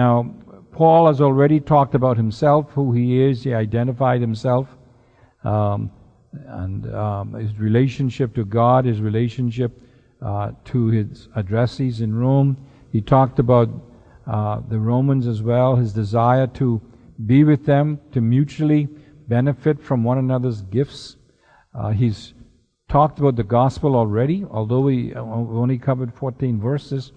Now, 0.00 0.34
Paul 0.72 1.08
has 1.08 1.20
already 1.20 1.60
talked 1.60 1.94
about 1.94 2.16
himself, 2.16 2.70
who 2.70 2.92
he 2.92 3.22
is. 3.22 3.44
He 3.44 3.52
identified 3.52 4.22
himself. 4.22 4.66
Um, 5.44 5.90
and 6.32 6.94
um, 6.94 7.34
his 7.34 7.58
relationship 7.58 8.34
to 8.36 8.46
God, 8.46 8.86
his 8.86 9.02
relationship 9.02 9.72
uh, 10.22 10.52
to 10.70 10.86
his 10.86 11.28
addressees 11.36 12.00
in 12.00 12.14
Rome. 12.14 12.56
He 12.90 13.02
talked 13.02 13.38
about 13.38 13.68
uh, 14.26 14.62
the 14.70 14.78
Romans 14.78 15.26
as 15.26 15.42
well, 15.42 15.76
his 15.76 15.92
desire 15.92 16.46
to 16.60 16.80
be 17.26 17.44
with 17.44 17.66
them, 17.66 18.00
to 18.12 18.22
mutually 18.22 18.88
benefit 19.28 19.82
from 19.82 20.02
one 20.02 20.16
another's 20.16 20.62
gifts. 20.62 21.16
Uh, 21.74 21.90
he's 21.90 22.32
talked 22.88 23.18
about 23.18 23.36
the 23.36 23.50
gospel 23.58 23.94
already, 23.94 24.46
although 24.50 24.80
we 24.80 25.14
uh, 25.14 25.20
only 25.20 25.76
covered 25.76 26.14
14 26.14 26.58
verses. 26.58 27.12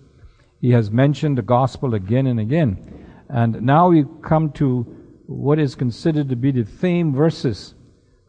He 0.63 0.71
has 0.71 0.91
mentioned 0.91 1.37
the 1.37 1.41
gospel 1.41 1.93
again 1.93 2.25
and 2.25 2.39
again. 2.39 3.05
And 3.27 3.63
now 3.63 3.89
we 3.89 4.05
come 4.21 4.49
to 4.53 4.83
what 5.25 5.59
is 5.59 5.75
considered 5.75 6.29
to 6.29 6.37
be 6.37 6.51
the 6.51 6.63
theme 6.63 7.13
verses 7.13 7.75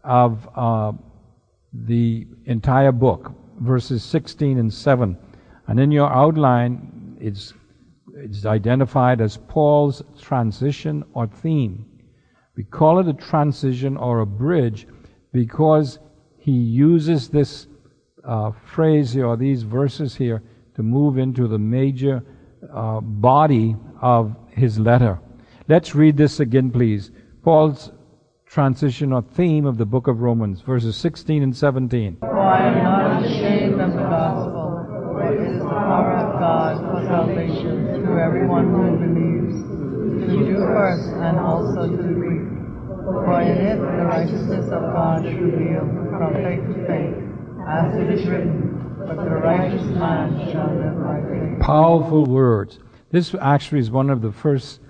of 0.02 0.48
uh, 0.56 0.94
the 1.72 2.26
entire 2.46 2.90
book, 2.90 3.30
verses 3.60 4.02
16 4.02 4.58
and 4.58 4.74
7. 4.74 5.16
And 5.68 5.78
in 5.78 5.92
your 5.92 6.12
outline, 6.12 7.16
it's, 7.20 7.54
it's 8.16 8.44
identified 8.44 9.20
as 9.20 9.36
Paul's 9.36 10.02
transition 10.20 11.04
or 11.12 11.28
theme. 11.28 11.86
We 12.56 12.64
call 12.64 12.98
it 12.98 13.06
a 13.06 13.12
transition 13.12 13.96
or 13.96 14.18
a 14.18 14.26
bridge 14.26 14.88
because 15.32 16.00
he 16.36 16.50
uses 16.50 17.28
this 17.28 17.68
uh, 18.24 18.50
phrase 18.50 19.12
here, 19.12 19.26
or 19.26 19.36
these 19.36 19.62
verses 19.62 20.16
here, 20.16 20.42
to 20.76 20.82
move 20.82 21.18
into 21.18 21.46
the 21.46 21.58
major 21.58 22.22
uh, 22.72 23.00
body 23.00 23.76
of 24.00 24.34
his 24.50 24.78
letter. 24.78 25.18
Let's 25.68 25.94
read 25.94 26.16
this 26.16 26.40
again, 26.40 26.70
please. 26.70 27.10
Paul's 27.42 27.92
transition 28.46 29.12
or 29.12 29.22
theme 29.22 29.66
of 29.66 29.78
the 29.78 29.84
book 29.84 30.06
of 30.06 30.20
Romans, 30.20 30.60
verses 30.60 30.96
16 30.96 31.42
and 31.42 31.56
17. 31.56 32.18
For 32.20 32.38
I 32.38 32.68
am 32.68 32.84
not 32.84 33.24
ashamed 33.24 33.80
of 33.80 33.92
the 33.92 33.98
gospel, 33.98 34.86
for 34.88 35.32
it 35.32 35.50
is 35.50 35.58
the 35.58 35.68
power 35.68 36.16
of 36.16 36.38
God 36.38 36.78
for 36.78 37.06
salvation 37.06 38.04
to 38.04 38.20
everyone 38.20 38.70
who 38.70 38.96
believes, 38.96 39.54
to 40.22 40.26
the 40.26 40.44
Jew 40.46 40.58
first 40.58 41.08
and 41.18 41.38
also 41.38 41.90
to 41.90 41.96
the 41.96 42.14
Greek. 42.14 42.46
For 43.04 43.40
in 43.42 43.58
it 43.58 43.76
the 43.76 44.04
righteousness 44.06 44.66
of 44.66 44.82
God 44.94 45.26
is 45.26 45.34
revealed 45.34 45.90
from 46.14 46.34
faith 46.34 46.62
to 46.62 46.86
faith, 46.86 47.16
as 47.66 47.96
it 47.96 48.08
is 48.12 48.26
written, 48.28 48.63
but 49.06 49.16
the 49.16 49.30
righteous 49.30 49.82
man 49.82 50.50
shall 50.50 50.74
live 50.74 51.02
by 51.02 51.20
faith. 51.28 51.60
Powerful 51.60 52.24
words. 52.24 52.78
This 53.10 53.34
actually 53.40 53.80
is 53.80 53.90
one 53.90 54.10
of 54.10 54.22
the 54.22 54.32
first 54.32 54.80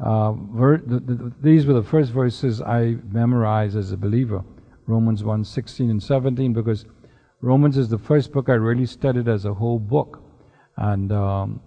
uh, 0.00 0.32
ver- 0.32 0.78
the, 0.78 1.00
the, 1.00 1.32
these 1.40 1.66
were 1.66 1.74
the 1.74 1.82
first 1.82 2.10
verses 2.12 2.60
I 2.60 2.96
memorized 3.10 3.76
as 3.76 3.92
a 3.92 3.96
believer. 3.96 4.44
Romans 4.86 5.24
1 5.24 5.44
16 5.44 5.90
and 5.90 6.02
17, 6.02 6.52
because 6.52 6.84
Romans 7.40 7.76
is 7.76 7.88
the 7.88 7.98
first 7.98 8.32
book 8.32 8.48
I 8.48 8.54
really 8.54 8.86
studied 8.86 9.28
as 9.28 9.44
a 9.44 9.54
whole 9.54 9.78
book. 9.78 10.22
And 10.76 11.12
um, 11.12 11.60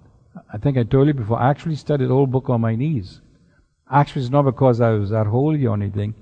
I 0.54 0.58
think 0.58 0.78
I 0.78 0.84
told 0.84 1.08
you 1.08 1.14
before, 1.14 1.40
I 1.40 1.50
actually 1.50 1.76
studied 1.76 2.10
the 2.10 2.14
whole 2.14 2.28
book 2.28 2.50
on 2.50 2.62
my 2.62 2.76
knees. 2.76 3.22
Actually, 3.90 4.24
it's 4.24 4.32
not 4.32 4.44
because 4.44 4.82
I 4.82 4.92
was 4.92 5.10
that 5.12 5.28
holy 5.28 5.66
or 5.66 5.76
anything, 5.76 6.14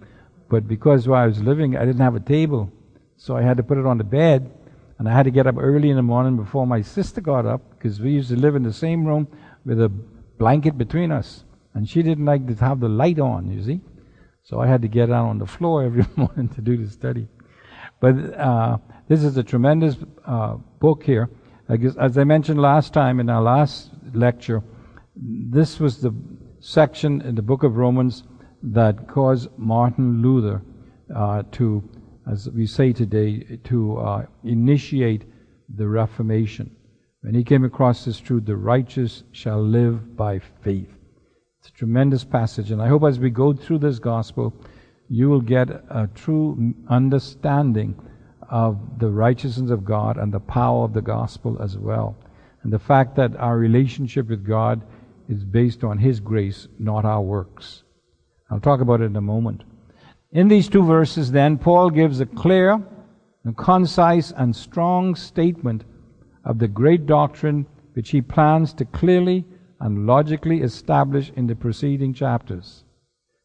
but 0.50 0.68
because 0.68 1.08
where 1.08 1.20
I 1.20 1.28
was 1.28 1.42
living, 1.42 1.76
I 1.76 1.86
didn't 1.86 2.02
have 2.02 2.16
a 2.16 2.20
table. 2.20 2.72
So 3.18 3.36
I 3.36 3.42
had 3.42 3.58
to 3.58 3.64
put 3.64 3.78
it 3.78 3.86
on 3.86 3.98
the 3.98 4.04
bed, 4.04 4.52
and 4.98 5.10
I 5.10 5.14
had 5.14 5.24
to 5.24 5.32
get 5.32 5.48
up 5.48 5.56
early 5.58 5.90
in 5.90 5.96
the 5.96 6.04
morning 6.04 6.38
before 6.38 6.66
my 6.66 6.82
sister 6.82 7.22
got 7.22 7.46
up, 7.46 7.62
because 7.72 8.00
we 8.00 8.12
used 8.12 8.30
to 8.30 8.36
live 8.36 8.56
in 8.56 8.64
the 8.64 8.74
same 8.74 9.06
room 9.06 9.28
with 9.66 9.82
a 9.82 9.90
blanket 10.38 10.78
between 10.78 11.12
us. 11.12 11.44
And 11.74 11.88
she 11.88 12.02
didn't 12.02 12.26
like 12.26 12.48
to 12.48 12.56
have 12.64 12.80
the 12.80 12.88
light 12.88 13.20
on, 13.20 13.52
you 13.52 13.62
see. 13.64 13.82
So 14.44 14.62
I 14.62 14.68
had 14.68 14.82
to 14.84 14.88
get 14.88 15.12
out 15.12 15.26
on 15.26 15.40
the 15.40 15.46
floor 15.46 15.84
every 15.84 16.06
morning 16.16 16.48
to 16.50 16.62
do 16.62 16.78
the 16.78 16.90
study. 16.90 17.28
But 18.00 18.38
uh, 18.40 18.78
this 19.08 19.24
is 19.24 19.38
a 19.38 19.44
tremendous 19.44 19.98
uh, 20.26 20.56
book 20.80 21.04
here. 21.04 21.30
As 21.68 22.18
I 22.18 22.24
mentioned 22.24 22.62
last 22.62 22.94
time 22.94 23.20
in 23.20 23.30
our 23.30 23.42
last 23.42 23.90
lecture, 24.14 24.62
this 25.16 25.80
was 25.80 26.02
the 26.02 26.14
section 26.60 27.22
in 27.22 27.36
the 27.36 27.42
book 27.42 27.64
of 27.64 27.76
Romans 27.76 28.24
that 28.62 29.08
caused 29.08 29.50
Martin 29.58 30.22
Luther 30.22 30.62
uh, 31.16 31.44
to, 31.54 31.84
as 32.30 32.50
we 32.50 32.66
say 32.66 32.92
today, 32.94 33.60
to 33.66 33.98
uh, 33.98 34.26
initiate 34.44 35.24
the 35.76 35.88
Reformation. 35.88 36.76
When 37.22 37.36
he 37.36 37.44
came 37.44 37.64
across 37.64 38.06
this 38.06 38.20
truth, 38.20 38.46
the 38.46 38.56
righteous 38.56 39.24
shall 39.32 39.62
live 39.62 40.16
by 40.16 40.40
faith. 40.64 40.90
It's 41.60 41.70
a 41.70 41.74
tremendous 41.74 42.24
passage, 42.24 42.72
and 42.72 42.82
I 42.82 42.88
hope 42.88 43.04
as 43.04 43.20
we 43.20 43.30
go 43.30 43.54
through 43.54 43.80
this 43.80 44.00
gospel, 44.00 44.54
you 45.10 45.30
will 45.30 45.42
get 45.42 45.70
a 45.70 46.10
true 46.14 46.74
understanding 46.88 47.96
of 48.50 49.00
the 49.00 49.10
righteousness 49.10 49.72
of 49.72 49.86
God 49.86 50.18
and 50.18 50.32
the 50.34 50.40
power 50.40 50.86
of 50.86 50.94
the 50.94 51.02
gospel 51.02 51.62
as 51.62 51.78
well. 51.78 52.16
And 52.64 52.72
the 52.72 52.80
fact 52.80 53.16
that 53.16 53.36
our 53.38 53.58
relationship 53.58 54.28
with 54.30 54.46
God 54.46 54.82
is 55.30 55.44
based 55.44 55.84
on 55.84 55.98
His 55.98 56.20
grace, 56.20 56.68
not 56.80 57.06
our 57.06 57.22
works. 57.22 57.84
I'll 58.50 58.60
talk 58.60 58.82
about 58.82 59.02
it 59.02 59.06
in 59.06 59.16
a 59.16 59.22
moment. 59.22 59.64
In 60.36 60.50
these 60.50 60.68
two 60.68 60.84
verses, 60.84 61.32
then, 61.32 61.58
Paul 61.58 61.90
gives 61.90 62.20
a 62.20 62.26
clear, 62.26 62.74
and 63.46 63.56
concise, 63.56 64.34
and 64.36 64.54
strong 64.54 65.16
statement 65.16 65.86
of 66.44 66.60
the 66.60 66.68
great 66.68 67.06
doctrine 67.06 67.66
which 67.94 68.10
he 68.10 68.22
plans 68.22 68.74
to 68.74 68.84
clearly 68.84 69.46
and 69.80 70.06
logically 70.06 70.60
establish 70.62 71.32
in 71.38 71.48
the 71.48 71.56
preceding 71.56 72.14
chapters 72.14 72.84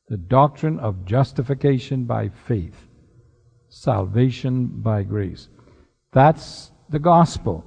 the 0.08 0.16
doctrine 0.16 0.80
of 0.80 1.04
justification 1.04 2.06
by 2.06 2.28
faith, 2.28 2.88
salvation 3.68 4.66
by 4.66 5.04
grace. 5.04 5.48
That's 6.12 6.72
the 6.88 6.98
gospel. 6.98 7.64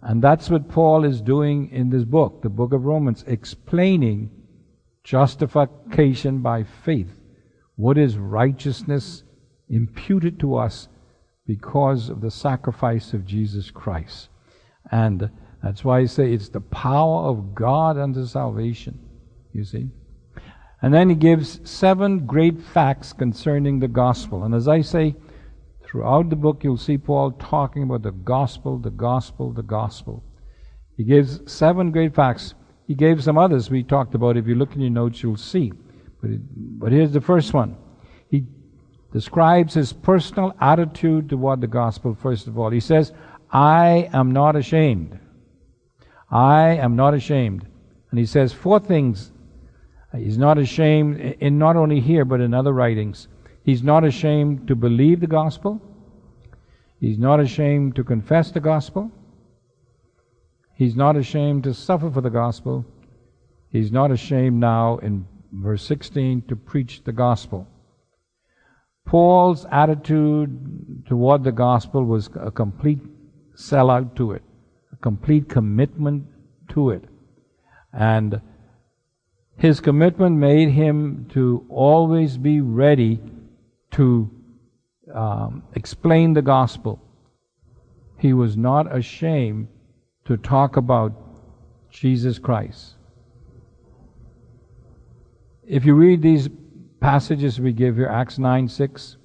And 0.00 0.22
that's 0.22 0.48
what 0.48 0.70
Paul 0.70 1.04
is 1.04 1.20
doing 1.20 1.68
in 1.70 1.90
this 1.90 2.04
book, 2.04 2.40
the 2.40 2.48
book 2.48 2.72
of 2.72 2.86
Romans, 2.86 3.22
explaining 3.26 4.30
justification 5.04 6.38
by 6.38 6.62
faith. 6.62 7.17
What 7.78 7.96
is 7.96 8.18
righteousness 8.18 9.22
imputed 9.68 10.40
to 10.40 10.56
us 10.56 10.88
because 11.46 12.08
of 12.08 12.20
the 12.20 12.30
sacrifice 12.30 13.12
of 13.12 13.24
Jesus 13.24 13.70
Christ? 13.70 14.30
And 14.90 15.30
that's 15.62 15.84
why 15.84 16.00
I 16.00 16.06
say 16.06 16.32
it's 16.32 16.48
the 16.48 16.60
power 16.60 17.28
of 17.28 17.54
God 17.54 17.96
unto 17.96 18.26
salvation. 18.26 18.98
You 19.52 19.62
see? 19.62 19.90
And 20.82 20.92
then 20.92 21.08
he 21.08 21.14
gives 21.14 21.60
seven 21.62 22.26
great 22.26 22.60
facts 22.60 23.12
concerning 23.12 23.78
the 23.78 23.86
gospel. 23.86 24.42
And 24.42 24.56
as 24.56 24.66
I 24.66 24.80
say, 24.80 25.14
throughout 25.84 26.30
the 26.30 26.36
book, 26.36 26.64
you'll 26.64 26.78
see 26.78 26.98
Paul 26.98 27.30
talking 27.30 27.84
about 27.84 28.02
the 28.02 28.10
gospel, 28.10 28.78
the 28.78 28.90
gospel, 28.90 29.52
the 29.52 29.62
gospel. 29.62 30.24
He 30.96 31.04
gives 31.04 31.40
seven 31.46 31.92
great 31.92 32.12
facts. 32.12 32.54
He 32.88 32.96
gave 32.96 33.22
some 33.22 33.38
others 33.38 33.70
we 33.70 33.84
talked 33.84 34.16
about. 34.16 34.36
If 34.36 34.48
you 34.48 34.56
look 34.56 34.74
in 34.74 34.80
your 34.80 34.90
notes, 34.90 35.22
you'll 35.22 35.36
see. 35.36 35.72
But, 36.20 36.30
it, 36.30 36.40
but 36.78 36.92
here's 36.92 37.12
the 37.12 37.20
first 37.20 37.54
one. 37.54 37.76
He 38.30 38.44
describes 39.12 39.74
his 39.74 39.92
personal 39.92 40.54
attitude 40.60 41.28
toward 41.28 41.60
the 41.60 41.66
gospel, 41.66 42.14
first 42.14 42.46
of 42.46 42.58
all. 42.58 42.70
He 42.70 42.80
says, 42.80 43.12
I 43.50 44.10
am 44.12 44.32
not 44.32 44.56
ashamed. 44.56 45.18
I 46.30 46.76
am 46.76 46.96
not 46.96 47.14
ashamed. 47.14 47.66
And 48.10 48.18
he 48.18 48.26
says 48.26 48.52
four 48.52 48.80
things. 48.80 49.32
He's 50.16 50.38
not 50.38 50.58
ashamed, 50.58 51.20
in 51.20 51.58
not 51.58 51.76
only 51.76 52.00
here, 52.00 52.24
but 52.24 52.40
in 52.40 52.54
other 52.54 52.72
writings. 52.72 53.28
He's 53.62 53.82
not 53.82 54.04
ashamed 54.04 54.66
to 54.68 54.74
believe 54.74 55.20
the 55.20 55.26
gospel. 55.26 55.80
He's 57.00 57.18
not 57.18 57.40
ashamed 57.40 57.94
to 57.96 58.04
confess 58.04 58.50
the 58.50 58.60
gospel. 58.60 59.10
He's 60.74 60.96
not 60.96 61.16
ashamed 61.16 61.64
to 61.64 61.74
suffer 61.74 62.10
for 62.10 62.20
the 62.20 62.30
gospel. 62.30 62.84
He's 63.70 63.92
not 63.92 64.10
ashamed 64.10 64.58
now, 64.58 64.98
in 64.98 65.26
verse 65.52 65.82
16, 65.84 66.42
to 66.48 66.56
preach 66.56 67.02
the 67.04 67.12
gospel. 67.12 67.66
Paul's 69.06 69.66
attitude 69.70 71.06
toward 71.06 71.44
the 71.44 71.52
gospel 71.52 72.04
was 72.04 72.28
a 72.38 72.50
complete 72.50 73.00
sellout 73.56 74.14
to 74.16 74.32
it 74.32 74.42
a 74.92 74.96
complete 74.96 75.48
commitment 75.48 76.26
to 76.70 76.90
it. 76.90 77.04
And 77.92 78.40
his 79.56 79.80
commitment 79.80 80.36
made 80.36 80.70
him 80.70 81.26
to 81.30 81.66
always 81.68 82.36
be 82.36 82.60
ready 82.60 83.20
to 83.92 84.30
um, 85.14 85.62
explain 85.74 86.34
the 86.34 86.42
gospel. 86.42 87.00
He 88.18 88.32
was 88.32 88.56
not 88.56 88.94
ashamed 88.94 89.68
to 90.26 90.36
talk 90.36 90.76
about 90.76 91.12
Jesus 91.90 92.38
Christ. 92.38 92.94
If 95.68 95.84
you 95.84 95.94
read 95.94 96.22
these 96.22 96.48
passages 96.98 97.60
we 97.60 97.72
give 97.72 97.96
here, 97.96 98.06
Acts 98.06 98.38
9 98.38 98.68
6, 98.68 99.18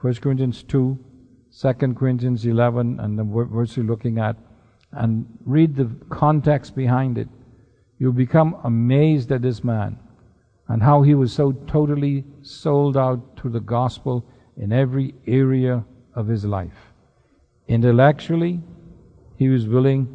1 0.00 0.14
Corinthians 0.14 0.62
2, 0.62 0.98
2 1.60 1.72
Corinthians 1.94 2.46
11, 2.46 2.98
and 2.98 3.18
the 3.18 3.24
verse 3.24 3.76
you're 3.76 3.84
looking 3.84 4.18
at, 4.18 4.36
and 4.92 5.26
read 5.44 5.76
the 5.76 5.90
context 6.08 6.74
behind 6.74 7.18
it, 7.18 7.28
You 7.98 8.14
become 8.14 8.56
amazed 8.64 9.30
at 9.30 9.42
this 9.42 9.62
man 9.62 9.98
and 10.68 10.82
how 10.82 11.02
he 11.02 11.14
was 11.14 11.34
so 11.34 11.52
totally 11.66 12.24
sold 12.40 12.96
out 12.96 13.36
to 13.36 13.50
the 13.50 13.60
gospel 13.60 14.24
in 14.56 14.72
every 14.72 15.14
area 15.26 15.84
of 16.14 16.28
his 16.28 16.46
life. 16.46 16.94
Intellectually, 17.66 18.62
he 19.36 19.50
was 19.50 19.66
willing 19.66 20.08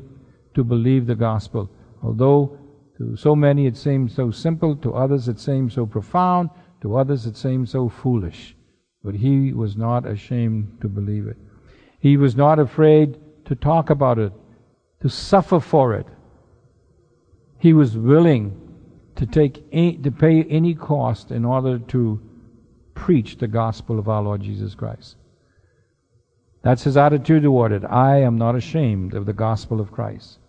to 0.56 0.64
believe 0.64 1.06
the 1.06 1.16
gospel, 1.16 1.70
although 2.02 2.58
to 3.04 3.16
so 3.18 3.36
many 3.36 3.66
it 3.68 3.78
seemed 3.78 4.12
so 4.12 4.32
simple, 4.32 4.76
to 4.78 4.94
others 4.94 5.28
it 5.28 5.40
seemed 5.40 5.72
so 5.72 5.86
profound, 5.86 6.50
to 6.82 6.96
others 6.96 7.26
it 7.26 7.38
seemed 7.38 7.70
so 7.70 7.90
foolish. 7.90 8.56
But 9.04 9.16
he 9.16 9.54
was 9.54 9.76
not 9.76 10.06
ashamed 10.06 10.78
to 10.82 10.88
believe 10.88 11.28
it. 11.28 11.38
He 12.00 12.18
was 12.18 12.36
not 12.36 12.60
afraid 12.60 13.18
to 13.46 13.56
talk 13.56 13.90
about 13.90 14.20
it, 14.20 14.34
to 15.02 15.10
suffer 15.10 15.60
for 15.60 15.94
it. 15.94 16.08
He 17.60 17.74
was 17.74 17.98
willing 17.98 18.60
to 19.16 19.26
take 19.26 19.64
any, 19.72 19.98
to 19.98 20.12
pay 20.12 20.44
any 20.44 20.74
cost 20.74 21.32
in 21.32 21.46
order 21.46 21.80
to 21.80 22.22
preach 22.94 23.38
the 23.38 23.48
gospel 23.48 24.00
of 24.00 24.10
our 24.10 24.22
Lord 24.22 24.42
Jesus 24.42 24.76
Christ. 24.76 25.18
That's 26.62 26.84
his 26.84 26.96
attitude 26.96 27.44
toward 27.44 27.74
it. 27.74 27.84
I 27.84 28.22
am 28.22 28.38
not 28.38 28.56
ashamed 28.56 29.14
of 29.14 29.26
the 29.26 29.34
gospel 29.34 29.82
of 29.82 29.92
Christ. 29.92 30.40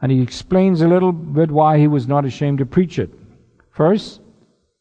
And 0.00 0.12
he 0.12 0.20
explains 0.20 0.82
a 0.82 0.88
little 0.88 1.12
bit 1.12 1.50
why 1.50 1.78
he 1.78 1.88
was 1.88 2.06
not 2.06 2.24
ashamed 2.24 2.58
to 2.58 2.66
preach 2.66 2.98
it. 2.98 3.10
First, 3.70 4.20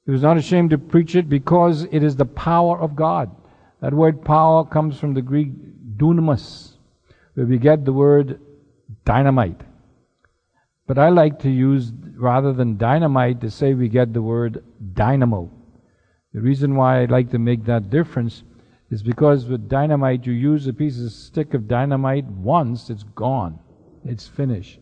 he 0.05 0.11
was 0.11 0.21
not 0.21 0.37
ashamed 0.37 0.69
to 0.71 0.77
preach 0.77 1.15
it 1.15 1.29
because 1.29 1.83
it 1.91 2.03
is 2.03 2.15
the 2.15 2.25
power 2.25 2.79
of 2.79 2.95
God. 2.95 3.31
That 3.81 3.93
word 3.93 4.23
power 4.23 4.65
comes 4.65 4.99
from 4.99 5.13
the 5.13 5.21
Greek 5.21 5.51
dunamis, 5.97 6.73
where 7.33 7.45
we 7.45 7.57
get 7.57 7.85
the 7.85 7.93
word 7.93 8.39
dynamite. 9.03 9.61
But 10.87 10.97
I 10.97 11.09
like 11.09 11.39
to 11.39 11.49
use, 11.49 11.91
rather 12.15 12.53
than 12.53 12.77
dynamite, 12.77 13.41
to 13.41 13.49
say 13.49 13.73
we 13.73 13.89
get 13.89 14.13
the 14.13 14.21
word 14.21 14.63
dynamo. 14.93 15.49
The 16.33 16.41
reason 16.41 16.75
why 16.75 17.01
I 17.01 17.05
like 17.05 17.31
to 17.31 17.39
make 17.39 17.65
that 17.65 17.89
difference 17.89 18.43
is 18.91 19.01
because 19.01 19.45
with 19.45 19.67
dynamite, 19.67 20.25
you 20.27 20.33
use 20.33 20.67
a 20.67 20.73
piece 20.73 20.99
of 20.99 21.11
stick 21.11 21.53
of 21.53 21.67
dynamite 21.67 22.25
once, 22.25 22.89
it's 22.89 23.03
gone, 23.03 23.59
it's 24.03 24.27
finished. 24.27 24.79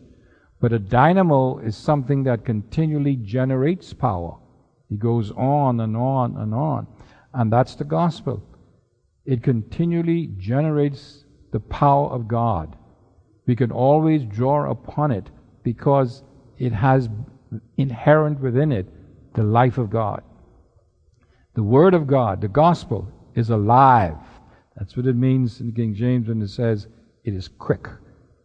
But 0.64 0.72
a 0.72 0.78
dynamo 0.78 1.58
is 1.58 1.76
something 1.76 2.22
that 2.22 2.46
continually 2.46 3.16
generates 3.16 3.92
power. 3.92 4.38
It 4.90 4.98
goes 4.98 5.30
on 5.32 5.80
and 5.80 5.94
on 5.94 6.38
and 6.38 6.54
on. 6.54 6.86
And 7.34 7.52
that's 7.52 7.74
the 7.74 7.84
gospel. 7.84 8.42
It 9.26 9.42
continually 9.42 10.30
generates 10.38 11.26
the 11.52 11.60
power 11.60 12.08
of 12.08 12.28
God. 12.28 12.76
We 13.46 13.54
can 13.54 13.72
always 13.72 14.24
draw 14.24 14.70
upon 14.70 15.10
it 15.10 15.28
because 15.64 16.22
it 16.56 16.72
has 16.72 17.10
inherent 17.76 18.40
within 18.40 18.72
it 18.72 18.88
the 19.34 19.42
life 19.42 19.76
of 19.76 19.90
God. 19.90 20.22
The 21.56 21.62
Word 21.62 21.92
of 21.92 22.06
God, 22.06 22.40
the 22.40 22.48
gospel, 22.48 23.06
is 23.34 23.50
alive. 23.50 24.16
That's 24.78 24.96
what 24.96 25.04
it 25.04 25.14
means 25.14 25.60
in 25.60 25.72
King 25.72 25.94
James 25.94 26.28
when 26.28 26.40
it 26.40 26.48
says 26.48 26.86
it 27.22 27.34
is 27.34 27.48
quick, 27.48 27.86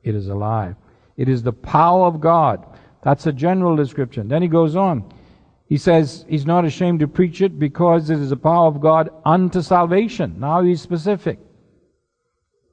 it 0.04 0.16
is 0.16 0.28
alive. 0.28 0.76
It 1.20 1.28
is 1.28 1.44
the 1.44 1.52
power 1.52 2.06
of 2.08 2.22
God. 2.22 2.66
That's 3.04 3.28
a 3.28 3.34
general 3.34 3.76
description. 3.76 4.30
Then 4.30 4.42
he 4.42 4.48
goes 4.48 4.78
on. 4.78 5.12
He 5.68 5.76
says 5.76 6.24
he's 6.30 6.46
not 6.46 6.64
ashamed 6.64 7.02
to 7.02 7.10
preach 7.10 7.42
it 7.42 7.60
because 7.60 8.10
it 8.10 8.20
is 8.20 8.30
the 8.30 8.38
power 8.38 8.68
of 8.68 8.80
God 8.80 9.10
unto 9.26 9.62
salvation. 9.62 10.40
Now 10.40 10.62
he's 10.62 10.82
specific. 10.82 11.38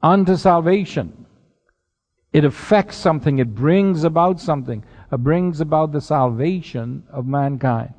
Unto 0.01 0.37
salvation. 0.37 1.27
It 2.33 2.45
affects 2.45 2.97
something, 2.97 3.41
it 3.41 3.53
brings 3.53 4.05
about 4.05 4.41
something, 4.41 4.85
it 5.11 5.17
brings 5.17 5.61
about 5.61 5.91
the 5.91 6.01
salvation 6.01 7.03
of 7.11 7.27
mankind. 7.27 7.95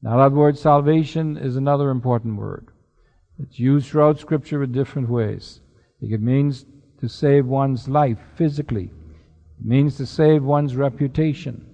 Now, 0.00 0.16
that 0.18 0.34
word 0.34 0.56
salvation 0.56 1.36
is 1.36 1.56
another 1.56 1.90
important 1.90 2.36
word. 2.36 2.68
It's 3.38 3.58
used 3.58 3.88
throughout 3.88 4.18
Scripture 4.18 4.62
in 4.62 4.72
different 4.72 5.10
ways. 5.10 5.60
It 6.00 6.22
means 6.22 6.64
to 7.00 7.08
save 7.08 7.44
one's 7.44 7.86
life 7.86 8.18
physically, 8.36 8.92
means 9.62 9.96
to 9.96 10.06
save 10.06 10.42
one's 10.44 10.76
reputation. 10.76 11.64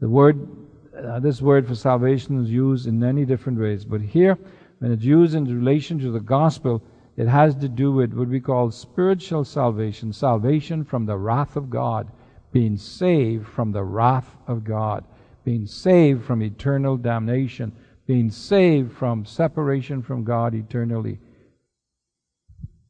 The 0.00 0.08
word, 0.08 0.48
uh, 0.96 1.20
this 1.20 1.40
word 1.40 1.66
for 1.66 1.74
salvation 1.74 2.42
is 2.42 2.50
used 2.50 2.86
in 2.86 2.98
many 2.98 3.24
different 3.24 3.58
ways, 3.58 3.84
but 3.84 4.00
here, 4.00 4.38
when 4.78 4.92
it's 4.92 5.04
used 5.04 5.34
in 5.34 5.44
relation 5.44 5.98
to 6.00 6.10
the 6.10 6.20
gospel, 6.20 6.82
it 7.16 7.28
has 7.28 7.54
to 7.56 7.68
do 7.68 7.92
with 7.92 8.12
what 8.12 8.28
we 8.28 8.40
call 8.40 8.70
spiritual 8.70 9.44
salvation, 9.44 10.12
salvation 10.12 10.84
from 10.84 11.06
the 11.06 11.16
wrath 11.16 11.56
of 11.56 11.70
God, 11.70 12.08
being 12.52 12.76
saved 12.76 13.46
from 13.46 13.72
the 13.72 13.84
wrath 13.84 14.36
of 14.46 14.64
God, 14.64 15.04
being 15.44 15.66
saved 15.66 16.24
from 16.24 16.42
eternal 16.42 16.96
damnation, 16.96 17.72
being 18.06 18.30
saved 18.30 18.92
from 18.92 19.24
separation 19.24 20.02
from 20.02 20.24
God 20.24 20.54
eternally. 20.54 21.18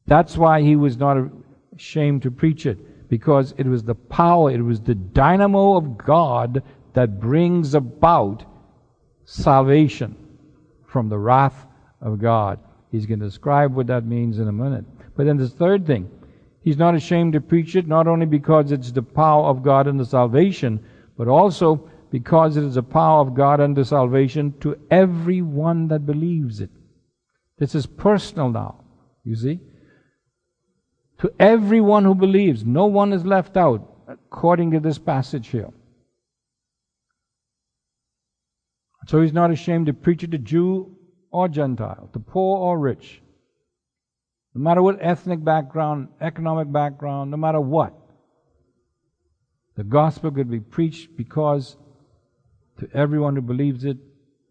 That's 0.07 0.37
why 0.37 0.61
he 0.61 0.75
was 0.75 0.97
not 0.97 1.17
ashamed 1.75 2.23
to 2.23 2.31
preach 2.31 2.65
it, 2.65 2.77
because 3.09 3.53
it 3.57 3.65
was 3.65 3.83
the 3.83 3.95
power, 3.95 4.51
it 4.51 4.61
was 4.61 4.81
the 4.81 4.95
dynamo 4.95 5.75
of 5.75 5.97
God 5.97 6.63
that 6.93 7.19
brings 7.19 7.73
about 7.73 8.45
salvation 9.25 10.15
from 10.87 11.09
the 11.09 11.17
wrath 11.17 11.67
of 12.01 12.19
God. 12.19 12.59
He's 12.91 13.05
going 13.05 13.19
to 13.19 13.25
describe 13.25 13.75
what 13.75 13.87
that 13.87 14.05
means 14.05 14.39
in 14.39 14.47
a 14.47 14.53
minute. 14.53 14.85
But 15.15 15.25
then 15.25 15.37
the 15.37 15.49
third 15.49 15.85
thing, 15.85 16.09
he's 16.61 16.77
not 16.77 16.95
ashamed 16.95 17.33
to 17.33 17.41
preach 17.41 17.75
it, 17.75 17.87
not 17.87 18.07
only 18.07 18.25
because 18.25 18.71
it's 18.71 18.91
the 18.91 19.01
power 19.01 19.47
of 19.47 19.63
God 19.63 19.87
and 19.87 19.99
the 19.99 20.05
salvation, 20.05 20.83
but 21.17 21.27
also 21.27 21.89
because 22.11 22.55
it 22.55 22.63
is 22.63 22.75
the 22.75 22.83
power 22.83 23.19
of 23.19 23.33
God 23.33 23.59
unto 23.59 23.83
salvation 23.83 24.53
to 24.61 24.79
everyone 24.89 25.89
that 25.89 26.05
believes 26.05 26.61
it. 26.61 26.69
This 27.57 27.75
is 27.75 27.85
personal 27.85 28.49
now, 28.49 28.83
you 29.23 29.35
see? 29.35 29.59
To 31.25 31.33
everyone 31.39 32.05
who 32.05 32.13
believes. 32.13 32.63
No 32.63 32.85
one 32.85 33.11
is 33.11 33.25
left 33.25 33.57
out, 33.57 33.81
according 34.07 34.69
to 34.71 34.79
this 34.79 34.99
passage 34.99 35.47
here. 35.47 35.71
So 39.07 39.23
he's 39.23 39.33
not 39.33 39.49
ashamed 39.49 39.87
to 39.87 39.93
preach 39.93 40.21
it 40.21 40.29
to 40.33 40.37
Jew 40.37 40.95
or 41.31 41.47
Gentile, 41.47 42.11
to 42.13 42.19
poor 42.19 42.59
or 42.59 42.77
rich, 42.77 43.23
no 44.53 44.61
matter 44.61 44.83
what 44.83 44.99
ethnic 45.01 45.43
background, 45.43 46.09
economic 46.21 46.71
background, 46.71 47.31
no 47.31 47.37
matter 47.37 47.59
what. 47.59 47.95
The 49.77 49.83
gospel 49.83 50.29
could 50.29 50.51
be 50.51 50.59
preached 50.59 51.17
because 51.17 51.75
to 52.77 52.87
everyone 52.93 53.35
who 53.35 53.41
believes 53.41 53.83
it, 53.83 53.97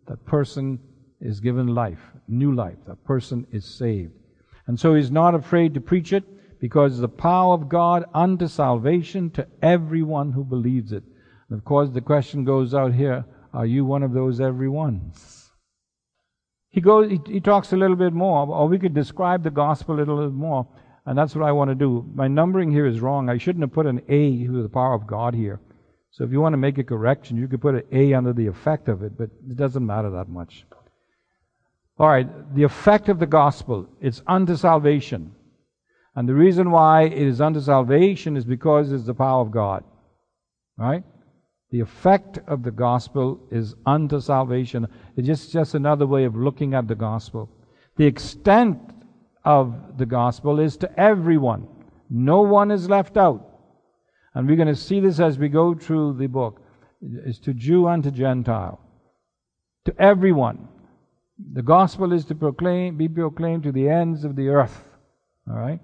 that 0.09 0.27
person 0.27 0.81
is 1.21 1.39
given 1.39 1.69
life, 1.69 2.01
new 2.27 2.53
life. 2.53 2.79
That 2.89 3.05
person 3.05 3.47
is 3.53 3.65
saved. 3.65 4.11
And 4.67 4.81
so 4.81 4.97
he's 4.97 5.13
not 5.13 5.37
afraid 5.37 5.75
to 5.75 5.81
preach 5.81 6.13
it 6.13 6.25
because 6.61 6.99
the 6.99 7.09
power 7.09 7.55
of 7.55 7.69
God 7.69 8.05
unto 8.15 8.49
salvation 8.49 9.31
to 9.33 9.47
everyone 9.63 10.33
who 10.33 10.45
believes 10.45 10.93
it. 10.93 11.05
And 11.49 11.59
of 11.59 11.65
course, 11.65 11.91
the 11.91 12.01
question 12.01 12.45
goes 12.45 12.75
out 12.75 12.95
here 12.95 13.25
are 13.53 13.67
you 13.67 13.85
one 13.85 14.03
of 14.03 14.13
those 14.13 14.41
everyones? 14.41 15.49
He 16.71 16.81
goes, 16.81 17.09
he, 17.09 17.21
he, 17.29 17.41
talks 17.41 17.73
a 17.73 17.77
little 17.77 17.95
bit 17.95 18.13
more, 18.13 18.49
or 18.49 18.67
we 18.67 18.81
could 18.81 18.95
describe 18.95 19.45
the 19.45 19.51
gospel 19.51 19.95
a 19.95 19.99
little 20.01 20.25
bit 20.25 20.35
more, 20.35 20.67
and 21.07 21.17
that's 21.17 21.37
what 21.37 21.47
I 21.47 21.53
want 21.53 21.71
to 21.71 21.77
do. 21.77 22.05
My 22.15 22.27
numbering 22.27 22.73
here 22.73 22.85
is 22.85 23.01
wrong. 23.01 23.29
I 23.29 23.39
shouldn't 23.39 23.63
have 23.63 23.73
put 23.73 23.87
an 23.87 24.03
A 24.09 24.45
to 24.47 24.63
the 24.63 24.69
power 24.69 24.93
of 24.93 25.07
God 25.07 25.35
here. 25.35 25.61
So 26.11 26.25
if 26.25 26.33
you 26.33 26.41
want 26.41 26.55
to 26.55 26.59
make 26.59 26.79
a 26.79 26.85
correction, 26.85 27.37
you 27.37 27.47
could 27.47 27.61
put 27.61 27.77
an 27.77 27.85
A 27.93 28.15
under 28.15 28.33
the 28.33 28.49
effect 28.49 28.89
of 28.89 29.05
it, 29.05 29.17
but 29.17 29.31
it 29.49 29.57
doesn't 29.57 29.87
matter 29.87 30.11
that 30.11 30.29
much. 30.29 30.65
All 31.97 32.09
right, 32.09 32.55
the 32.57 32.65
effect 32.65 33.09
of 33.09 33.21
the 33.21 33.27
gospel, 33.27 33.89
it's 34.01 34.23
unto 34.27 34.57
salvation. 34.57 35.33
And 36.17 36.29
the 36.29 36.35
reason 36.35 36.71
why 36.71 37.03
it 37.03 37.13
is 37.13 37.41
unto 37.41 37.61
salvation 37.61 38.37
is 38.37 38.45
because 38.45 38.93
it's 38.93 39.07
the 39.07 39.15
power 39.15 39.41
of 39.41 39.51
God. 39.51 39.85
Right? 40.77 41.05
The 41.71 41.81
effect 41.81 42.39
of 42.47 42.63
the 42.63 42.71
gospel 42.71 43.41
is 43.51 43.75
unto 43.85 44.21
salvation. 44.21 44.87
It's 45.17 45.27
just, 45.27 45.53
just 45.53 45.75
another 45.75 46.07
way 46.07 46.25
of 46.25 46.37
looking 46.37 46.75
at 46.75 46.87
the 46.87 46.95
gospel. 46.95 47.51
The 47.97 48.07
extent 48.07 48.79
of 49.45 49.99
the 49.99 50.07
gospel 50.07 50.61
is 50.61 50.77
to 50.79 51.01
everyone. 51.01 51.67
No 52.11 52.43
one 52.43 52.71
is 52.71 52.89
left 52.89 53.17
out. 53.17 53.51
And 54.35 54.49
we're 54.49 54.57
going 54.57 54.69
to 54.69 54.77
see 54.77 55.01
this 55.01 55.21
as 55.21 55.39
we 55.39 55.49
go 55.49 55.75
through 55.75 56.17
the 56.19 56.27
book. 56.27 56.61
It's 57.01 57.39
to 57.41 57.53
Jew 57.55 57.89
and 57.89 58.03
to 58.05 58.11
Gentile. 58.11 58.81
To 59.87 59.95
everyone. 60.01 60.69
The 61.53 61.63
gospel 61.63 62.13
is 62.13 62.25
to 62.27 62.35
proclaim, 62.35 62.97
be 62.97 63.09
proclaimed 63.09 63.65
to 63.65 63.73
the 63.73 63.89
ends 63.89 64.25
of 64.25 64.37
the 64.37 64.49
earth. 64.49 64.85
All 65.49 65.57
right? 65.57 65.81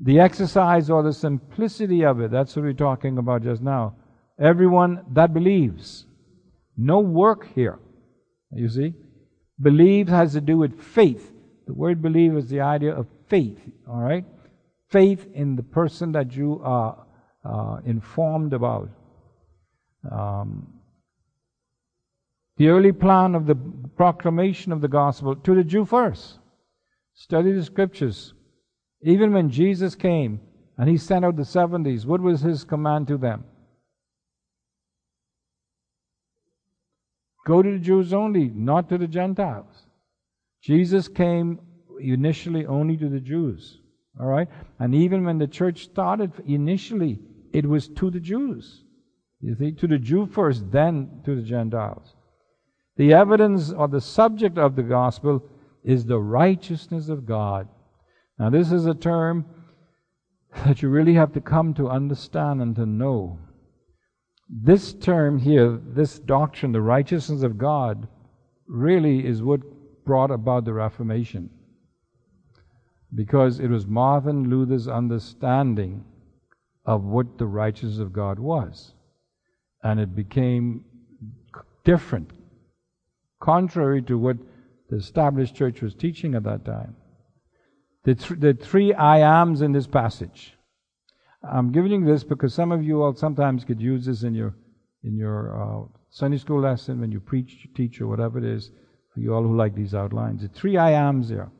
The 0.00 0.20
exercise 0.20 0.90
or 0.90 1.02
the 1.02 1.12
simplicity 1.12 2.04
of 2.04 2.20
it, 2.20 2.30
that's 2.30 2.54
what 2.56 2.64
we're 2.64 2.72
talking 2.72 3.18
about 3.18 3.42
just 3.42 3.62
now 3.62 3.96
Everyone 4.38 5.04
that 5.12 5.32
believes. 5.32 6.06
No 6.76 6.98
work 6.98 7.46
here. 7.54 7.78
You 8.52 8.68
see? 8.68 8.94
Believe 9.60 10.08
has 10.08 10.32
to 10.32 10.40
do 10.40 10.58
with 10.58 10.80
faith. 10.80 11.32
The 11.66 11.72
word 11.72 12.02
believe 12.02 12.36
is 12.36 12.48
the 12.48 12.60
idea 12.60 12.94
of 12.94 13.06
faith, 13.28 13.58
all 13.88 14.00
right? 14.00 14.24
Faith 14.90 15.26
in 15.34 15.56
the 15.56 15.62
person 15.62 16.12
that 16.12 16.34
you 16.34 16.60
are 16.64 17.06
uh, 17.44 17.78
informed 17.86 18.52
about. 18.52 18.90
Um, 20.10 20.80
the 22.56 22.68
early 22.68 22.92
plan 22.92 23.34
of 23.34 23.46
the 23.46 23.54
proclamation 23.96 24.72
of 24.72 24.80
the 24.80 24.88
gospel 24.88 25.36
to 25.36 25.54
the 25.54 25.64
Jew 25.64 25.84
first. 25.84 26.38
Study 27.14 27.52
the 27.52 27.64
scriptures. 27.64 28.33
Even 29.04 29.32
when 29.34 29.50
Jesus 29.50 29.94
came 29.94 30.40
and 30.78 30.88
he 30.88 30.96
sent 30.96 31.24
out 31.24 31.36
the 31.36 31.42
70s, 31.42 32.06
what 32.06 32.22
was 32.22 32.40
his 32.40 32.64
command 32.64 33.06
to 33.08 33.18
them? 33.18 33.44
Go 37.46 37.62
to 37.62 37.70
the 37.70 37.78
Jews 37.78 38.14
only, 38.14 38.48
not 38.48 38.88
to 38.88 38.96
the 38.96 39.06
Gentiles. 39.06 39.84
Jesus 40.62 41.06
came 41.06 41.60
initially 42.00 42.64
only 42.64 42.96
to 42.96 43.10
the 43.10 43.20
Jews. 43.20 43.78
All 44.18 44.26
right? 44.26 44.48
And 44.78 44.94
even 44.94 45.24
when 45.24 45.38
the 45.38 45.46
church 45.46 45.84
started 45.84 46.32
initially, 46.46 47.20
it 47.52 47.66
was 47.66 47.88
to 47.88 48.10
the 48.10 48.20
Jews. 48.20 48.84
You 49.42 49.54
see, 49.56 49.72
to 49.72 49.86
the 49.86 49.98
Jew 49.98 50.24
first, 50.24 50.72
then 50.72 51.20
to 51.26 51.34
the 51.34 51.42
Gentiles. 51.42 52.14
The 52.96 53.12
evidence 53.12 53.70
or 53.70 53.88
the 53.88 54.00
subject 54.00 54.56
of 54.56 54.76
the 54.76 54.82
gospel 54.82 55.44
is 55.82 56.06
the 56.06 56.18
righteousness 56.18 57.10
of 57.10 57.26
God. 57.26 57.68
Now, 58.38 58.50
this 58.50 58.72
is 58.72 58.86
a 58.86 58.94
term 58.94 59.46
that 60.64 60.82
you 60.82 60.88
really 60.88 61.14
have 61.14 61.32
to 61.32 61.40
come 61.40 61.74
to 61.74 61.88
understand 61.88 62.60
and 62.62 62.74
to 62.76 62.86
know. 62.86 63.38
This 64.48 64.92
term 64.92 65.38
here, 65.38 65.80
this 65.84 66.18
doctrine, 66.18 66.72
the 66.72 66.80
righteousness 66.80 67.42
of 67.42 67.58
God, 67.58 68.08
really 68.66 69.26
is 69.26 69.42
what 69.42 69.60
brought 70.04 70.30
about 70.30 70.64
the 70.64 70.72
Reformation. 70.72 71.50
Because 73.14 73.60
it 73.60 73.68
was 73.68 73.86
Martin 73.86 74.50
Luther's 74.50 74.88
understanding 74.88 76.04
of 76.84 77.04
what 77.04 77.38
the 77.38 77.46
righteousness 77.46 77.98
of 77.98 78.12
God 78.12 78.38
was. 78.38 78.94
And 79.82 80.00
it 80.00 80.14
became 80.14 80.84
different, 81.84 82.32
contrary 83.40 84.02
to 84.02 84.18
what 84.18 84.36
the 84.90 84.96
established 84.96 85.54
church 85.54 85.80
was 85.80 85.94
teaching 85.94 86.34
at 86.34 86.42
that 86.44 86.64
time. 86.64 86.96
The, 88.04 88.14
th- 88.14 88.40
the 88.40 88.54
three 88.54 88.92
I 88.92 89.18
ams 89.40 89.62
in 89.62 89.72
this 89.72 89.86
passage. 89.86 90.54
I'm 91.42 91.72
giving 91.72 91.92
you 91.92 92.04
this 92.04 92.24
because 92.24 92.54
some 92.54 92.72
of 92.72 92.82
you 92.82 93.02
all 93.02 93.14
sometimes 93.14 93.64
could 93.64 93.80
use 93.80 94.06
this 94.06 94.22
in 94.22 94.34
your 94.34 94.54
in 95.02 95.16
your 95.16 95.60
uh, 95.60 95.86
Sunday 96.10 96.38
school 96.38 96.60
lesson 96.60 97.00
when 97.00 97.12
you 97.12 97.20
preach, 97.20 97.68
teach, 97.74 98.00
or 98.00 98.06
whatever 98.06 98.38
it 98.38 98.44
is. 98.44 98.70
For 99.12 99.20
you 99.20 99.34
all 99.34 99.42
who 99.42 99.56
like 99.56 99.74
these 99.74 99.94
outlines, 99.94 100.42
the 100.42 100.48
three 100.48 100.76
I 100.76 100.92
ams 100.92 101.28
there. 101.28 101.50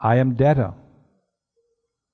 I 0.00 0.16
am 0.16 0.34
debtor. 0.34 0.74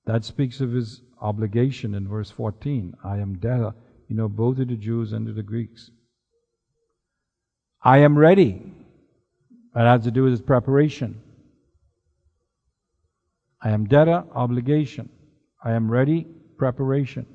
That 0.05 0.23
speaks 0.23 0.61
of 0.61 0.71
his 0.71 1.01
obligation 1.19 1.95
in 1.95 2.07
verse 2.07 2.29
14. 2.29 2.95
I 3.03 3.17
am 3.17 3.39
debtor. 3.39 3.73
You 4.07 4.15
know, 4.15 4.29
both 4.29 4.57
to 4.57 4.65
the 4.65 4.75
Jews 4.75 5.13
and 5.13 5.25
to 5.25 5.33
the 5.33 5.43
Greeks. 5.43 5.89
I 7.81 7.99
am 7.99 8.17
ready. 8.17 8.61
That 9.73 9.85
has 9.85 10.03
to 10.03 10.11
do 10.11 10.23
with 10.23 10.31
his 10.31 10.41
preparation. 10.41 11.21
I 13.61 13.71
am 13.71 13.85
debtor, 13.85 14.23
obligation. 14.33 15.09
I 15.63 15.73
am 15.73 15.91
ready, 15.91 16.25
preparation. 16.57 17.25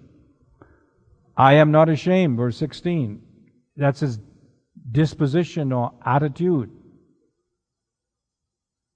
I 1.36 1.54
am 1.54 1.70
not 1.70 1.88
ashamed, 1.88 2.36
verse 2.36 2.56
16. 2.56 3.20
That's 3.76 4.00
his 4.00 4.18
disposition 4.90 5.72
or 5.72 5.92
attitude. 6.04 6.70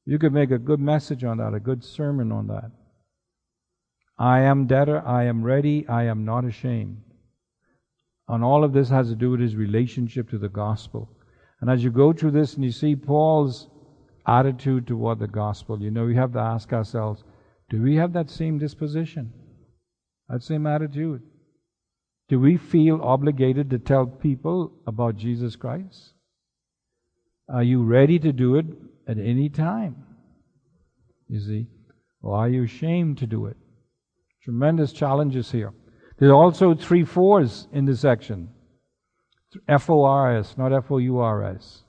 You 0.06 0.18
could 0.18 0.32
make 0.32 0.50
a 0.50 0.58
good 0.58 0.80
message 0.80 1.24
on 1.24 1.38
that, 1.38 1.52
a 1.52 1.60
good 1.60 1.84
sermon 1.84 2.32
on 2.32 2.46
that. 2.46 2.70
I 4.18 4.40
am 4.40 4.66
debtor, 4.66 5.06
I 5.06 5.24
am 5.24 5.42
ready, 5.44 5.86
I 5.86 6.04
am 6.04 6.24
not 6.24 6.44
ashamed. 6.44 7.02
And 8.28 8.42
all 8.42 8.64
of 8.64 8.72
this 8.72 8.88
has 8.88 9.08
to 9.10 9.14
do 9.14 9.30
with 9.30 9.40
his 9.40 9.56
relationship 9.56 10.30
to 10.30 10.38
the 10.38 10.48
gospel. 10.48 11.10
And 11.60 11.70
as 11.70 11.84
you 11.84 11.90
go 11.90 12.12
through 12.12 12.32
this 12.32 12.54
and 12.54 12.64
you 12.64 12.72
see 12.72 12.96
Paul's 12.96 13.68
attitude 14.28 14.86
toward 14.86 15.18
the 15.18 15.26
gospel, 15.26 15.82
you 15.82 15.90
know, 15.90 16.04
we 16.04 16.14
have 16.14 16.32
to 16.34 16.38
ask 16.38 16.72
ourselves, 16.72 17.24
do 17.70 17.82
we 17.82 17.96
have 17.96 18.12
that 18.12 18.30
same 18.30 18.58
disposition? 18.58 19.32
That 20.28 20.42
same 20.42 20.66
attitude? 20.66 21.22
Do 22.28 22.38
we 22.38 22.58
feel 22.58 23.00
obligated 23.02 23.70
to 23.70 23.78
tell 23.78 24.06
people 24.06 24.72
about 24.86 25.16
Jesus 25.16 25.56
Christ? 25.56 26.12
Are 27.48 27.62
you 27.62 27.82
ready 27.82 28.18
to 28.18 28.32
do 28.32 28.56
it 28.56 28.66
at 29.06 29.18
any 29.18 29.48
time? 29.48 29.96
You 31.28 31.40
see? 31.40 31.66
Or 32.22 32.36
are 32.36 32.48
you 32.48 32.64
ashamed 32.64 33.18
to 33.18 33.26
do 33.26 33.46
it? 33.46 33.56
Tremendous 34.44 34.92
challenges 34.92 35.50
here. 35.50 35.72
There 36.18 36.30
are 36.30 36.34
also 36.34 36.74
three 36.74 37.04
fours 37.04 37.68
in 37.72 37.86
this 37.86 38.00
section. 38.00 38.50
F 39.66 39.88
O 39.88 40.04
R 40.04 40.36
S, 40.36 40.56
not 40.58 40.72
F 40.74 40.90
O 40.90 40.98
U 40.98 41.18
R 41.18 41.44
S. 41.44 41.84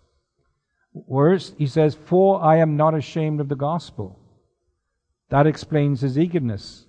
Worse, 0.93 1.53
he 1.57 1.67
says, 1.67 1.95
For 1.95 2.41
I 2.41 2.57
am 2.57 2.77
not 2.77 2.95
ashamed 2.95 3.39
of 3.39 3.49
the 3.49 3.55
gospel. 3.55 4.19
That 5.29 5.47
explains 5.47 6.01
his 6.01 6.17
eagerness 6.17 6.85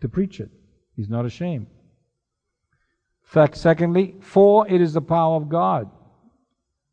to 0.00 0.08
preach 0.08 0.40
it. 0.40 0.50
He's 0.94 1.10
not 1.10 1.26
ashamed. 1.26 1.66
Fact, 3.22 3.56
secondly, 3.56 4.14
for 4.20 4.66
it 4.68 4.80
is 4.80 4.94
the 4.94 5.02
power 5.02 5.36
of 5.36 5.48
God. 5.48 5.90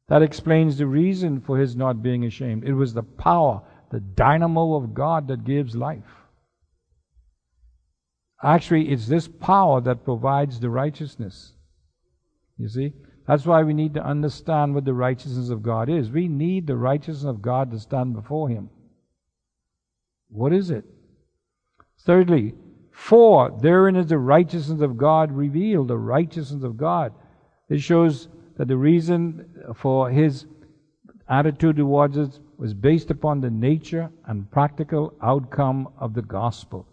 That 0.10 0.22
explains 0.22 0.78
the 0.78 0.88
reason 0.88 1.40
for 1.40 1.58
his 1.58 1.76
not 1.76 2.04
being 2.04 2.26
ashamed. 2.26 2.66
It 2.66 2.74
was 2.74 2.94
the 2.94 3.04
power, 3.04 3.62
the 3.92 4.02
dynamo 4.02 4.76
of 4.76 4.94
God 4.94 5.28
that 5.30 5.46
gives 5.46 5.76
life. 5.76 6.04
Actually, 8.44 8.90
it's 8.90 9.08
this 9.08 9.28
power 9.28 9.80
that 9.82 10.04
provides 10.04 10.60
the 10.60 10.70
righteousness. 10.70 11.54
You 12.58 12.68
see? 12.68 12.94
That's 13.28 13.46
why 13.46 13.64
we 13.64 13.74
need 13.74 13.94
to 13.94 14.06
understand 14.06 14.76
what 14.76 14.86
the 14.86 14.94
righteousness 14.94 15.50
of 15.50 15.64
God 15.64 15.90
is. 15.90 16.10
We 16.10 16.28
need 16.28 16.68
the 16.68 16.76
righteousness 16.76 17.30
of 17.30 17.42
God 17.42 17.72
to 17.72 17.80
stand 17.80 18.14
before 18.14 18.50
Him. 18.50 18.70
What 20.30 20.52
is 20.52 20.72
it? 20.72 20.84
Thirdly, 22.00 22.54
for 22.92 23.58
therein 23.62 23.96
is 23.96 24.08
the 24.08 24.18
righteousness 24.18 24.82
of 24.82 24.98
God 24.98 25.32
revealed, 25.32 25.88
the 25.88 25.98
righteousness 25.98 26.64
of 26.64 26.78
God. 26.78 27.14
It 27.70 27.80
shows 27.82 28.28
that 28.58 28.68
the 28.68 28.78
reason 28.78 29.46
for 29.76 30.10
his 30.10 30.46
attitude 31.28 31.78
towards 31.78 32.18
us 32.18 32.40
was 32.58 32.74
based 32.74 33.10
upon 33.10 33.42
the 33.42 33.50
nature 33.50 34.12
and 34.28 34.50
practical 34.52 35.14
outcome 35.22 35.90
of 35.98 36.14
the 36.14 36.22
gospel. 36.22 36.88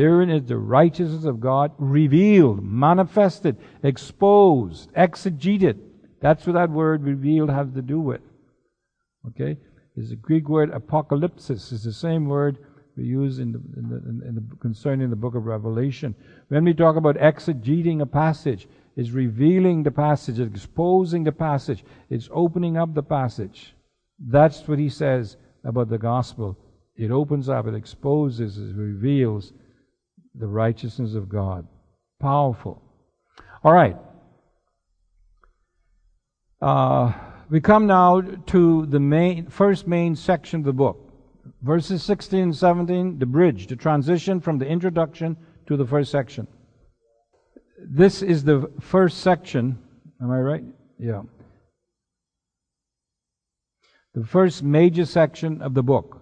Therein 0.00 0.30
is 0.30 0.46
the 0.46 0.56
righteousness 0.56 1.26
of 1.26 1.40
God 1.40 1.72
revealed, 1.76 2.64
manifested, 2.64 3.58
exposed, 3.82 4.90
exegeted. 4.94 5.78
That's 6.22 6.46
what 6.46 6.54
that 6.54 6.70
word 6.70 7.04
revealed 7.04 7.50
has 7.50 7.70
to 7.74 7.82
do 7.82 8.00
with. 8.00 8.22
Okay? 9.28 9.58
It's 9.98 10.08
the 10.08 10.16
Greek 10.16 10.48
word 10.48 10.72
apocalypsis. 10.72 11.70
It's 11.70 11.84
the 11.84 11.92
same 11.92 12.24
word 12.24 12.56
we 12.96 13.04
use 13.04 13.40
in 13.40 13.52
the, 13.52 13.58
in 13.76 13.88
the, 13.90 14.26
in 14.26 14.34
the, 14.36 14.56
concerning 14.56 15.10
the 15.10 15.16
book 15.16 15.34
of 15.34 15.44
Revelation. 15.44 16.14
When 16.48 16.64
we 16.64 16.72
talk 16.72 16.96
about 16.96 17.16
exegeting 17.16 18.00
a 18.00 18.06
passage, 18.06 18.68
it's 18.96 19.10
revealing 19.10 19.82
the 19.82 19.90
passage, 19.90 20.40
it's 20.40 20.54
exposing 20.54 21.24
the 21.24 21.32
passage, 21.32 21.84
it's 22.08 22.30
opening 22.32 22.78
up 22.78 22.94
the 22.94 23.02
passage. 23.02 23.74
That's 24.18 24.66
what 24.66 24.78
he 24.78 24.88
says 24.88 25.36
about 25.62 25.90
the 25.90 25.98
gospel. 25.98 26.56
It 26.96 27.10
opens 27.10 27.50
up, 27.50 27.66
it 27.66 27.74
exposes, 27.74 28.56
it 28.56 28.74
reveals 28.74 29.52
the 30.34 30.46
righteousness 30.46 31.14
of 31.14 31.28
God. 31.28 31.66
Powerful. 32.20 32.82
All 33.62 33.72
right. 33.72 33.96
Uh, 36.60 37.12
we 37.48 37.60
come 37.60 37.86
now 37.86 38.20
to 38.20 38.86
the 38.86 39.00
main, 39.00 39.48
first 39.48 39.86
main 39.86 40.14
section 40.14 40.60
of 40.60 40.66
the 40.66 40.72
book. 40.72 41.12
Verses 41.62 42.02
16 42.02 42.40
and 42.40 42.56
17, 42.56 43.18
the 43.18 43.26
bridge, 43.26 43.66
the 43.66 43.76
transition 43.76 44.40
from 44.40 44.58
the 44.58 44.66
introduction 44.66 45.36
to 45.66 45.76
the 45.76 45.86
first 45.86 46.10
section. 46.10 46.46
This 47.78 48.22
is 48.22 48.44
the 48.44 48.70
first 48.80 49.18
section. 49.18 49.78
Am 50.22 50.30
I 50.30 50.38
right? 50.38 50.64
Yeah. 50.98 51.22
The 54.14 54.24
first 54.24 54.62
major 54.62 55.04
section 55.04 55.62
of 55.62 55.74
the 55.74 55.82
book. 55.82 56.20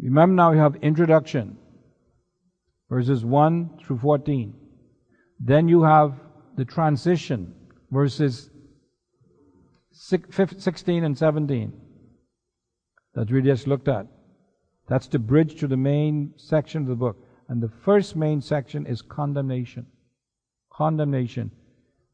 Remember 0.00 0.34
now 0.34 0.50
we 0.50 0.58
have 0.58 0.76
introduction, 0.76 1.56
verses 2.92 3.24
1 3.24 3.78
through 3.78 3.96
14. 3.96 4.52
Then 5.40 5.66
you 5.66 5.82
have 5.82 6.12
the 6.58 6.64
transition, 6.66 7.54
verses 7.90 8.50
16 9.92 11.02
and 11.02 11.16
17 11.16 11.72
that 13.14 13.30
we 13.30 13.40
just 13.40 13.66
looked 13.66 13.88
at. 13.88 14.06
That's 14.88 15.06
the 15.06 15.18
bridge 15.18 15.58
to 15.60 15.66
the 15.66 15.76
main 15.76 16.34
section 16.36 16.82
of 16.82 16.88
the 16.88 16.94
book. 16.94 17.16
And 17.48 17.62
the 17.62 17.72
first 17.82 18.14
main 18.14 18.42
section 18.42 18.84
is 18.84 19.00
condemnation. 19.00 19.86
Condemnation. 20.70 21.50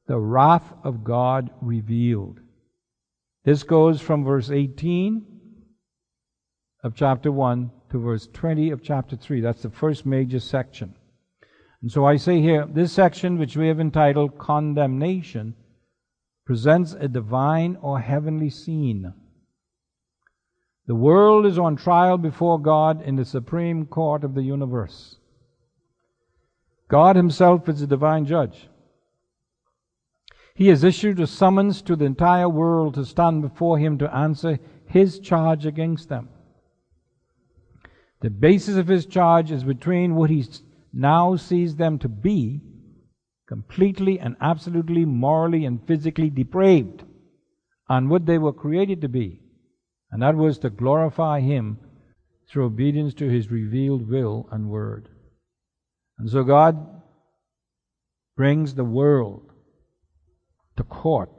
The 0.06 0.20
wrath 0.20 0.72
of 0.84 1.02
God 1.02 1.50
revealed. 1.60 2.38
This 3.44 3.64
goes 3.64 4.00
from 4.00 4.22
verse 4.22 4.52
18 4.52 5.26
of 6.84 6.94
chapter 6.94 7.32
1 7.32 7.72
to 7.90 7.98
verse 7.98 8.28
20 8.32 8.70
of 8.70 8.82
chapter 8.82 9.16
3. 9.16 9.40
That's 9.40 9.62
the 9.62 9.70
first 9.70 10.04
major 10.04 10.40
section. 10.40 10.94
And 11.82 11.90
so 11.90 12.04
I 12.04 12.16
say 12.16 12.40
here, 12.40 12.66
this 12.66 12.92
section, 12.92 13.38
which 13.38 13.56
we 13.56 13.68
have 13.68 13.80
entitled 13.80 14.38
Condemnation, 14.38 15.54
presents 16.44 16.92
a 16.92 17.08
divine 17.08 17.76
or 17.80 18.00
heavenly 18.00 18.50
scene. 18.50 19.12
The 20.86 20.94
world 20.94 21.44
is 21.44 21.58
on 21.58 21.76
trial 21.76 22.16
before 22.16 22.60
God 22.60 23.02
in 23.02 23.16
the 23.16 23.24
supreme 23.24 23.86
court 23.86 24.24
of 24.24 24.34
the 24.34 24.42
universe. 24.42 25.16
God 26.88 27.16
Himself 27.16 27.68
is 27.68 27.80
the 27.80 27.86
divine 27.86 28.24
judge. 28.24 28.68
He 30.54 30.68
has 30.68 30.82
issued 30.82 31.20
a 31.20 31.26
summons 31.26 31.82
to 31.82 31.94
the 31.94 32.06
entire 32.06 32.48
world 32.48 32.94
to 32.94 33.04
stand 33.04 33.42
before 33.42 33.78
Him 33.78 33.98
to 33.98 34.12
answer 34.12 34.58
His 34.86 35.20
charge 35.20 35.66
against 35.66 36.08
them. 36.08 36.30
The 38.20 38.30
basis 38.30 38.76
of 38.76 38.88
His 38.88 39.06
charge 39.06 39.50
is 39.50 39.64
between 39.64 40.14
what 40.14 40.30
He 40.30 40.44
now 40.92 41.36
sees 41.36 41.76
them 41.76 41.98
to 42.00 42.08
be 42.08 42.60
completely 43.46 44.18
and 44.18 44.36
absolutely 44.40 45.04
morally 45.04 45.64
and 45.64 45.86
physically 45.86 46.28
depraved 46.28 47.04
and 47.88 48.10
what 48.10 48.26
they 48.26 48.38
were 48.38 48.52
created 48.52 49.00
to 49.00 49.08
be. 49.08 49.40
And 50.10 50.22
that 50.22 50.36
was 50.36 50.58
to 50.58 50.70
glorify 50.70 51.40
Him 51.40 51.78
through 52.50 52.66
obedience 52.66 53.14
to 53.14 53.28
His 53.28 53.50
revealed 53.50 54.08
will 54.08 54.48
and 54.50 54.68
word. 54.68 55.08
And 56.18 56.28
so 56.28 56.42
God 56.42 57.02
brings 58.36 58.74
the 58.74 58.84
world 58.84 59.52
to 60.76 60.82
court 60.82 61.30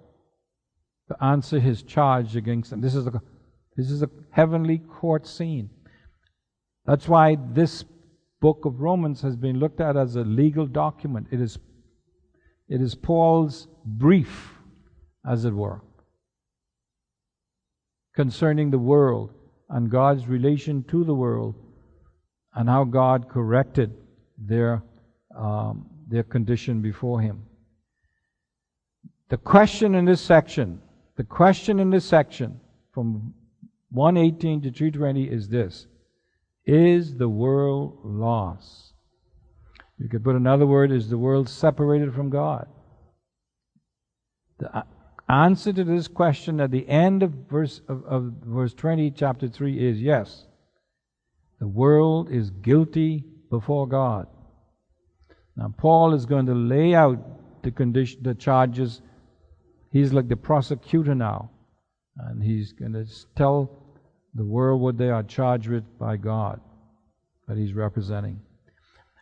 to 1.09 1.23
answer 1.23 1.59
His 1.59 1.83
charge 1.83 2.35
against 2.35 2.69
them. 2.69 2.81
This 2.81 2.95
is 2.95 3.07
a, 3.07 3.21
this 3.75 3.89
is 3.89 4.01
a 4.01 4.09
heavenly 4.31 4.77
court 4.77 5.27
scene. 5.27 5.71
That's 6.85 7.07
why 7.07 7.37
this 7.53 7.83
book 8.39 8.65
of 8.65 8.79
Romans 8.79 9.21
has 9.21 9.35
been 9.35 9.59
looked 9.59 9.81
at 9.81 9.97
as 9.97 10.15
a 10.15 10.21
legal 10.21 10.65
document. 10.65 11.27
It 11.31 11.41
is, 11.41 11.59
it 12.67 12.81
is 12.81 12.95
Paul's 12.95 13.67
brief, 13.85 14.53
as 15.25 15.45
it 15.45 15.53
were, 15.53 15.81
concerning 18.15 18.71
the 18.71 18.79
world 18.79 19.33
and 19.69 19.89
God's 19.89 20.27
relation 20.27 20.83
to 20.85 21.03
the 21.03 21.13
world 21.13 21.55
and 22.55 22.67
how 22.67 22.83
God 22.83 23.29
corrected 23.29 23.95
their, 24.37 24.81
um, 25.37 25.85
their 26.07 26.23
condition 26.23 26.81
before 26.81 27.21
Him. 27.21 27.43
The 29.29 29.37
question 29.37 29.93
in 29.93 30.05
this 30.05 30.21
section, 30.21 30.81
the 31.15 31.23
question 31.23 31.79
in 31.79 31.91
this 31.91 32.05
section 32.05 32.59
from 32.91 33.33
118 33.91 34.61
to 34.61 34.71
220 34.71 35.25
is 35.25 35.49
this 35.49 35.85
Is 36.71 37.15
the 37.15 37.27
world 37.27 37.97
lost? 38.03 38.93
You 39.97 40.07
could 40.07 40.23
put 40.23 40.35
another 40.35 40.67
word 40.67 40.91
is 40.91 41.09
the 41.09 41.17
world 41.17 41.49
separated 41.49 42.13
from 42.13 42.29
God? 42.29 42.67
The 44.59 44.83
answer 45.27 45.73
to 45.73 45.83
this 45.83 46.07
question 46.07 46.61
at 46.61 46.69
the 46.69 46.87
end 46.87 47.23
of 47.23 47.31
verse 47.49 47.81
of, 47.87 48.03
of 48.05 48.33
verse 48.45 48.75
20 48.75 49.09
chapter 49.11 49.47
3 49.47 49.79
is 49.79 49.99
yes. 49.99 50.45
The 51.59 51.67
world 51.67 52.29
is 52.29 52.51
guilty 52.51 53.25
before 53.49 53.87
God. 53.87 54.27
Now, 55.55 55.73
Paul 55.75 56.13
is 56.13 56.27
going 56.27 56.45
to 56.45 56.53
lay 56.53 56.93
out 56.93 57.63
the 57.63 57.71
condition, 57.71 58.21
the 58.21 58.35
charges. 58.35 59.01
He's 59.91 60.13
like 60.13 60.27
the 60.27 60.37
prosecutor 60.37 61.15
now, 61.15 61.49
and 62.15 62.43
he's 62.43 62.73
going 62.73 62.93
to 62.93 63.07
tell 63.35 63.78
the 64.39 64.45
world 64.45 64.79
what 64.79 64.97
they 64.97 65.09
are 65.09 65.21
charged 65.21 65.67
with 65.67 65.83
by 65.99 66.15
God 66.15 66.61
that 67.49 67.57
he's 67.57 67.73
representing. 67.73 68.39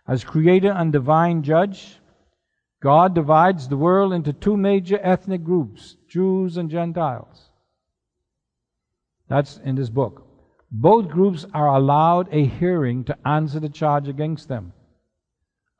As 0.07 0.23
creator 0.23 0.71
and 0.71 0.93
divine 0.93 1.41
judge, 1.41 1.97
God 2.83 3.15
divides 3.15 3.67
the 3.67 3.77
world 3.77 4.13
into 4.13 4.31
two 4.31 4.55
major 4.55 4.99
ethnic 5.01 5.43
groups 5.43 5.97
Jews 6.07 6.57
and 6.57 6.69
Gentiles. 6.69 7.49
That's 9.27 9.57
in 9.57 9.73
this 9.73 9.89
book. 9.89 10.23
Both 10.71 11.09
groups 11.09 11.47
are 11.51 11.75
allowed 11.75 12.31
a 12.31 12.45
hearing 12.45 13.03
to 13.05 13.17
answer 13.25 13.59
the 13.59 13.69
charge 13.69 14.07
against 14.07 14.47
them, 14.47 14.71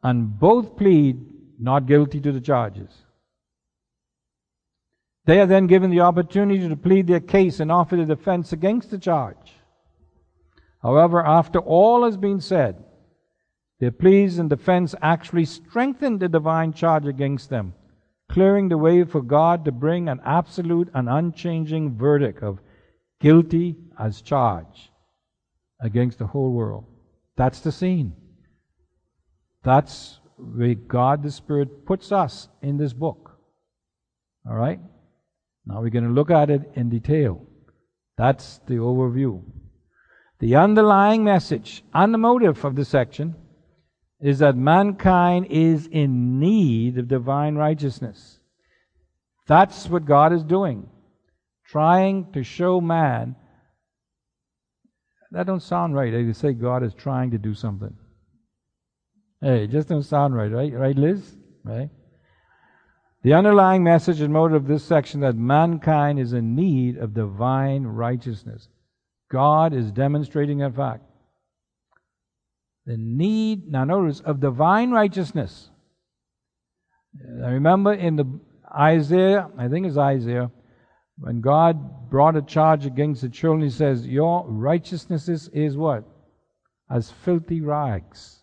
and 0.02 0.40
both 0.40 0.76
plead 0.76 1.24
not 1.60 1.86
guilty 1.86 2.20
to 2.22 2.32
the 2.32 2.42
charges. 2.42 2.90
They 5.28 5.42
are 5.42 5.46
then 5.46 5.68
given 5.68 5.92
the 5.92 6.00
opportunity 6.00 6.70
to 6.70 6.76
plead 6.78 7.06
their 7.06 7.20
case 7.20 7.60
and 7.60 7.70
offer 7.70 7.98
the 7.98 8.06
defense 8.06 8.54
against 8.54 8.90
the 8.90 8.98
charge. 8.98 9.56
However, 10.82 11.24
after 11.24 11.60
all 11.60 12.06
has 12.06 12.16
been 12.16 12.40
said, 12.40 12.82
their 13.82 13.92
pleas 13.92 14.40
and 14.40 14.50
defense 14.50 14.96
actually 15.02 15.44
strengthen 15.44 16.18
the 16.18 16.30
divine 16.30 16.72
charge 16.72 17.06
against 17.06 17.50
them, 17.50 17.74
clearing 18.30 18.70
the 18.70 18.78
way 18.78 19.04
for 19.04 19.22
God 19.22 19.66
to 19.66 19.72
bring 19.74 20.08
an 20.08 20.22
absolute 20.24 20.90
and 20.94 21.10
unchanging 21.10 21.98
verdict 21.98 22.42
of 22.42 22.62
guilty 23.20 23.76
as 24.00 24.22
charged 24.22 24.92
against 25.82 26.20
the 26.20 26.28
whole 26.28 26.54
world. 26.54 26.86
That's 27.36 27.60
the 27.60 27.74
scene. 27.74 28.14
That's 29.62 30.22
where 30.38 30.74
God 30.74 31.22
the 31.22 31.32
Spirit 31.32 31.86
puts 31.86 32.14
us 32.14 32.48
in 32.62 32.78
this 32.78 32.94
book. 32.94 33.38
All 34.50 34.56
right? 34.56 34.80
Now 35.68 35.82
we're 35.82 35.90
going 35.90 36.06
to 36.06 36.12
look 36.12 36.32
at 36.32 36.50
it 36.50 36.72
in 36.76 36.90
detail. 36.90 37.46
That's 38.18 38.60
the 38.68 38.76
overview. 38.76 39.44
The 40.40 40.56
underlying 40.56 41.24
message 41.24 41.84
and 41.94 42.14
the 42.14 42.18
motive 42.18 42.64
of 42.64 42.76
this 42.76 42.90
section 42.90 43.36
is 44.20 44.40
that 44.40 44.56
mankind 44.56 45.48
is 45.50 45.88
in 45.88 46.40
need 46.40 46.98
of 46.98 47.08
divine 47.08 47.56
righteousness. 47.56 48.40
That's 49.48 49.88
what 49.88 50.06
God 50.06 50.34
is 50.34 50.44
doing 50.44 50.90
trying 51.68 52.32
to 52.32 52.44
show 52.44 52.80
man. 52.82 53.36
That 55.32 55.46
don't 55.46 55.62
sound 55.62 55.94
right. 55.94 56.14
Eh? 56.14 56.24
They 56.24 56.34
say 56.34 56.54
God 56.54 56.84
is 56.84 56.94
trying 56.94 57.32
to 57.32 57.38
do 57.38 57.54
something. 57.54 57.96
Hey, 59.42 59.66
it 59.66 59.72
just 59.72 59.90
don't 59.90 60.04
sound 60.04 60.36
right, 60.36 60.52
right? 60.52 60.74
Right, 60.74 60.96
Liz? 60.96 61.36
Right? 61.64 61.90
The 63.28 63.34
underlying 63.34 63.84
message 63.84 64.22
and 64.22 64.32
motive 64.32 64.56
of 64.56 64.68
this 64.68 64.86
section 64.86 65.20
that 65.20 65.36
mankind 65.36 66.18
is 66.18 66.32
in 66.32 66.56
need 66.56 66.96
of 66.96 67.14
divine 67.14 67.84
righteousness. 67.84 68.70
God 69.30 69.74
is 69.74 69.92
demonstrating 69.92 70.60
that 70.60 70.78
fact. 70.78 71.04
The 72.86 72.96
need, 72.96 73.70
now 73.70 73.84
notice, 73.84 74.22
of 74.22 74.40
divine 74.40 74.92
righteousness. 74.92 75.70
I 77.44 77.50
remember 77.50 77.94
in 77.94 78.16
the 78.16 78.40
Isaiah, 78.74 79.50
I 79.58 79.68
think 79.68 79.88
it's 79.88 79.98
Isaiah, 79.98 80.50
when 81.18 81.42
God 81.42 82.10
brought 82.10 82.38
a 82.38 82.42
charge 82.42 82.86
against 82.86 83.24
the 83.24 83.28
children, 83.28 83.62
He 83.62 83.70
says, 83.70 84.08
Your 84.08 84.48
righteousness 84.48 85.28
is 85.28 85.76
what? 85.76 86.06
As 86.90 87.12
filthy 87.12 87.60
rags. 87.60 88.42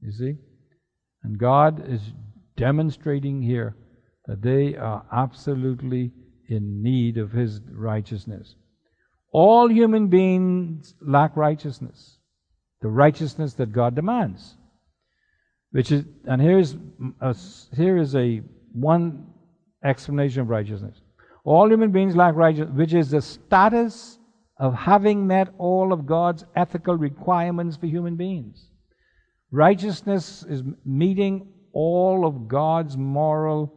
You 0.00 0.10
see? 0.10 0.34
And 1.22 1.38
God 1.38 1.88
is 1.88 2.00
demonstrating 2.56 3.40
here 3.40 3.76
that 4.30 4.42
they 4.42 4.76
are 4.76 5.04
absolutely 5.10 6.12
in 6.46 6.84
need 6.84 7.18
of 7.18 7.32
His 7.32 7.60
righteousness. 7.68 8.54
All 9.32 9.68
human 9.68 10.06
beings 10.06 10.94
lack 11.00 11.36
righteousness, 11.36 12.18
the 12.80 12.86
righteousness 12.86 13.54
that 13.54 13.72
God 13.72 13.96
demands. 13.96 14.54
Which 15.72 15.90
is, 15.90 16.04
and 16.26 16.40
here's 16.40 16.76
a, 17.20 17.34
here 17.74 17.98
is 17.98 18.14
a 18.14 18.42
one 18.72 19.26
explanation 19.82 20.42
of 20.42 20.48
righteousness. 20.48 20.96
All 21.42 21.68
human 21.68 21.90
beings 21.90 22.14
lack 22.14 22.36
righteousness, 22.36 22.76
which 22.76 22.94
is 22.94 23.10
the 23.10 23.22
status 23.22 24.16
of 24.60 24.74
having 24.74 25.26
met 25.26 25.48
all 25.58 25.92
of 25.92 26.06
God's 26.06 26.44
ethical 26.54 26.94
requirements 26.94 27.76
for 27.76 27.86
human 27.86 28.14
beings. 28.14 28.64
Righteousness 29.50 30.44
is 30.48 30.62
meeting 30.84 31.48
all 31.72 32.24
of 32.24 32.46
God's 32.46 32.96
moral 32.96 33.74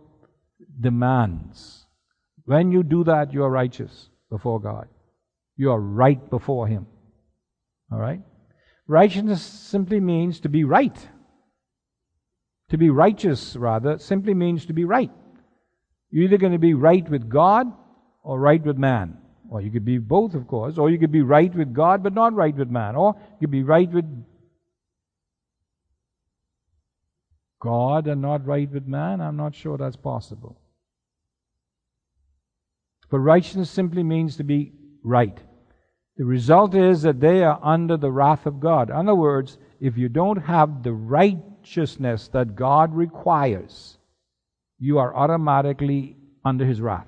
demands. 0.80 1.86
When 2.46 2.72
you 2.72 2.84
do 2.84 3.04
that, 3.06 3.34
you 3.34 3.44
are 3.44 3.50
righteous 3.50 4.10
before 4.30 4.60
God. 4.60 4.88
You 5.56 5.72
are 5.72 5.80
right 5.80 6.30
before 6.30 6.68
Him. 6.68 6.88
All 7.92 8.00
right? 8.00 8.22
Righteousness 8.88 9.42
simply 9.42 10.00
means 10.00 10.40
to 10.42 10.50
be 10.50 10.64
right. 10.64 10.98
To 12.70 12.78
be 12.78 12.90
righteous, 12.90 13.56
rather, 13.56 13.98
simply 13.98 14.34
means 14.34 14.66
to 14.66 14.74
be 14.74 14.84
right. 14.84 15.12
You're 16.10 16.26
either 16.26 16.38
going 16.38 16.54
to 16.54 16.60
be 16.60 16.74
right 16.74 17.08
with 17.08 17.30
God 17.30 17.68
or 18.24 18.40
right 18.40 18.64
with 18.64 18.78
man. 18.78 19.18
Or 19.50 19.62
you 19.62 19.72
could 19.72 19.86
be 19.86 20.00
both, 20.00 20.34
of 20.34 20.48
course. 20.48 20.78
Or 20.78 20.90
you 20.90 20.98
could 20.98 21.12
be 21.12 21.22
right 21.22 21.54
with 21.54 21.74
God 21.74 22.04
but 22.04 22.14
not 22.14 22.34
right 22.34 22.56
with 22.56 22.70
man. 22.70 22.96
Or 22.96 23.16
you 23.40 23.48
could 23.48 23.52
be 23.52 23.64
right 23.64 23.92
with 23.92 24.06
God 27.62 28.08
and 28.08 28.22
not 28.22 28.46
right 28.46 28.70
with 28.70 28.88
man. 28.88 29.22
I'm 29.22 29.38
not 29.38 29.56
sure 29.56 29.78
that's 29.78 29.96
possible. 29.96 30.60
But 33.14 33.20
righteousness 33.20 33.70
simply 33.70 34.02
means 34.02 34.38
to 34.38 34.44
be 34.44 34.72
right. 35.04 35.38
The 36.18 36.26
result 36.26 36.74
is 36.74 37.04
that 37.04 37.20
they 37.20 37.44
are 37.44 37.60
under 37.62 37.96
the 37.96 38.12
wrath 38.12 38.48
of 38.48 38.60
God. 38.60 38.90
In 38.90 38.96
other 38.96 39.14
words, 39.14 39.60
if 39.80 40.00
you 40.00 40.10
don't 40.10 40.42
have 40.42 40.82
the 40.82 40.94
righteousness 40.94 42.28
that 42.30 42.56
God 42.56 42.92
requires, 42.92 44.00
you 44.80 44.98
are 44.98 45.16
automatically 45.16 46.18
under 46.44 46.66
His 46.66 46.82
wrath. 46.82 47.06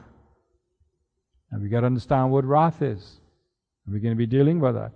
And 1.50 1.64
we 1.64 1.70
got 1.70 1.80
to 1.80 1.88
understand 1.88 2.30
what 2.30 2.46
wrath 2.46 2.84
is. 2.84 3.20
We're 3.88 3.98
going 3.98 4.14
to 4.14 4.16
be 4.16 4.28
dealing 4.28 4.60
with 4.60 4.76
that. 4.76 4.92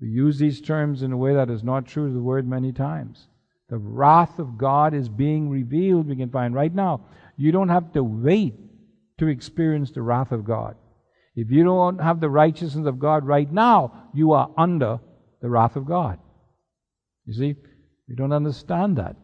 We 0.00 0.08
use 0.08 0.40
these 0.40 0.60
terms 0.60 1.04
in 1.04 1.12
a 1.12 1.16
way 1.16 1.34
that 1.34 1.50
is 1.50 1.62
not 1.62 1.86
true 1.86 2.08
to 2.08 2.12
the 2.12 2.20
word 2.20 2.48
many 2.48 2.72
times. 2.72 3.28
The 3.68 3.78
wrath 3.78 4.40
of 4.40 4.58
God 4.58 4.92
is 4.92 5.08
being 5.08 5.50
revealed, 5.50 6.08
we 6.08 6.16
can 6.16 6.30
find 6.30 6.52
right 6.52 6.74
now. 6.74 7.02
You 7.36 7.52
don't 7.52 7.68
have 7.68 7.92
to 7.92 8.02
wait 8.02 8.67
to 9.18 9.26
experience 9.26 9.90
the 9.90 10.02
wrath 10.02 10.32
of 10.32 10.44
God. 10.44 10.76
If 11.34 11.50
you 11.50 11.62
don't 11.64 12.00
have 12.00 12.20
the 12.20 12.28
righteousness 12.28 12.86
of 12.86 12.98
God 12.98 13.24
right 13.24 13.50
now, 13.50 14.08
you 14.14 14.32
are 14.32 14.50
under 14.56 14.98
the 15.40 15.48
wrath 15.48 15.76
of 15.76 15.86
God. 15.86 16.18
You 17.26 17.34
see, 17.34 17.54
we 18.08 18.14
don't 18.16 18.32
understand 18.32 18.96
that. 18.96 19.16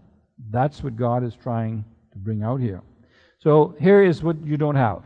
That's 0.50 0.82
what 0.82 0.96
God 0.96 1.24
is 1.24 1.34
trying 1.34 1.84
to 2.12 2.18
bring 2.18 2.42
out 2.42 2.60
here. 2.60 2.82
So 3.40 3.74
here 3.80 4.02
is 4.02 4.22
what 4.22 4.44
you 4.44 4.56
don't 4.56 4.76
have 4.76 5.02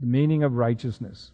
the 0.00 0.06
meaning 0.06 0.42
of 0.42 0.52
righteousness. 0.52 1.30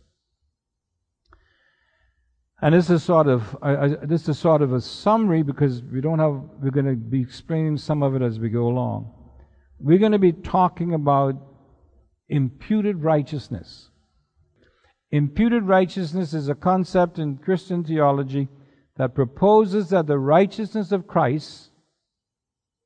And 2.63 2.75
this 2.75 2.91
is 2.91 3.03
sort 3.03 3.27
of 3.27 3.57
this 4.03 4.29
is 4.29 4.39
sort 4.39 4.61
of 4.61 4.75
a 4.75 4.81
summary 4.81 5.43
because 5.43 5.83
we 5.83 6.03
don't 6.03 6.19
have 6.19 6.43
we're 6.61 6.71
going 6.71 6.87
to 6.87 6.95
be 6.95 7.23
explaining 7.23 7.79
some 7.79 8.03
of 8.03 8.15
it 8.15 8.23
as 8.23 8.39
we 8.39 8.51
go 8.51 8.67
along. 8.67 9.15
We're 9.79 9.99
going 9.99 10.13
to 10.13 10.19
be 10.19 10.33
talking 10.33 10.93
about 10.93 11.37
imputed 12.31 13.03
righteousness. 13.03 13.91
Imputed 15.11 15.65
righteousness 15.65 16.33
is 16.33 16.49
a 16.49 16.55
concept 16.55 17.19
in 17.19 17.37
Christian 17.37 17.85
theology 17.85 18.49
that 18.97 19.15
proposes 19.15 19.91
that 19.91 20.07
the 20.07 20.19
righteousness 20.19 20.93
of 20.93 21.07
Christ 21.07 21.71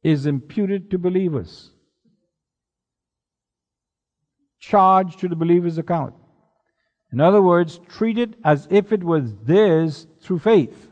is 0.02 0.26
imputed 0.26 0.90
to 0.90 0.98
believers, 0.98 1.70
charged 4.58 5.18
to 5.20 5.28
the 5.28 5.36
believer's 5.36 5.78
account. 5.78 6.14
In 7.12 7.20
other 7.20 7.42
words, 7.42 7.80
treat 7.88 8.18
it 8.18 8.34
as 8.44 8.66
if 8.70 8.92
it 8.92 9.04
was 9.04 9.34
theirs 9.42 10.06
through 10.22 10.40
faith. 10.40 10.88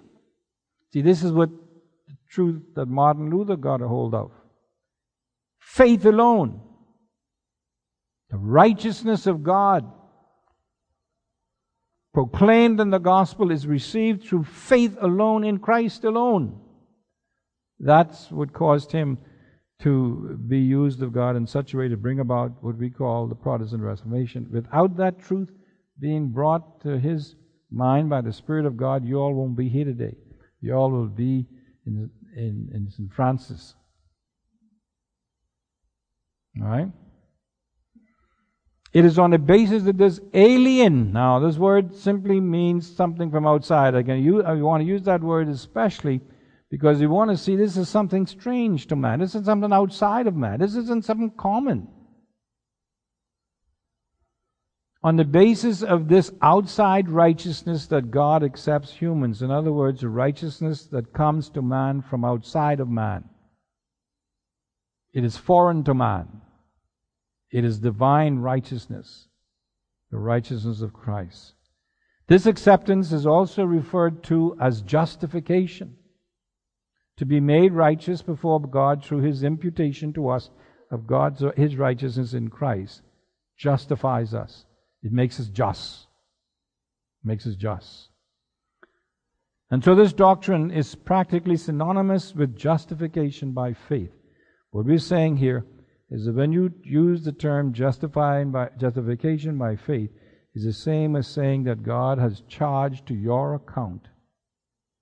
See, 0.92 1.02
this 1.02 1.24
is 1.24 1.32
what 1.32 1.50
the 1.50 2.16
truth 2.30 2.62
that 2.74 2.86
Martin 2.86 3.30
Luther 3.30 3.56
got 3.56 3.80
a 3.80 3.88
hold 3.88 4.14
of. 4.14 4.30
Faith 5.58 6.04
alone. 6.04 6.60
The 8.32 8.38
righteousness 8.38 9.26
of 9.26 9.42
God 9.42 9.92
proclaimed 12.14 12.80
in 12.80 12.88
the 12.88 12.98
gospel 12.98 13.50
is 13.50 13.66
received 13.66 14.24
through 14.24 14.44
faith 14.44 14.96
alone 15.00 15.44
in 15.44 15.58
Christ 15.58 16.04
alone. 16.04 16.58
That's 17.78 18.30
what 18.30 18.54
caused 18.54 18.90
him 18.90 19.18
to 19.82 20.38
be 20.48 20.60
used 20.60 21.02
of 21.02 21.12
God 21.12 21.36
in 21.36 21.46
such 21.46 21.74
a 21.74 21.76
way 21.76 21.88
to 21.88 21.96
bring 21.96 22.20
about 22.20 22.62
what 22.62 22.78
we 22.78 22.88
call 22.88 23.26
the 23.26 23.34
Protestant 23.34 23.82
Reformation. 23.82 24.48
Without 24.50 24.96
that 24.96 25.18
truth, 25.18 25.50
being 26.00 26.30
brought 26.30 26.80
to 26.82 26.98
his 26.98 27.34
mind 27.70 28.08
by 28.08 28.22
the 28.22 28.32
Spirit 28.32 28.64
of 28.64 28.78
God, 28.78 29.04
you 29.04 29.18
all 29.18 29.34
won't 29.34 29.56
be 29.56 29.68
here 29.68 29.84
today. 29.84 30.16
You 30.62 30.72
all 30.74 30.90
will 30.90 31.06
be 31.06 31.46
in, 31.86 32.08
in, 32.34 32.70
in 32.72 32.88
St. 32.90 33.12
Francis. 33.12 33.74
All 36.60 36.68
right? 36.68 36.88
It 38.92 39.04
is 39.04 39.18
on 39.18 39.30
the 39.30 39.38
basis 39.38 39.84
that 39.84 39.96
this 39.96 40.20
alien. 40.34 41.12
Now, 41.12 41.38
this 41.38 41.56
word 41.56 41.94
simply 41.94 42.40
means 42.40 42.94
something 42.94 43.30
from 43.30 43.46
outside. 43.46 43.94
I, 43.94 44.02
can 44.02 44.22
use, 44.22 44.44
I 44.46 44.54
want 44.54 44.82
to 44.82 44.86
use 44.86 45.02
that 45.04 45.22
word 45.22 45.48
especially 45.48 46.20
because 46.70 47.00
you 47.00 47.08
want 47.08 47.30
to 47.30 47.36
see 47.36 47.56
this 47.56 47.76
is 47.76 47.88
something 47.88 48.26
strange 48.26 48.86
to 48.88 48.96
man. 48.96 49.20
This 49.20 49.34
is 49.34 49.46
something 49.46 49.72
outside 49.72 50.26
of 50.26 50.36
man. 50.36 50.60
This 50.60 50.74
isn't 50.74 51.04
something 51.04 51.30
common 51.30 51.88
on 55.04 55.16
the 55.16 55.24
basis 55.24 55.82
of 55.82 56.08
this 56.08 56.30
outside 56.40 57.08
righteousness 57.08 57.86
that 57.86 58.10
God 58.10 58.44
accepts 58.44 58.92
humans. 58.92 59.42
In 59.42 59.50
other 59.50 59.72
words, 59.72 60.04
righteousness 60.04 60.86
that 60.86 61.12
comes 61.12 61.50
to 61.50 61.62
man 61.62 62.02
from 62.02 62.24
outside 62.24 62.78
of 62.78 62.88
man. 62.88 63.24
It 65.12 65.24
is 65.24 65.36
foreign 65.36 65.82
to 65.84 65.94
man. 65.94 66.28
It 67.52 67.64
is 67.64 67.78
divine 67.78 68.38
righteousness, 68.38 69.28
the 70.10 70.18
righteousness 70.18 70.80
of 70.80 70.94
Christ. 70.94 71.52
This 72.26 72.46
acceptance 72.46 73.12
is 73.12 73.26
also 73.26 73.64
referred 73.64 74.22
to 74.24 74.56
as 74.58 74.80
justification. 74.80 75.96
To 77.18 77.26
be 77.26 77.40
made 77.40 77.72
righteous 77.72 78.22
before 78.22 78.58
God 78.58 79.04
through 79.04 79.20
his 79.20 79.44
imputation 79.44 80.14
to 80.14 80.30
us 80.30 80.48
of 80.90 81.06
God's 81.06 81.44
his 81.56 81.76
righteousness 81.76 82.32
in 82.32 82.48
Christ 82.48 83.02
justifies 83.58 84.32
us. 84.32 84.64
It 85.02 85.12
makes 85.12 85.38
us 85.38 85.48
just. 85.48 86.06
It 87.22 87.28
makes 87.28 87.46
us 87.46 87.54
just. 87.54 88.08
And 89.70 89.84
so 89.84 89.94
this 89.94 90.12
doctrine 90.12 90.70
is 90.70 90.94
practically 90.94 91.56
synonymous 91.56 92.34
with 92.34 92.56
justification 92.56 93.52
by 93.52 93.74
faith. 93.74 94.12
What 94.70 94.86
we're 94.86 94.98
saying 94.98 95.36
here 95.36 95.66
is 96.12 96.26
that 96.26 96.34
when 96.34 96.52
you 96.52 96.70
use 96.84 97.24
the 97.24 97.32
term 97.32 97.72
justifying 97.72 98.52
by 98.52 98.68
justification 98.78 99.56
by 99.56 99.74
faith, 99.76 100.10
is 100.54 100.64
the 100.64 100.72
same 100.72 101.16
as 101.16 101.26
saying 101.26 101.64
that 101.64 101.82
God 101.82 102.18
has 102.18 102.42
charged 102.48 103.06
to 103.06 103.14
your 103.14 103.54
account 103.54 104.08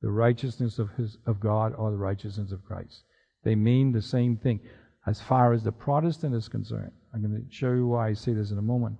the 0.00 0.10
righteousness 0.10 0.78
of 0.78 0.90
his 0.96 1.18
of 1.26 1.40
God 1.40 1.74
or 1.76 1.90
the 1.90 1.96
righteousness 1.96 2.52
of 2.52 2.64
Christ. 2.64 3.02
They 3.42 3.56
mean 3.56 3.90
the 3.90 4.00
same 4.00 4.36
thing 4.36 4.60
as 5.06 5.20
far 5.20 5.52
as 5.52 5.64
the 5.64 5.72
Protestant 5.72 6.34
is 6.34 6.48
concerned. 6.48 6.92
I'm 7.12 7.22
going 7.22 7.34
to 7.34 7.54
show 7.54 7.72
you 7.72 7.88
why 7.88 8.10
I 8.10 8.12
say 8.12 8.32
this 8.32 8.52
in 8.52 8.58
a 8.58 8.62
moment. 8.62 8.96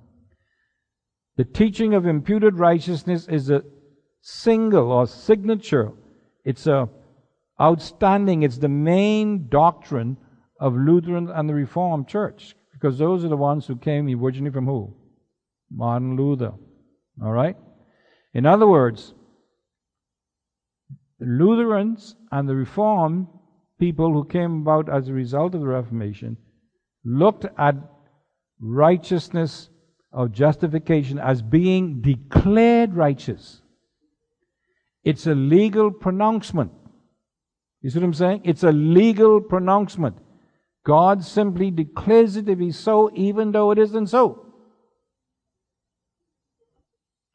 The 1.37 1.45
teaching 1.45 1.95
of 1.95 2.07
imputed 2.07 2.59
righteousness 2.59 3.29
is 3.29 3.51
a 3.51 3.63
single 4.21 4.91
or 4.91 5.07
signature. 5.07 5.93
It's 6.45 6.67
a 6.67 6.89
outstanding, 7.61 8.43
it's 8.43 8.59
the 8.59 8.69
main 8.69 9.49
doctrine 9.49 10.17
of 10.61 10.77
Lutheran 10.77 11.29
and 11.31 11.49
the 11.49 11.55
Reformed 11.55 12.07
Church. 12.07 12.55
Because 12.73 12.99
those 12.99 13.25
are 13.25 13.29
the 13.29 13.37
ones 13.37 13.67
who 13.67 13.77
came 13.77 14.09
originally 14.09 14.53
from 14.53 14.67
who? 14.67 14.95
Martin 15.71 16.17
Luther. 16.17 16.53
All 17.23 17.33
right? 17.33 17.57
In 18.33 18.47
other 18.47 18.67
words, 18.67 19.15
the 21.19 21.27
Lutherans 21.27 22.15
and 22.31 22.49
the 22.49 22.55
Reformed 22.55 23.27
people 23.79 24.13
who 24.13 24.25
came 24.25 24.63
about 24.63 24.89
as 24.89 25.09
a 25.09 25.13
result 25.13 25.55
of 25.55 25.61
the 25.61 25.67
Reformation 25.67 26.37
looked 27.05 27.47
at 27.59 27.75
righteousness 28.61 29.71
of 30.13 30.33
justification 30.33 31.19
as 31.19 31.43
being 31.43 32.01
declared 32.01 32.95
righteous. 32.95 33.63
It's 35.03 35.27
a 35.27 35.35
legal 35.35 35.91
pronouncement. 35.91 36.73
You 37.81 37.91
see 37.91 37.99
what 37.99 38.07
I'm 38.07 38.15
saying? 38.15 38.43
It's 38.45 38.63
a 38.63 38.73
legal 38.73 39.41
pronouncement. 39.41 40.17
God 40.85 41.25
simply 41.25 41.71
declares 41.71 42.37
it 42.37 42.47
to 42.47 42.57
be 42.57 42.71
so, 42.73 43.11
even 43.15 43.53
though 43.53 43.71
it 43.71 43.79
isn't 43.79 44.09
so. 44.09 44.47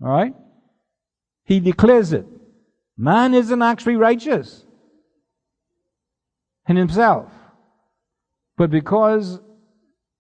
All 0.02 0.10
right? 0.10 0.34
He 1.44 1.60
declares 1.60 2.12
it. 2.12 2.26
Man 2.98 3.34
isn't 3.34 3.62
actually 3.62 3.98
righteous 3.98 4.66
in 6.68 6.76
himself. 6.76 7.32
But 8.58 8.72
because 8.72 9.40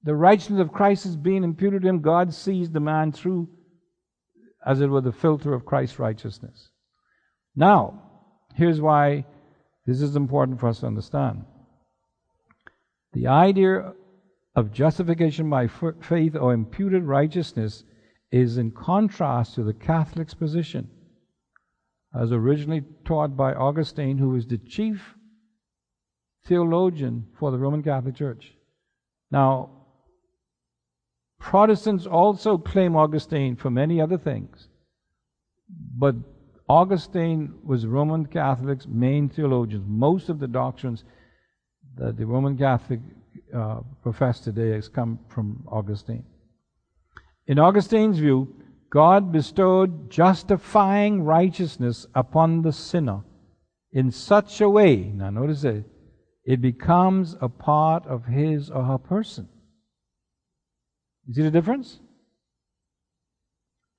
the 0.04 0.16
righteousness 0.16 0.60
of 0.60 0.72
Christ 0.72 1.06
is 1.06 1.16
being 1.16 1.44
imputed 1.44 1.82
to 1.82 1.88
him, 1.88 2.02
God 2.02 2.34
sees 2.34 2.70
the 2.70 2.80
man 2.80 3.12
through, 3.12 3.50
as 4.66 4.82
it 4.82 4.88
were, 4.88 5.02
the 5.02 5.12
filter 5.12 5.54
of 5.54 5.66
Christ's 5.66 6.00
righteousness. 6.00 6.70
Now, 7.56 8.02
here's 8.54 8.82
why 8.82 9.26
this 9.86 10.02
is 10.02 10.16
important 10.16 10.60
for 10.60 10.68
us 10.68 10.82
to 10.82 10.88
understand. 10.88 11.46
The 13.16 13.28
idea 13.28 13.94
of 14.58 14.74
justification 14.74 15.50
by 15.50 15.68
faith 15.68 16.36
or 16.36 16.54
imputed 16.54 17.04
righteousness 17.04 17.86
is 18.30 18.58
in 18.58 18.72
contrast 18.72 19.56
to 19.56 19.64
the 19.64 19.74
Catholic's 19.74 20.34
position, 20.34 20.90
as 22.14 22.34
originally 22.34 22.84
taught 23.06 23.38
by 23.38 23.54
Augustine, 23.54 24.18
who 24.18 24.32
was 24.32 24.46
the 24.46 24.58
chief 24.58 25.16
theologian 26.46 27.28
for 27.40 27.52
the 27.52 27.58
Roman 27.58 27.82
Catholic 27.82 28.16
Church. 28.16 28.54
Now, 29.32 29.70
Protestants 31.40 32.06
also 32.06 32.58
claim 32.58 32.98
Augustine 32.98 33.56
for 33.56 33.70
many 33.70 34.02
other 34.02 34.18
things, 34.18 34.68
but 35.98 36.16
Augustine 36.68 37.54
was 37.64 37.86
Roman 37.86 38.26
Catholics' 38.26 38.88
main 38.88 39.30
theologian. 39.30 39.86
Most 39.88 40.28
of 40.28 40.40
the 40.40 40.48
doctrines 40.48 41.06
that 41.98 42.18
the 42.18 42.26
Roman 42.26 42.58
Catholic 42.58 43.00
uh, 43.56 43.80
profess 44.04 44.40
today 44.40 44.72
has 44.72 44.88
come 44.88 45.20
from 45.30 45.64
Augustine. 45.68 46.26
In 47.48 47.60
Augustine's 47.60 48.20
view, 48.20 48.54
God 48.90 49.32
bestowed 49.32 50.10
justifying 50.10 51.24
righteousness 51.24 52.08
upon 52.16 52.62
the 52.62 52.72
sinner 52.72 53.22
in 53.96 54.12
such 54.12 54.60
a 54.60 54.70
way, 54.70 54.98
now 54.98 55.30
notice 55.30 55.64
it, 55.64 55.86
it 56.44 56.62
becomes 56.62 57.38
a 57.40 57.48
part 57.48 58.06
of 58.06 58.26
his 58.26 58.70
or 58.70 58.84
her 58.84 58.98
person. 58.98 59.48
You 61.26 61.34
see 61.34 61.42
the 61.44 61.50
difference? 61.50 62.02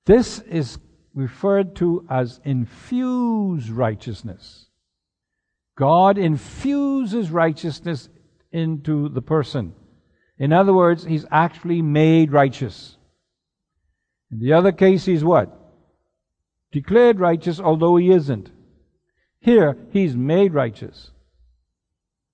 This 0.05 0.37
is 0.41 0.77
referred 1.15 1.75
to 1.77 2.05
as 2.11 2.39
infused 2.45 3.71
righteousness. 3.71 4.66
God 5.77 6.17
infuses 6.17 7.29
righteousness 7.29 8.09
into 8.51 9.09
the 9.09 9.21
person. 9.21 9.73
In 10.39 10.51
other 10.51 10.73
words, 10.73 11.03
he's 11.03 11.25
actually 11.31 11.81
made 11.81 12.31
righteous. 12.31 12.97
In 14.31 14.39
the 14.39 14.53
other 14.53 14.71
case, 14.71 15.05
he's 15.05 15.23
what? 15.23 15.55
Declared 16.71 17.19
righteous, 17.19 17.59
although 17.59 17.95
he 17.95 18.11
isn't. 18.11 18.51
Here, 19.39 19.77
he's 19.91 20.15
made 20.15 20.53
righteous. 20.53 21.11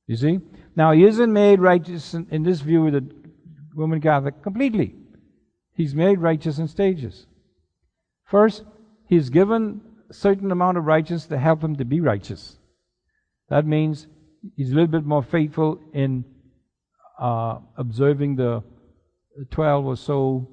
You 0.08 0.16
see? 0.16 0.40
Now, 0.76 0.94
he 0.94 1.06
isn't 1.06 1.32
made 1.32 1.60
righteous 1.60 2.14
in, 2.14 2.28
in 2.32 2.44
this 2.44 2.62
view 2.62 2.88
of 2.88 2.94
the 2.94 3.10
Roman 3.76 4.02
Catholic 4.02 4.42
completely. 4.42 4.96
He's 5.76 5.94
made 5.94 6.20
righteous 6.20 6.60
in 6.60 6.68
stages. 6.68 7.26
First, 8.26 8.64
he's 9.08 9.30
given 9.30 9.82
a 10.10 10.14
certain 10.14 10.52
amount 10.52 10.78
of 10.78 10.86
righteousness 10.86 11.28
to 11.28 11.38
help 11.38 11.62
him 11.62 11.76
to 11.76 11.86
be 11.86 12.00
righteous. 12.00 12.58
That 13.54 13.68
means 13.68 14.08
he's 14.56 14.72
a 14.72 14.74
little 14.74 14.88
bit 14.88 15.06
more 15.06 15.22
faithful 15.22 15.80
in 15.94 16.26
uh, 17.20 17.60
observing 17.78 18.36
the 18.36 18.64
12 19.52 19.86
or 19.86 19.96
so 19.96 20.50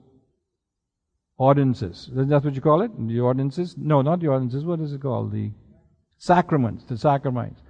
ordinances. 1.39 2.11
Isn't 2.13 2.29
that 2.29 2.45
what 2.45 2.55
you 2.55 2.61
call 2.61 2.83
it? 2.83 2.91
The 3.09 3.21
ordinances? 3.21 3.75
No, 3.79 4.03
not 4.03 4.21
the 4.21 4.27
ordinances. 4.27 4.67
What 4.67 4.81
is 4.81 4.93
it 4.93 5.01
called? 5.01 5.33
The 5.33 5.51
sacraments. 6.19 6.85
The 6.85 6.99
sacraments. 6.99 7.63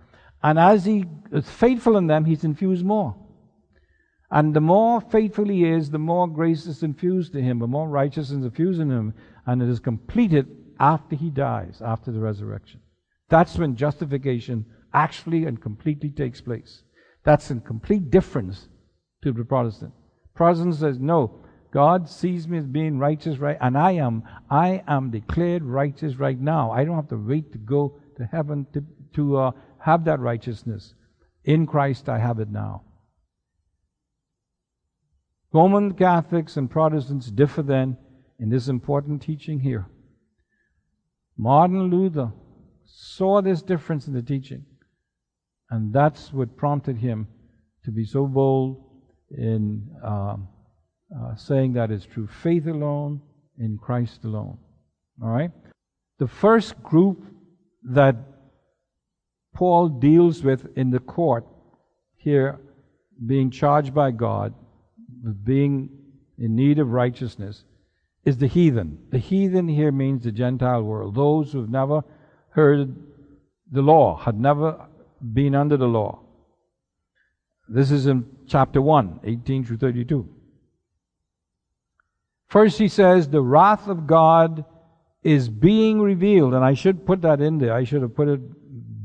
And 0.42 0.58
as 0.58 0.84
he 0.84 1.04
is 1.30 1.48
faithful 1.48 1.96
in 1.96 2.08
them, 2.08 2.24
he's 2.24 2.42
infused 2.42 2.84
more. 2.84 3.14
And 4.32 4.52
the 4.52 4.60
more 4.60 5.00
faithful 5.00 5.44
he 5.44 5.64
is, 5.64 5.90
the 5.90 6.00
more 6.00 6.26
grace 6.26 6.66
is 6.66 6.82
infused 6.82 7.34
to 7.34 7.40
him, 7.40 7.60
the 7.60 7.68
more 7.68 7.88
righteousness 7.88 8.40
is 8.40 8.44
infused 8.46 8.80
in 8.80 8.90
him, 8.90 9.14
and 9.46 9.62
it 9.62 9.68
is 9.68 9.78
completed 9.78 10.48
after 10.80 11.14
he 11.14 11.30
dies, 11.30 11.80
after 11.80 12.10
the 12.10 12.18
resurrection. 12.18 12.80
That's 13.28 13.56
when 13.56 13.76
justification 13.76 14.66
actually 14.92 15.44
and 15.44 15.60
completely 15.60 16.10
takes 16.10 16.40
place. 16.40 16.82
That's 17.24 17.50
a 17.50 17.56
complete 17.56 18.10
difference 18.10 18.68
to 19.22 19.32
the 19.32 19.44
Protestant. 19.44 19.92
Protestant 20.34 20.74
says, 20.76 20.98
no, 20.98 21.44
God 21.72 22.08
sees 22.08 22.48
me 22.48 22.58
as 22.58 22.66
being 22.66 22.98
righteous, 22.98 23.38
right? 23.38 23.58
And 23.60 23.76
I 23.78 23.92
am, 23.92 24.24
I 24.50 24.82
am 24.88 25.10
declared 25.10 25.62
righteous 25.62 26.16
right 26.16 26.38
now. 26.38 26.70
I 26.70 26.84
don't 26.84 26.96
have 26.96 27.08
to 27.08 27.16
wait 27.16 27.52
to 27.52 27.58
go 27.58 28.00
to 28.16 28.24
heaven 28.24 28.66
to, 28.72 28.84
to 29.14 29.36
uh, 29.36 29.50
have 29.78 30.04
that 30.04 30.20
righteousness. 30.20 30.94
In 31.44 31.66
Christ, 31.66 32.08
I 32.08 32.18
have 32.18 32.40
it 32.40 32.50
now. 32.50 32.82
Roman 35.52 35.94
Catholics 35.94 36.56
and 36.56 36.70
Protestants 36.70 37.30
differ 37.30 37.62
then 37.62 37.96
in 38.38 38.50
this 38.50 38.68
important 38.68 39.22
teaching 39.22 39.60
here. 39.60 39.86
Martin 41.36 41.90
Luther 41.90 42.32
saw 42.84 43.40
this 43.40 43.62
difference 43.62 44.06
in 44.06 44.14
the 44.14 44.22
teaching, 44.22 44.64
and 45.70 45.92
that's 45.92 46.32
what 46.32 46.56
prompted 46.56 46.96
him 46.96 47.28
to 47.84 47.90
be 47.90 48.04
so 48.04 48.26
bold 48.26 48.84
in 49.30 49.88
uh, 50.04 50.36
uh, 51.16 51.34
saying 51.36 51.72
that 51.74 51.90
it's 51.90 52.04
through 52.04 52.26
faith 52.26 52.66
alone, 52.66 53.20
in 53.58 53.78
Christ 53.78 54.24
alone. 54.24 54.58
All 55.22 55.28
right? 55.28 55.50
The 56.18 56.28
first 56.28 56.82
group 56.82 57.24
that 57.84 58.16
Paul 59.54 59.88
deals 59.88 60.42
with 60.42 60.66
in 60.76 60.90
the 60.90 60.98
court 61.00 61.46
here, 62.16 62.58
being 63.26 63.50
charged 63.50 63.94
by 63.94 64.10
God 64.10 64.54
with 65.22 65.44
being 65.44 65.90
in 66.38 66.54
need 66.54 66.78
of 66.78 66.90
righteousness, 66.90 67.64
is 68.24 68.38
the 68.38 68.46
heathen. 68.46 68.98
The 69.10 69.18
heathen 69.18 69.68
here 69.68 69.92
means 69.92 70.24
the 70.24 70.32
Gentile 70.32 70.82
world, 70.82 71.14
those 71.14 71.52
who 71.52 71.60
have 71.60 71.70
never 71.70 72.02
heard 72.50 72.94
the 73.70 73.82
law, 73.82 74.16
had 74.16 74.38
never 74.38 74.86
been 75.20 75.54
under 75.54 75.76
the 75.76 75.86
law. 75.86 76.20
This 77.68 77.90
is 77.90 78.06
in 78.06 78.26
chapter 78.46 78.82
1, 78.82 79.20
18 79.24 79.64
through 79.64 79.78
32. 79.78 80.28
First, 82.48 82.78
he 82.78 82.88
says, 82.88 83.28
the 83.28 83.42
wrath 83.42 83.86
of 83.86 84.06
God 84.08 84.64
is 85.22 85.48
being 85.48 86.00
revealed. 86.00 86.54
And 86.54 86.64
I 86.64 86.74
should 86.74 87.06
put 87.06 87.22
that 87.22 87.40
in 87.40 87.58
there. 87.58 87.72
I 87.72 87.84
should 87.84 88.02
have 88.02 88.16
put 88.16 88.28
it 88.28 88.40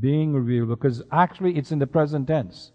being 0.02 0.34
revealed 0.34 0.70
because 0.70 1.04
actually 1.12 1.58
it's 1.58 1.72
in 1.72 1.80
the 1.80 1.88
present 1.88 2.28
tense. 2.28 2.72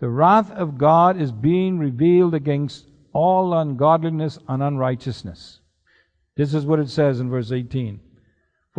The 0.00 0.08
wrath 0.08 0.50
of 0.50 0.78
God 0.78 1.20
is 1.20 1.32
being 1.32 1.78
revealed 1.78 2.34
against 2.34 2.86
all 3.12 3.54
ungodliness 3.54 4.38
and 4.48 4.62
unrighteousness. 4.62 5.60
This 6.36 6.54
is 6.54 6.64
what 6.64 6.78
it 6.78 6.88
says 6.88 7.20
in 7.20 7.28
verse 7.28 7.52
18. 7.52 8.00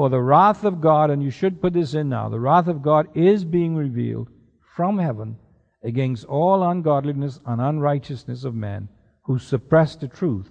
For 0.02 0.10
the 0.10 0.20
wrath 0.20 0.64
of 0.64 0.82
God, 0.82 1.12
and 1.12 1.22
you 1.22 1.30
should 1.30 1.62
put 1.62 1.74
this 1.74 1.94
in 1.94 2.10
now, 2.10 2.28
the 2.28 2.40
wrath 2.40 2.68
of 2.68 2.82
God 2.82 3.16
is 3.16 3.46
being 3.46 3.76
revealed 3.76 4.30
from 4.76 4.98
heaven 4.98 5.38
against 5.84 6.26
all 6.26 6.64
ungodliness 6.68 7.40
and 7.46 7.62
unrighteousness 7.62 8.44
of 8.44 8.56
men 8.56 8.90
who 9.26 9.38
suppress 9.38 9.96
the 9.96 10.08
truth 10.08 10.50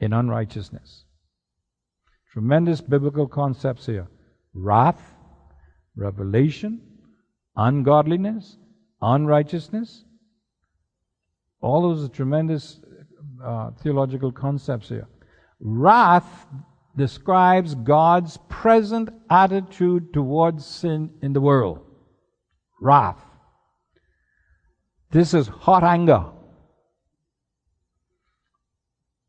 in 0.00 0.12
unrighteousness. 0.12 1.06
Tremendous 2.30 2.82
biblical 2.82 3.26
concepts 3.26 3.86
here 3.86 4.06
wrath, 4.52 5.14
revelation, 5.96 6.82
ungodliness, 7.56 8.58
unrighteousness. 9.00 10.04
All 11.62 11.80
those 11.80 12.04
are 12.04 12.12
tremendous 12.12 12.80
uh, 13.42 13.70
theological 13.82 14.30
concepts 14.30 14.90
here. 14.90 15.08
Wrath 15.58 16.46
describes 17.00 17.74
God's 17.74 18.36
present 18.50 19.08
attitude 19.30 20.12
towards 20.12 20.66
sin 20.66 21.10
in 21.22 21.32
the 21.32 21.40
world. 21.40 21.78
Wrath. 22.78 23.24
This 25.10 25.32
is 25.32 25.48
hot 25.48 25.82
anger. 25.82 26.26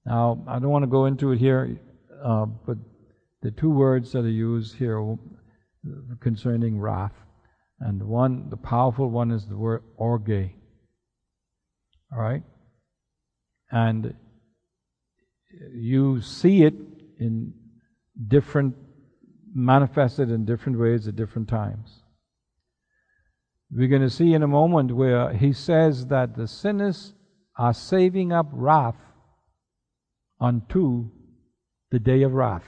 Now, 0.05 0.43
I 0.49 0.60
don't 0.60 0.69
want 0.69 0.84
to 0.84 0.88
go 0.88 1.05
into 1.05 1.31
it 1.31 1.39
here, 1.39 1.79
uh, 2.21 2.45
but 2.67 2.77
the 3.41 3.51
two 3.51 3.69
words 3.71 4.12
that 4.12 4.25
are 4.25 4.29
used 4.29 4.75
here 4.75 5.17
concerning 6.19 6.77
wrath, 6.77 7.15
and 7.79 8.03
one, 8.03 8.49
the 8.49 8.57
powerful 8.57 9.10
one, 9.10 9.31
is 9.31 9.45
the 9.45 9.55
word 9.55 9.81
orge. 9.95 10.51
All 12.12 12.19
right? 12.19 12.43
And 13.71 14.13
you 15.73 16.19
see 16.19 16.63
it 16.63 16.73
in 17.17 17.53
different, 18.27 18.75
manifested 19.53 20.29
in 20.29 20.45
different 20.45 20.79
ways 20.79 21.07
at 21.07 21.15
different 21.15 21.47
times. 21.47 22.03
We're 23.71 23.88
going 23.88 24.01
to 24.01 24.10
see 24.10 24.34
in 24.34 24.43
a 24.43 24.47
moment 24.47 24.95
where 24.95 25.34
he 25.34 25.53
says 25.53 26.07
that 26.07 26.36
the 26.36 26.47
sinners 26.47 27.13
are 27.57 27.73
saving 27.73 28.34
up 28.34 28.47
wrath 28.51 28.97
unto 30.39 31.10
the 31.89 31.99
day 31.99 32.23
of 32.23 32.34
wrath. 32.34 32.65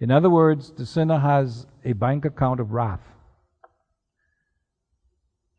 In 0.00 0.10
other 0.10 0.30
words, 0.30 0.72
the 0.72 0.86
sinner 0.86 1.18
has 1.18 1.66
a 1.84 1.92
bank 1.92 2.24
account 2.24 2.60
of 2.60 2.72
wrath. 2.72 3.00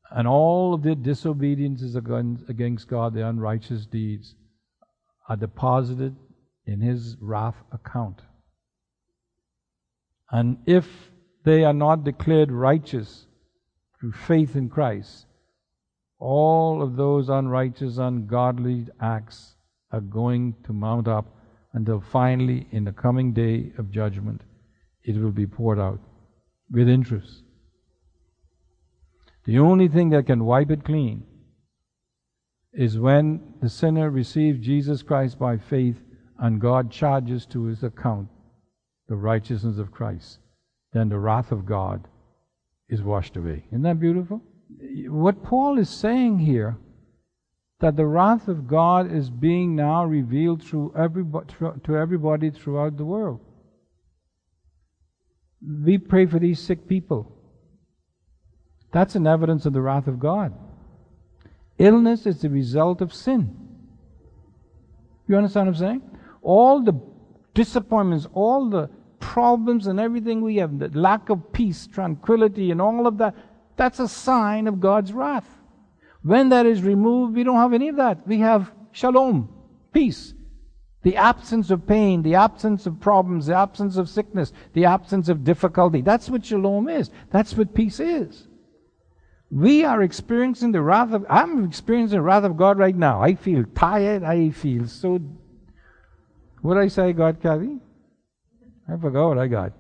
And 0.10 0.28
all 0.28 0.74
of 0.74 0.84
their 0.84 0.96
disobediences 0.96 1.96
against 1.96 2.88
God, 2.88 3.13
their 3.13 3.28
unrighteous 3.28 3.86
deeds, 3.86 4.36
are 5.28 5.36
deposited 5.36 6.16
in 6.68 6.82
his 6.82 7.16
wrath 7.20 7.56
account. 7.72 8.22
And 10.30 10.58
if 10.66 10.86
they 11.46 11.64
are 11.64 11.74
not 11.74 12.04
declared 12.04 12.52
righteous 12.52 13.26
through 14.00 14.12
faith 14.12 14.56
in 14.56 14.70
Christ, 14.70 15.26
all 16.20 16.84
of 16.84 16.98
those 16.98 17.30
unrighteous, 17.30 17.98
ungodly 17.98 18.88
acts 19.00 19.56
are 19.92 20.02
going 20.02 20.56
to 20.66 20.74
mount 20.74 21.08
up 21.08 21.34
until 21.74 22.02
finally, 22.02 22.68
in 22.72 22.84
the 22.84 22.92
coming 22.92 23.34
day 23.34 23.72
of 23.78 23.92
judgment, 23.92 24.42
it 25.04 25.16
will 25.16 25.32
be 25.32 25.46
poured 25.46 25.80
out 25.80 26.00
with 26.72 26.90
interest. 26.90 27.44
The 29.46 29.60
only 29.60 29.88
thing 29.88 30.10
that 30.10 30.26
can 30.26 30.44
wipe 30.44 30.72
it 30.72 30.84
clean 30.84 31.26
is 32.74 33.00
when 33.00 33.54
the 33.62 33.70
sinner 33.70 34.10
receives 34.10 34.60
Jesus 34.60 35.02
Christ 35.04 35.40
by 35.40 35.58
faith 35.58 36.02
and 36.39 36.62
God 36.62 36.91
charges 36.91 37.45
to 37.47 37.65
his 37.65 37.84
account 37.84 38.30
the 39.08 39.15
righteousness 39.15 39.78
of 39.78 39.91
Christ. 39.91 40.39
Then 40.93 41.10
the 41.10 41.19
wrath 41.19 41.52
of 41.52 41.65
God 41.65 42.08
is 42.89 43.02
washed 43.02 43.38
away. 43.38 43.65
Isn't 43.69 43.84
that 43.84 44.00
beautiful? 44.00 44.41
What 45.08 45.43
Paul 45.43 45.78
is 45.80 45.89
saying 45.89 46.39
here 46.39 46.78
that 47.80 47.95
the 47.95 48.06
wrath 48.06 48.47
of 48.47 48.67
God 48.67 49.12
is 49.12 49.30
being 49.30 49.76
now 49.76 50.04
revealed 50.06 50.63
through 50.63 50.93
everybody, 50.97 51.54
to 51.84 51.97
everybody 51.97 52.50
throughout 52.50 52.97
the 52.97 53.06
world. 53.06 53.39
We 55.62 55.97
pray 55.97 56.26
for 56.26 56.39
these 56.39 56.60
sick 56.60 56.88
people 56.88 57.38
That's 58.91 59.15
an 59.15 59.28
evidence 59.28 59.65
of 59.65 59.73
the 59.73 59.82
wrath 59.82 60.08
of 60.08 60.19
God. 60.19 60.54
Illness 61.78 62.26
is 62.26 62.41
the 62.41 62.50
result 62.50 63.02
of 63.02 63.13
sin. 63.13 63.56
You 65.28 65.36
understand 65.36 65.67
what 65.67 65.76
I'm 65.76 65.80
saying? 65.80 66.17
All 66.48 66.82
the 66.82 66.98
disappointments, 67.54 68.26
all 68.34 68.70
the 68.70 68.90
problems 69.20 69.88
and 69.88 70.00
everything 70.00 70.42
we 70.42 70.56
have, 70.56 70.80
the 70.80 70.88
lack 70.98 71.30
of 71.30 71.52
peace, 71.52 71.88
tranquility, 71.88 72.72
and 72.72 72.82
all 72.82 73.06
of 73.06 73.18
that, 73.18 73.36
that's 73.76 74.00
a 74.00 74.08
sign 74.08 74.66
of 74.66 74.80
God's 74.80 75.12
wrath. 75.12 75.50
When 76.22 76.48
that 76.50 76.66
is 76.66 76.84
removed, 76.84 77.36
we 77.36 77.44
don't 77.44 77.58
have 77.58 77.74
any 77.74 77.90
of 77.90 77.98
that. 77.98 78.26
We 78.26 78.40
have 78.40 78.72
shalom, 78.94 79.50
peace. 79.92 80.34
The 81.04 81.18
absence 81.18 81.70
of 81.70 81.86
pain, 81.86 82.22
the 82.22 82.36
absence 82.36 82.86
of 82.86 83.02
problems, 83.02 83.48
the 83.48 83.56
absence 83.58 83.98
of 83.98 84.08
sickness, 84.08 84.54
the 84.72 84.86
absence 84.86 85.28
of 85.28 85.44
difficulty. 85.44 86.00
That's 86.00 86.30
what 86.30 86.46
shalom 86.46 86.88
is. 86.88 87.12
That's 87.30 87.58
what 87.58 87.76
peace 87.76 88.00
is. 88.00 88.48
We 89.52 89.84
are 89.84 90.02
experiencing 90.02 90.72
the 90.72 90.82
wrath 90.82 91.12
of, 91.12 91.26
I'm 91.30 91.66
experiencing 91.66 92.20
the 92.20 92.22
wrath 92.22 92.46
of 92.46 92.56
God 92.56 92.78
right 92.78 92.96
now. 92.96 93.22
I 93.22 93.36
feel 93.36 93.66
tired. 93.76 94.24
I 94.24 94.52
feel 94.52 94.88
so. 94.88 95.20
What 96.62 96.78
I 96.78 96.88
say, 96.88 97.13
God, 97.13 97.41
Kathy? 97.41 97.80
I 98.89 98.98
forgot 98.98 99.28
what 99.30 99.38
I 99.38 99.48
got. 99.48 99.74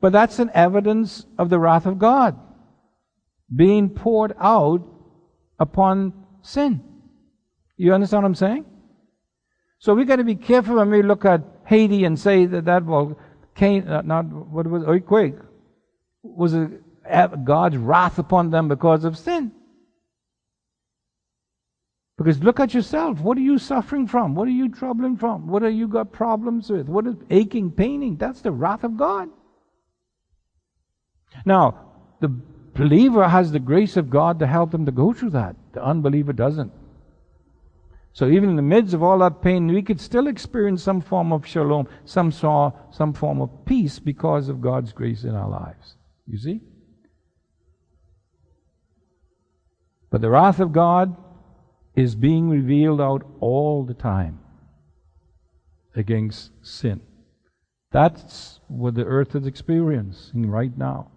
But 0.00 0.12
that's 0.12 0.38
an 0.38 0.50
evidence 0.54 1.26
of 1.38 1.50
the 1.50 1.58
wrath 1.58 1.86
of 1.86 1.98
God 1.98 2.38
being 3.54 3.90
poured 3.90 4.34
out 4.40 4.82
upon 5.58 6.12
sin. 6.42 6.82
You 7.76 7.94
understand 7.94 8.22
what 8.22 8.28
I'm 8.28 8.34
saying? 8.34 8.64
So 9.78 9.94
we 9.94 10.04
got 10.04 10.16
to 10.16 10.24
be 10.24 10.34
careful 10.34 10.76
when 10.76 10.90
we 10.90 11.02
look 11.02 11.24
at 11.24 11.42
Haiti 11.66 12.04
and 12.04 12.18
say 12.18 12.46
that 12.46 12.64
that 12.64 12.82
volcano, 12.82 13.98
uh, 13.98 14.02
not 14.02 14.24
what 14.24 14.66
was 14.66 14.82
earthquake, 14.86 15.34
was 16.22 16.54
a, 16.54 16.70
God's 17.44 17.76
wrath 17.76 18.18
upon 18.18 18.50
them 18.50 18.68
because 18.68 19.04
of 19.04 19.16
sin. 19.16 19.52
Because 22.16 22.42
look 22.42 22.60
at 22.60 22.72
yourself. 22.72 23.20
What 23.20 23.36
are 23.36 23.42
you 23.42 23.58
suffering 23.58 24.06
from? 24.06 24.34
What 24.34 24.48
are 24.48 24.52
you 24.52 24.70
troubling 24.70 25.16
from? 25.16 25.48
What 25.48 25.62
are 25.62 25.70
you 25.70 25.86
got 25.86 26.12
problems 26.12 26.70
with? 26.70 26.88
What 26.88 27.06
is 27.06 27.16
aching, 27.30 27.70
paining? 27.70 28.16
That's 28.16 28.40
the 28.40 28.52
wrath 28.52 28.84
of 28.84 28.96
God. 28.96 29.28
Now, 31.44 31.78
the 32.20 32.28
believer 32.28 33.28
has 33.28 33.52
the 33.52 33.58
grace 33.58 33.98
of 33.98 34.08
God 34.08 34.38
to 34.38 34.46
help 34.46 34.70
them 34.70 34.86
to 34.86 34.92
go 34.92 35.12
through 35.12 35.30
that. 35.30 35.56
The 35.72 35.84
unbeliever 35.84 36.32
doesn't. 36.32 36.72
So 38.14 38.28
even 38.28 38.48
in 38.48 38.56
the 38.56 38.62
midst 38.62 38.94
of 38.94 39.02
all 39.02 39.18
that 39.18 39.42
pain, 39.42 39.66
we 39.66 39.82
could 39.82 40.00
still 40.00 40.26
experience 40.26 40.82
some 40.82 41.02
form 41.02 41.34
of 41.34 41.46
shalom, 41.46 41.86
some 42.06 42.32
saw 42.32 42.72
some 42.90 43.12
form 43.12 43.42
of 43.42 43.66
peace 43.66 43.98
because 43.98 44.48
of 44.48 44.62
God's 44.62 44.94
grace 44.94 45.24
in 45.24 45.34
our 45.34 45.50
lives. 45.50 45.96
You 46.26 46.38
see? 46.38 46.60
But 50.10 50.22
the 50.22 50.30
wrath 50.30 50.60
of 50.60 50.72
God 50.72 51.14
is 51.96 52.14
being 52.14 52.48
revealed 52.50 53.00
out 53.00 53.26
all 53.40 53.84
the 53.84 53.94
time 53.94 54.38
against 55.94 56.50
sin. 56.62 57.00
That's 57.90 58.60
what 58.68 58.94
the 58.94 59.04
earth 59.04 59.34
is 59.34 59.46
experiencing 59.46 60.50
right 60.50 60.76
now. 60.76 61.10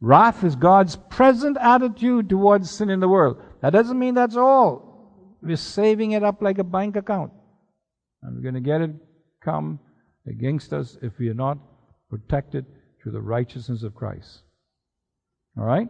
Wrath 0.00 0.44
is 0.44 0.54
God's 0.54 0.94
present 0.94 1.56
attitude 1.60 2.28
towards 2.28 2.70
sin 2.70 2.90
in 2.90 3.00
the 3.00 3.08
world. 3.08 3.42
That 3.62 3.70
doesn't 3.70 3.98
mean 3.98 4.14
that's 4.14 4.36
all. 4.36 5.36
We're 5.42 5.56
saving 5.56 6.12
it 6.12 6.22
up 6.22 6.42
like 6.42 6.58
a 6.58 6.64
bank 6.64 6.96
account. 6.96 7.32
And 8.22 8.36
we're 8.36 8.42
going 8.42 8.54
to 8.54 8.60
get 8.60 8.82
it 8.82 8.90
come 9.42 9.80
against 10.26 10.72
us 10.72 10.96
if 11.02 11.18
we 11.18 11.28
are 11.28 11.34
not 11.34 11.58
protected 12.10 12.66
through 13.02 13.12
the 13.12 13.20
righteousness 13.20 13.82
of 13.82 13.94
Christ. 13.94 14.42
All 15.58 15.64
right? 15.64 15.88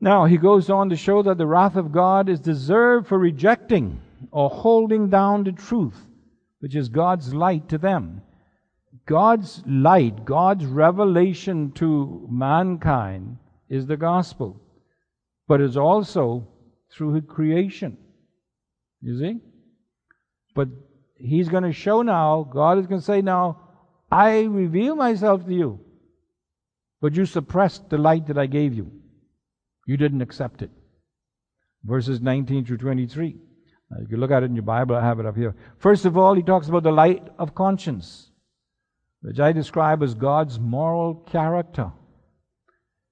Now, 0.00 0.24
he 0.24 0.38
goes 0.38 0.70
on 0.70 0.88
to 0.88 0.96
show 0.96 1.22
that 1.22 1.36
the 1.36 1.46
wrath 1.46 1.76
of 1.76 1.92
God 1.92 2.28
is 2.28 2.40
deserved 2.40 3.06
for 3.06 3.18
rejecting 3.18 4.00
or 4.30 4.48
holding 4.48 5.10
down 5.10 5.44
the 5.44 5.52
truth, 5.52 6.06
which 6.60 6.74
is 6.74 6.88
God's 6.88 7.34
light 7.34 7.68
to 7.68 7.78
them. 7.78 8.22
God's 9.06 9.62
light, 9.66 10.24
God's 10.24 10.64
revelation 10.64 11.72
to 11.72 12.26
mankind 12.30 13.36
is 13.68 13.86
the 13.86 13.96
gospel, 13.96 14.60
but 15.46 15.60
it's 15.60 15.76
also 15.76 16.48
through 16.90 17.14
his 17.14 17.24
creation. 17.28 17.98
You 19.02 19.18
see? 19.18 19.40
But 20.54 20.68
he's 21.16 21.48
going 21.48 21.64
to 21.64 21.72
show 21.72 22.02
now, 22.02 22.48
God 22.50 22.78
is 22.78 22.86
going 22.86 23.00
to 23.00 23.06
say 23.06 23.20
now, 23.20 23.60
I 24.10 24.42
reveal 24.42 24.96
myself 24.96 25.44
to 25.46 25.54
you, 25.54 25.80
but 27.00 27.14
you 27.14 27.26
suppressed 27.26 27.90
the 27.90 27.98
light 27.98 28.26
that 28.28 28.38
I 28.38 28.46
gave 28.46 28.74
you. 28.74 28.99
You 29.86 29.96
didn't 29.96 30.22
accept 30.22 30.62
it. 30.62 30.70
Verses 31.84 32.20
19 32.20 32.66
through 32.66 32.78
23. 32.78 33.28
Uh, 33.28 33.32
now, 33.90 34.00
you 34.00 34.06
can 34.06 34.20
look 34.20 34.30
at 34.30 34.42
it 34.42 34.46
in 34.46 34.54
your 34.54 34.62
Bible, 34.62 34.94
I 34.96 35.04
have 35.04 35.18
it 35.18 35.26
up 35.26 35.36
here. 35.36 35.54
First 35.78 36.04
of 36.04 36.16
all, 36.16 36.34
he 36.34 36.42
talks 36.42 36.68
about 36.68 36.82
the 36.82 36.92
light 36.92 37.26
of 37.38 37.54
conscience, 37.54 38.30
which 39.22 39.40
I 39.40 39.52
describe 39.52 40.02
as 40.02 40.14
God's 40.14 40.60
moral 40.60 41.14
character. 41.14 41.90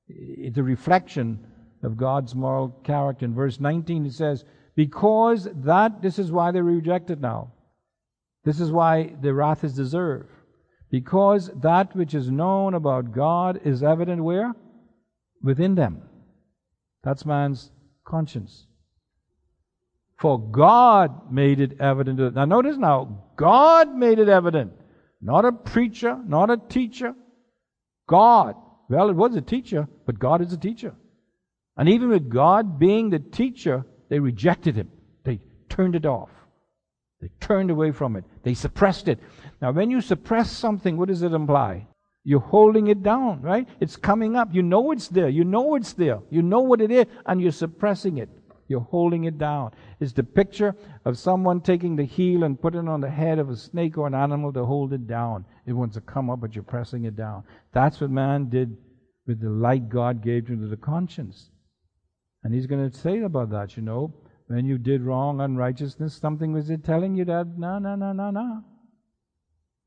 It's 0.07 0.59
a 0.59 0.63
reflection 0.63 1.47
of 1.83 1.97
God's 1.97 2.35
moral 2.35 2.71
character. 2.85 3.25
In 3.25 3.35
verse 3.35 3.61
19, 3.61 4.07
it 4.07 4.13
says, 4.13 4.45
Because 4.77 5.49
that, 5.65 6.01
this 6.03 6.19
is 6.19 6.31
why 6.31 6.51
they 6.51 6.61
rejected 6.61 7.21
now. 7.21 7.53
This 8.45 8.61
is 8.61 8.71
why 8.71 9.15
the 9.21 9.35
wrath 9.35 9.65
is 9.65 9.75
deserved. 9.75 10.31
Because 10.91 11.51
that 11.63 11.95
which 11.95 12.15
is 12.15 12.31
known 12.31 12.75
about 12.75 13.13
God 13.13 13.61
is 13.65 13.83
evident 13.83 14.25
where? 14.25 14.55
Within 15.43 15.75
them. 15.75 16.03
That's 17.09 17.25
man's 17.25 17.71
conscience. 18.05 18.67
For 20.19 20.39
God 20.39 21.33
made 21.33 21.59
it 21.59 21.81
evident. 21.81 22.35
Now 22.35 22.45
notice 22.45 22.77
now, 22.77 23.25
God 23.35 23.95
made 23.95 24.19
it 24.19 24.29
evident. 24.29 24.73
Not 25.19 25.47
a 25.47 25.53
preacher, 25.53 26.21
not 26.27 26.51
a 26.51 26.59
teacher. 26.59 27.15
God. 28.07 28.57
Well, 28.91 29.09
it 29.09 29.17
was 29.17 29.35
a 29.37 29.41
teacher, 29.41 29.89
but 30.05 30.19
God 30.19 30.43
is 30.43 30.53
a 30.53 30.59
teacher. 30.59 30.95
And 31.79 31.89
even 31.89 32.11
with 32.11 32.29
God 32.29 32.79
being 32.79 33.09
the 33.09 33.21
teacher, 33.21 33.87
they 34.11 34.19
rejected 34.19 34.77
him. 34.77 34.91
They 35.25 35.41
turned 35.71 35.95
it 35.95 36.05
off. 36.05 36.29
They 37.23 37.31
turned 37.41 37.71
away 37.71 37.93
from 37.93 38.17
it. 38.17 38.25
They 38.43 38.53
suppressed 38.53 39.09
it. 39.09 39.19
Now, 39.63 39.73
when 39.73 39.91
you 39.91 40.03
suppress 40.03 40.51
something, 40.51 40.99
what 40.99 41.09
does 41.09 41.23
it 41.23 41.33
imply? 41.33 41.87
You're 42.29 42.41
holding 42.41 42.89
it 42.89 43.03
down, 43.03 43.41
right? 43.41 43.67
It's 43.81 43.97
coming 43.97 44.37
up. 44.37 44.51
You 44.53 44.63
know 44.63 44.91
it's 44.91 45.09
there. 45.09 45.31
You 45.31 45.45
know 45.45 45.77
it's 45.77 45.95
there. 45.95 46.21
You 46.29 46.43
know 46.43 46.61
what 46.61 46.83
it 46.83 46.91
is, 46.91 47.07
and 47.25 47.41
you're 47.41 47.51
suppressing 47.51 48.19
it. 48.19 48.29
You're 48.69 48.83
holding 48.83 49.25
it 49.25 49.39
down. 49.39 49.71
It's 49.99 50.13
the 50.13 50.25
picture 50.25 50.77
of 51.07 51.17
someone 51.17 51.63
taking 51.63 51.97
the 51.97 52.05
heel 52.05 52.45
and 52.45 52.61
putting 52.61 52.83
it 52.83 52.91
on 52.91 53.01
the 53.01 53.09
head 53.09 53.39
of 53.39 53.49
a 53.49 53.57
snake 53.57 53.97
or 53.97 54.07
an 54.07 54.15
animal 54.15 54.53
to 54.53 54.67
hold 54.67 54.93
it 54.93 55.07
down. 55.07 55.47
It 55.65 55.73
wants 55.73 55.95
to 55.95 56.03
come 56.03 56.29
up, 56.29 56.43
but 56.43 56.55
you're 56.55 56.65
pressing 56.65 57.07
it 57.07 57.17
down. 57.17 57.45
That's 57.73 57.99
what 57.99 58.11
man 58.11 58.51
did 58.51 58.77
with 59.27 59.41
the 59.41 59.49
light 59.49 59.89
God 59.89 60.23
gave 60.23 60.49
to 60.49 60.69
the 60.69 60.77
conscience. 60.77 61.49
And 62.45 62.53
he's 62.53 62.67
going 62.67 62.91
to 62.91 62.95
say 62.95 63.23
about 63.23 63.49
that, 63.53 63.75
you 63.75 63.83
know, 63.83 64.13
when 64.49 64.67
you 64.67 64.77
did 64.77 65.01
wrong, 65.01 65.41
unrighteousness, 65.41 66.21
something 66.21 66.53
was 66.53 66.69
it 66.69 66.85
telling 66.85 67.15
you 67.15 67.25
that, 67.25 67.47
no, 67.57 67.79
no, 67.79 67.95
no, 67.95 68.13
no, 68.13 68.31
no. 68.31 68.65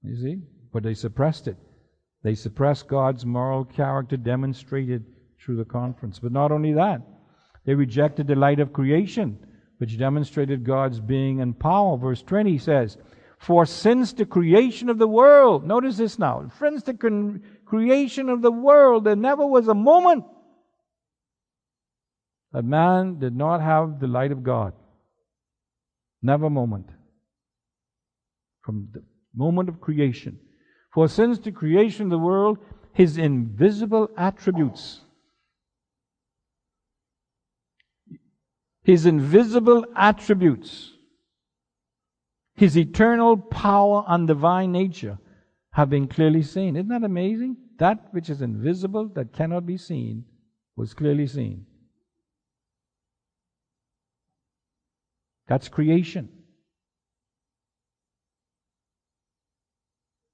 You 0.02 0.16
see? 0.16 0.38
But 0.74 0.82
they 0.82 0.96
suppressed 0.96 1.48
it. 1.48 1.58
They 2.24 2.36
suppressed 2.36 2.88
God's 2.88 3.26
moral 3.26 3.66
character 3.66 4.18
demonstrated 4.18 5.06
through 5.40 5.58
the 5.58 5.66
conference. 5.66 6.20
But 6.20 6.32
not 6.32 6.52
only 6.52 6.74
that, 6.74 7.02
they 7.66 7.74
rejected 7.74 8.28
the 8.28 8.36
light 8.36 8.60
of 8.60 8.74
creation, 8.74 9.38
which 9.78 9.98
demonstrated 9.98 10.64
God's 10.64 11.00
being 11.00 11.42
and 11.42 11.58
power. 11.58 11.98
Verse 11.98 12.22
20 12.22 12.58
says, 12.60 12.98
For 13.40 13.66
since 13.66 14.14
the 14.14 14.26
creation 14.26 14.90
of 14.90 15.00
the 15.00 15.08
world, 15.08 15.66
notice 15.66 15.98
this 15.98 16.20
now, 16.20 16.52
since 16.60 16.84
the 16.84 17.40
creation 17.66 18.30
of 18.30 18.42
the 18.42 18.52
world, 18.52 19.04
there 19.04 19.16
never 19.16 19.46
was 19.46 19.68
a 19.68 19.74
moment 19.74 20.26
that 22.54 22.66
man 22.66 23.18
did 23.18 23.36
not 23.36 23.62
have 23.62 24.00
the 24.00 24.08
light 24.08 24.32
of 24.32 24.44
God. 24.44 24.74
Never 26.22 26.48
a 26.48 26.52
moment. 26.52 26.88
From 28.62 28.90
the 28.92 29.04
moment 29.34 29.70
of 29.70 29.82
creation. 29.82 30.40
For 30.94 31.08
since 31.08 31.40
the 31.40 31.52
creation 31.52 32.06
of 32.06 32.10
the 32.10 32.18
world, 32.18 32.58
his 32.94 33.18
invisible 33.18 34.10
attributes, 34.18 35.02
his 38.84 39.06
invisible 39.06 39.86
attributes, 39.96 40.92
his 42.56 42.78
eternal 42.78 43.38
power 43.38 44.04
and 44.08 44.28
divine 44.28 44.72
nature 44.72 45.18
have 45.72 45.90
been 45.90 46.08
clearly 46.08 46.44
seen. 46.44 46.76
Isn't 46.76 46.90
that 46.90 47.04
amazing? 47.04 47.56
That 47.80 48.14
which 48.14 48.30
is 48.30 48.42
invisible, 48.42 49.08
that 49.16 49.34
cannot 49.34 49.66
be 49.66 49.78
seen, 49.78 50.26
was 50.76 50.94
clearly 50.94 51.28
seen. 51.28 51.66
That's 55.48 55.70
creation. 55.70 56.30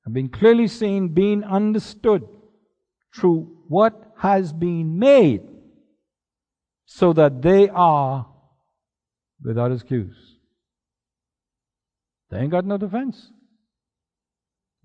And 0.07 0.13
being 0.13 0.29
clearly 0.29 0.69
seen, 0.69 1.09
being 1.09 1.43
understood. 1.43 2.25
through 3.13 3.57
what 3.67 4.13
has 4.19 4.53
been 4.53 4.97
made 4.97 5.41
so 6.85 7.11
that 7.11 7.41
they 7.41 7.67
are 7.67 8.25
without 9.43 9.73
excuse. 9.73 10.15
They 12.29 12.37
ain't 12.37 12.51
got 12.51 12.63
no 12.63 12.77
defense. 12.77 13.33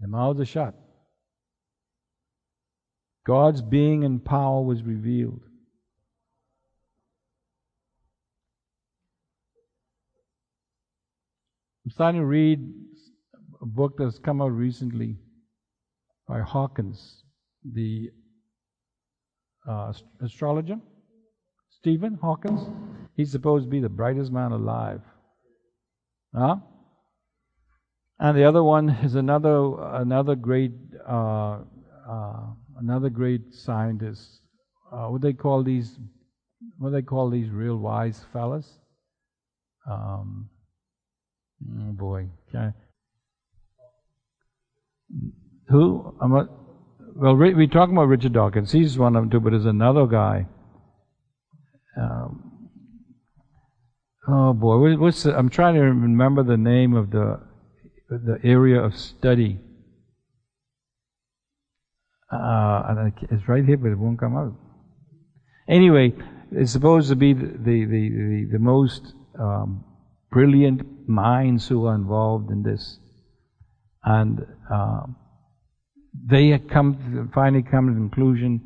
Their 0.01 0.09
mouths 0.09 0.41
are 0.41 0.45
shut. 0.45 0.75
God's 3.25 3.63
being 3.63 4.03
and 4.03 4.25
power 4.25 4.61
was 4.63 4.83
revealed. 4.83 5.43
I'm 11.85 11.93
starting 11.93 12.21
to 12.21 12.27
read 12.27 12.82
a 13.63 13.67
book 13.67 13.95
that's 13.97 14.19
come 14.19 14.43
out 14.43 14.53
recently 14.53 15.17
by 16.29 16.41
Hawkins, 16.41 17.23
the 17.65 18.11
uh, 19.69 19.93
astrologer, 20.21 20.81
Stephen 21.71 22.19
Hawkins. 22.21 22.69
He's 23.17 23.31
supposed 23.31 23.67
to 23.67 23.71
be 23.71 23.81
the 23.81 23.89
brightest 23.89 24.33
man 24.33 24.53
alive. 24.53 25.03
Huh? 26.35 26.57
And 28.19 28.37
the 28.37 28.45
other 28.45 28.63
one 28.63 28.89
is 28.89 29.15
another 29.15 29.75
another 29.95 30.35
great 30.35 30.73
uh, 31.07 31.59
uh, 32.09 32.47
another 32.79 33.11
great 33.11 33.55
scientist. 33.55 34.41
Uh, 34.93 35.07
what 35.07 35.23
they 35.23 35.33
call 35.33 35.63
these? 35.63 35.99
What 36.79 36.91
they 36.91 37.03
call 37.03 37.31
these 37.31 37.51
real 37.51 37.77
wise 37.77 38.25
fellas? 38.33 38.79
Um, 39.89 40.49
oh 41.81 41.93
boy. 41.93 42.29
Who? 45.69 46.15
A, 46.21 46.29
well, 47.15 47.37
we're 47.37 47.67
talking 47.67 47.95
about 47.95 48.09
Richard 48.09 48.33
Dawkins. 48.33 48.73
He's 48.73 48.99
one 48.99 49.17
of 49.17 49.23
them 49.23 49.31
too, 49.31 49.41
but 49.41 49.51
there's 49.51 49.67
another 49.67 50.07
guy. 50.07 50.47
Um, 52.01 52.71
oh 54.29 54.53
boy, 54.55 54.97
what's 54.97 55.25
the, 55.25 55.37
I'm 55.37 55.51
trying 55.51 55.75
to 55.75 55.81
remember 55.81 56.43
the 56.43 56.57
name 56.57 56.95
of 56.95 57.11
the 57.11 57.41
the 58.09 58.39
area 58.45 58.81
of 58.81 58.97
study. 58.97 59.61
Uh, 62.31 63.11
it's 63.31 63.47
right 63.49 63.65
here, 63.65 63.77
but 63.77 63.91
it 63.91 63.99
won't 63.99 64.19
come 64.19 64.37
out. 64.37 64.55
Anyway, 65.69 66.15
it's 66.51 66.73
supposed 66.73 67.09
to 67.09 67.17
be 67.17 67.33
the 67.35 67.47
the 67.47 67.85
the, 67.85 68.09
the, 68.09 68.49
the 68.53 68.59
most 68.59 69.15
um, 69.39 69.85
brilliant 70.31 71.09
minds 71.09 71.69
who 71.69 71.87
are 71.87 71.95
involved 71.95 72.51
in 72.51 72.63
this, 72.63 72.99
and 74.05 74.47
uh, 74.73 75.03
they 76.29 76.59
come 76.59 77.31
finally 77.35 77.63
come 77.63 77.89
to 77.89 77.95
the 77.95 77.99
conclusion 77.99 78.61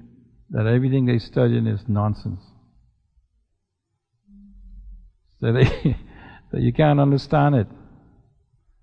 that 0.50 0.66
everything 0.66 1.06
they 1.06 1.18
study 1.18 1.58
is 1.58 1.80
nonsense. 1.88 2.40
So 5.40 5.52
they 5.52 5.64
that 6.52 6.60
you 6.60 6.72
can't 6.72 7.00
understand 7.00 7.54
it. 7.54 7.66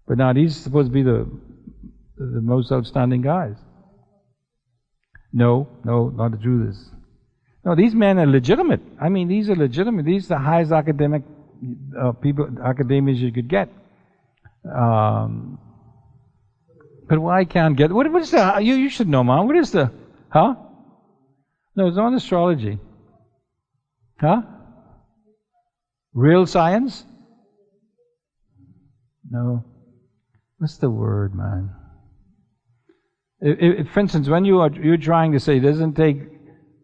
But 0.07 0.17
now 0.17 0.33
these 0.33 0.57
are 0.57 0.61
supposed 0.61 0.89
to 0.89 0.93
be 0.93 1.03
the 1.03 1.29
the 2.17 2.41
most 2.41 2.71
outstanding 2.71 3.21
guys. 3.21 3.55
No, 5.31 5.67
no, 5.83 6.09
not 6.09 6.31
the 6.31 6.65
this. 6.67 6.89
No, 7.65 7.75
these 7.75 7.95
men 7.95 8.19
are 8.19 8.27
legitimate. 8.27 8.81
I 9.01 9.09
mean, 9.09 9.27
these 9.27 9.49
are 9.49 9.55
legitimate. 9.55 10.05
These 10.05 10.25
are 10.25 10.35
the 10.35 10.43
highest 10.43 10.71
academic 10.71 11.23
uh, 11.99 12.11
people, 12.11 12.49
academics 12.63 13.19
you 13.19 13.31
could 13.31 13.49
get. 13.49 13.69
Um, 14.65 15.57
but 17.13 17.19
why 17.19 17.45
can't 17.45 17.77
get? 17.77 17.91
What, 17.91 18.11
what 18.11 18.23
is 18.23 18.31
the? 18.31 18.57
You 18.59 18.73
you 18.73 18.89
should 18.89 19.07
know, 19.07 19.23
man. 19.23 19.45
What 19.45 19.55
is 19.55 19.69
the? 19.69 19.91
Huh? 20.29 20.55
No, 21.75 21.85
it's 21.85 21.95
not 21.95 22.11
astrology. 22.11 22.79
Huh? 24.19 24.41
Real 26.15 26.47
science? 26.47 27.05
No. 29.29 29.63
What's 30.57 30.77
the 30.77 30.89
word, 30.89 31.35
man? 31.35 31.69
If, 33.41 33.57
if, 33.85 33.91
for 33.91 33.99
instance, 33.99 34.27
when 34.27 34.43
you 34.43 34.61
are 34.61 34.71
you're 34.71 34.97
trying 34.97 35.33
to 35.33 35.39
say 35.39 35.57
it 35.57 35.59
doesn't 35.59 35.93
take, 35.93 36.17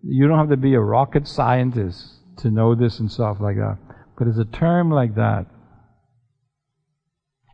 you 0.03 0.27
don't 0.27 0.37
have 0.37 0.49
to 0.49 0.57
be 0.57 0.75
a 0.75 0.79
rocket 0.79 1.27
scientist 1.27 2.17
to 2.37 2.51
know 2.51 2.75
this 2.75 2.99
and 2.99 3.11
stuff 3.11 3.37
like 3.39 3.55
that. 3.55 3.79
But 4.15 4.27
it's 4.27 4.37
a 4.37 4.45
term 4.45 4.91
like 4.91 5.15
that. 5.15 5.47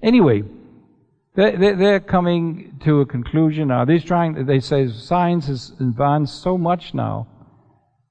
Anyway, 0.03 0.43
they, 1.35 1.73
they're 1.73 1.99
coming 1.99 2.79
to 2.85 3.01
a 3.01 3.05
conclusion 3.05 3.67
now. 3.67 3.85
They're 3.85 3.99
trying. 3.99 4.45
They 4.45 4.59
say 4.59 4.87
science 4.87 5.47
has 5.47 5.73
advanced 5.79 6.41
so 6.41 6.57
much 6.57 6.93
now 6.93 7.27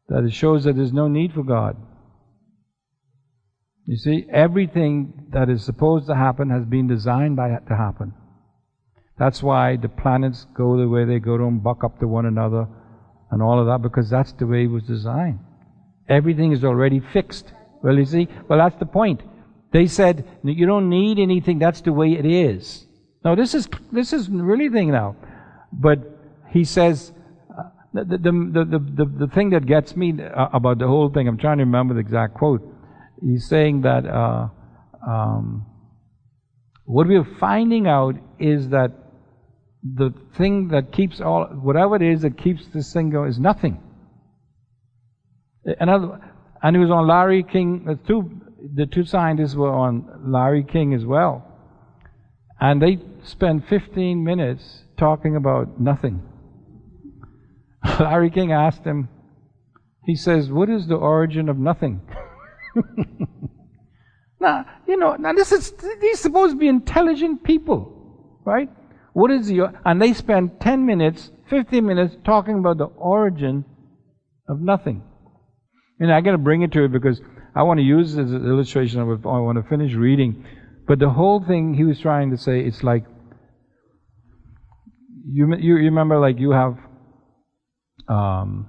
that 0.08 0.24
it 0.24 0.32
shows 0.32 0.64
that 0.64 0.76
there's 0.76 0.92
no 0.92 1.08
need 1.08 1.32
for 1.32 1.42
God. 1.42 1.76
You 3.86 3.96
see, 3.96 4.26
everything 4.32 5.28
that 5.32 5.50
is 5.50 5.64
supposed 5.64 6.06
to 6.06 6.14
happen 6.14 6.50
has 6.50 6.64
been 6.64 6.86
designed 6.86 7.36
by 7.36 7.48
to 7.48 7.76
happen. 7.76 8.14
That's 9.18 9.42
why 9.42 9.76
the 9.76 9.88
planets 9.88 10.46
go 10.56 10.76
the 10.76 10.88
way 10.88 11.04
they 11.04 11.18
go, 11.18 11.38
don't 11.38 11.60
buck 11.60 11.84
up 11.84 12.00
to 12.00 12.08
one 12.08 12.26
another 12.26 12.66
and 13.30 13.42
all 13.42 13.60
of 13.60 13.66
that, 13.66 13.82
because 13.82 14.10
that's 14.10 14.32
the 14.32 14.46
way 14.46 14.64
it 14.64 14.70
was 14.70 14.84
designed. 14.84 15.38
Everything 16.08 16.52
is 16.52 16.64
already 16.64 17.00
fixed. 17.00 17.52
Well, 17.82 17.98
you 17.98 18.06
see, 18.06 18.28
well, 18.48 18.58
that's 18.58 18.78
the 18.78 18.86
point. 18.86 19.22
They 19.72 19.86
said, 19.86 20.26
you 20.42 20.66
don't 20.66 20.88
need 20.88 21.18
anything, 21.18 21.58
that's 21.58 21.80
the 21.80 21.92
way 21.92 22.12
it 22.12 22.26
is. 22.26 22.86
Now, 23.24 23.34
this 23.34 23.54
is, 23.54 23.68
this 23.90 24.12
is 24.12 24.28
really 24.28 24.68
thing 24.68 24.90
now. 24.90 25.16
But 25.72 25.98
he 26.50 26.64
says, 26.64 27.12
uh, 27.50 27.62
the, 27.92 28.04
the, 28.04 28.80
the, 29.00 29.26
the, 29.26 29.26
thing 29.28 29.50
that 29.50 29.66
gets 29.66 29.96
me 29.96 30.14
uh, 30.22 30.48
about 30.52 30.78
the 30.78 30.86
whole 30.86 31.10
thing, 31.10 31.26
I'm 31.26 31.38
trying 31.38 31.58
to 31.58 31.64
remember 31.64 31.94
the 31.94 32.00
exact 32.00 32.34
quote. 32.34 32.62
He's 33.22 33.48
saying 33.48 33.82
that 33.82 34.06
uh, 34.06 34.48
um, 35.08 35.66
what 36.84 37.06
we're 37.06 37.26
finding 37.40 37.86
out 37.86 38.16
is 38.38 38.68
that 38.68 38.92
the 39.82 40.12
thing 40.36 40.68
that 40.68 40.92
keeps 40.92 41.20
all, 41.20 41.46
whatever 41.46 41.96
it 41.96 42.02
is 42.02 42.22
that 42.22 42.38
keeps 42.38 42.66
this 42.74 42.92
thing 42.92 43.10
going 43.10 43.30
is 43.30 43.38
nothing. 43.38 43.80
Another, 45.64 46.20
and 46.62 46.76
it 46.76 46.78
was 46.78 46.90
on 46.90 47.06
Larry 47.06 47.42
King, 47.42 47.84
the 47.86 47.98
two, 48.06 48.30
the 48.74 48.86
two 48.86 49.04
scientists 49.04 49.54
were 49.54 49.72
on 49.72 50.22
Larry 50.26 50.62
King 50.62 50.92
as 50.92 51.04
well. 51.04 51.53
And 52.64 52.80
they 52.80 52.98
spend 53.24 53.66
15 53.66 54.24
minutes 54.24 54.84
talking 54.96 55.36
about 55.36 55.78
nothing. 55.78 56.22
Larry 58.00 58.30
King 58.30 58.52
asked 58.52 58.84
him, 58.84 59.10
he 60.06 60.16
says, 60.16 60.50
What 60.50 60.70
is 60.70 60.86
the 60.86 60.94
origin 60.94 61.50
of 61.50 61.58
nothing? 61.58 62.00
now, 64.40 64.64
you 64.88 64.96
know, 64.96 65.14
now 65.16 65.34
this 65.34 65.52
is, 65.52 65.74
these 66.00 66.20
supposed 66.20 66.52
to 66.52 66.58
be 66.58 66.68
intelligent 66.68 67.44
people, 67.44 68.40
right? 68.46 68.70
What 69.12 69.30
is 69.30 69.48
the, 69.48 69.70
and 69.84 70.00
they 70.00 70.14
spend 70.14 70.58
10 70.62 70.86
minutes, 70.86 71.32
15 71.50 71.84
minutes 71.84 72.16
talking 72.24 72.58
about 72.60 72.78
the 72.78 72.86
origin 72.86 73.66
of 74.48 74.62
nothing. 74.62 75.02
And 76.00 76.10
I 76.10 76.22
got 76.22 76.32
to 76.32 76.38
bring 76.38 76.62
it 76.62 76.72
to 76.72 76.84
it 76.84 76.92
because 76.92 77.20
I 77.54 77.62
want 77.64 77.76
to 77.76 77.84
use 77.84 78.14
this 78.14 78.24
as 78.24 78.32
an 78.32 78.46
illustration 78.46 79.00
of. 79.00 79.26
I 79.26 79.38
want 79.38 79.62
to 79.62 79.68
finish 79.68 79.92
reading. 79.92 80.46
But 80.86 80.98
the 80.98 81.10
whole 81.10 81.42
thing 81.42 81.74
he 81.74 81.84
was 81.84 82.00
trying 82.00 82.30
to 82.30 82.36
say, 82.36 82.60
it's 82.60 82.82
like, 82.82 83.04
you, 85.26 85.54
you, 85.56 85.74
remember 85.76 86.18
like 86.18 86.38
you 86.38 86.50
have 86.50 86.76
um, 88.08 88.68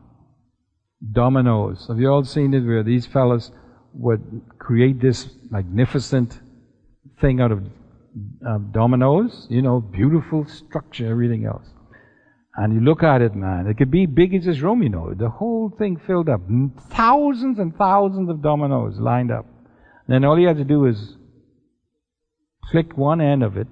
dominoes. 1.12 1.86
Have 1.90 2.00
you 2.00 2.10
all 2.10 2.24
seen 2.24 2.54
it 2.54 2.62
where 2.62 2.84
these 2.84 3.06
fellas 3.06 3.52
would 3.94 4.42
create 4.60 5.02
this 5.02 5.30
magnificent 5.50 6.40
thing 7.20 7.42
out 7.42 7.52
of 7.52 7.62
dominoes, 8.72 9.48
you 9.50 9.62
know, 9.62 9.80
beautiful 9.80 10.46
structure, 10.48 11.10
everything 11.10 11.46
else. 11.46 11.66
And 12.58 12.74
you 12.74 12.80
look 12.80 13.04
at 13.04 13.22
it, 13.22 13.36
man, 13.36 13.68
it 13.68 13.78
could 13.78 13.92
be 13.92 14.06
big 14.06 14.34
as 14.34 14.46
this 14.46 14.62
room, 14.62 14.82
you 14.82 14.90
know, 14.90 15.14
the 15.14 15.30
whole 15.30 15.74
thing 15.78 16.00
filled 16.08 16.30
up. 16.30 16.42
Thousands 16.92 17.60
and 17.60 17.76
thousands 17.76 18.30
of 18.30 18.42
dominoes 18.42 18.98
lined 18.98 19.32
up. 19.32 19.46
And 20.08 20.14
then 20.14 20.24
all 20.24 20.40
you 20.40 20.48
had 20.48 20.58
to 20.58 20.64
do 20.64 20.86
is 20.86 21.18
click 22.72 22.98
one 22.98 23.22
end 23.22 23.44
of 23.44 23.58
it, 23.58 23.68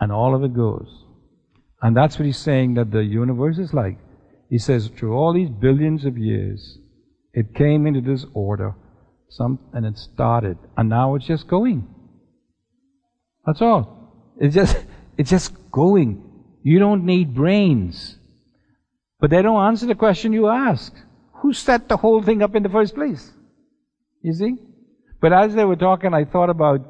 and 0.00 0.12
all 0.12 0.34
of 0.34 0.44
it 0.44 0.54
goes. 0.54 1.04
And 1.80 1.96
that's 1.96 2.18
what 2.18 2.26
he's 2.26 2.38
saying 2.38 2.74
that 2.74 2.90
the 2.90 3.04
universe 3.04 3.58
is 3.58 3.72
like. 3.72 3.98
He 4.50 4.58
says, 4.58 4.88
through 4.88 5.14
all 5.14 5.32
these 5.32 5.50
billions 5.50 6.04
of 6.04 6.16
years, 6.16 6.78
it 7.32 7.54
came 7.54 7.86
into 7.86 8.00
this 8.00 8.24
order, 8.34 8.74
some, 9.28 9.58
and 9.72 9.84
it 9.86 9.98
started, 9.98 10.58
and 10.76 10.88
now 10.88 11.14
it's 11.14 11.26
just 11.26 11.46
going. 11.46 11.86
That's 13.46 13.62
all. 13.62 14.34
It's 14.38 14.54
just, 14.54 14.76
it's 15.18 15.30
just 15.30 15.52
going. 15.70 16.24
You 16.62 16.78
don't 16.78 17.04
need 17.04 17.34
brains. 17.34 18.18
But 19.20 19.30
they 19.30 19.42
don't 19.42 19.64
answer 19.64 19.86
the 19.86 19.94
question 19.94 20.32
you 20.32 20.48
ask. 20.48 20.94
Who 21.42 21.52
set 21.52 21.88
the 21.88 21.96
whole 21.96 22.22
thing 22.22 22.42
up 22.42 22.54
in 22.54 22.62
the 22.62 22.68
first 22.68 22.94
place? 22.94 23.32
You 24.22 24.32
see? 24.32 24.56
But 25.20 25.32
as 25.32 25.54
they 25.54 25.64
were 25.64 25.76
talking, 25.76 26.14
I 26.14 26.24
thought 26.24 26.50
about, 26.50 26.80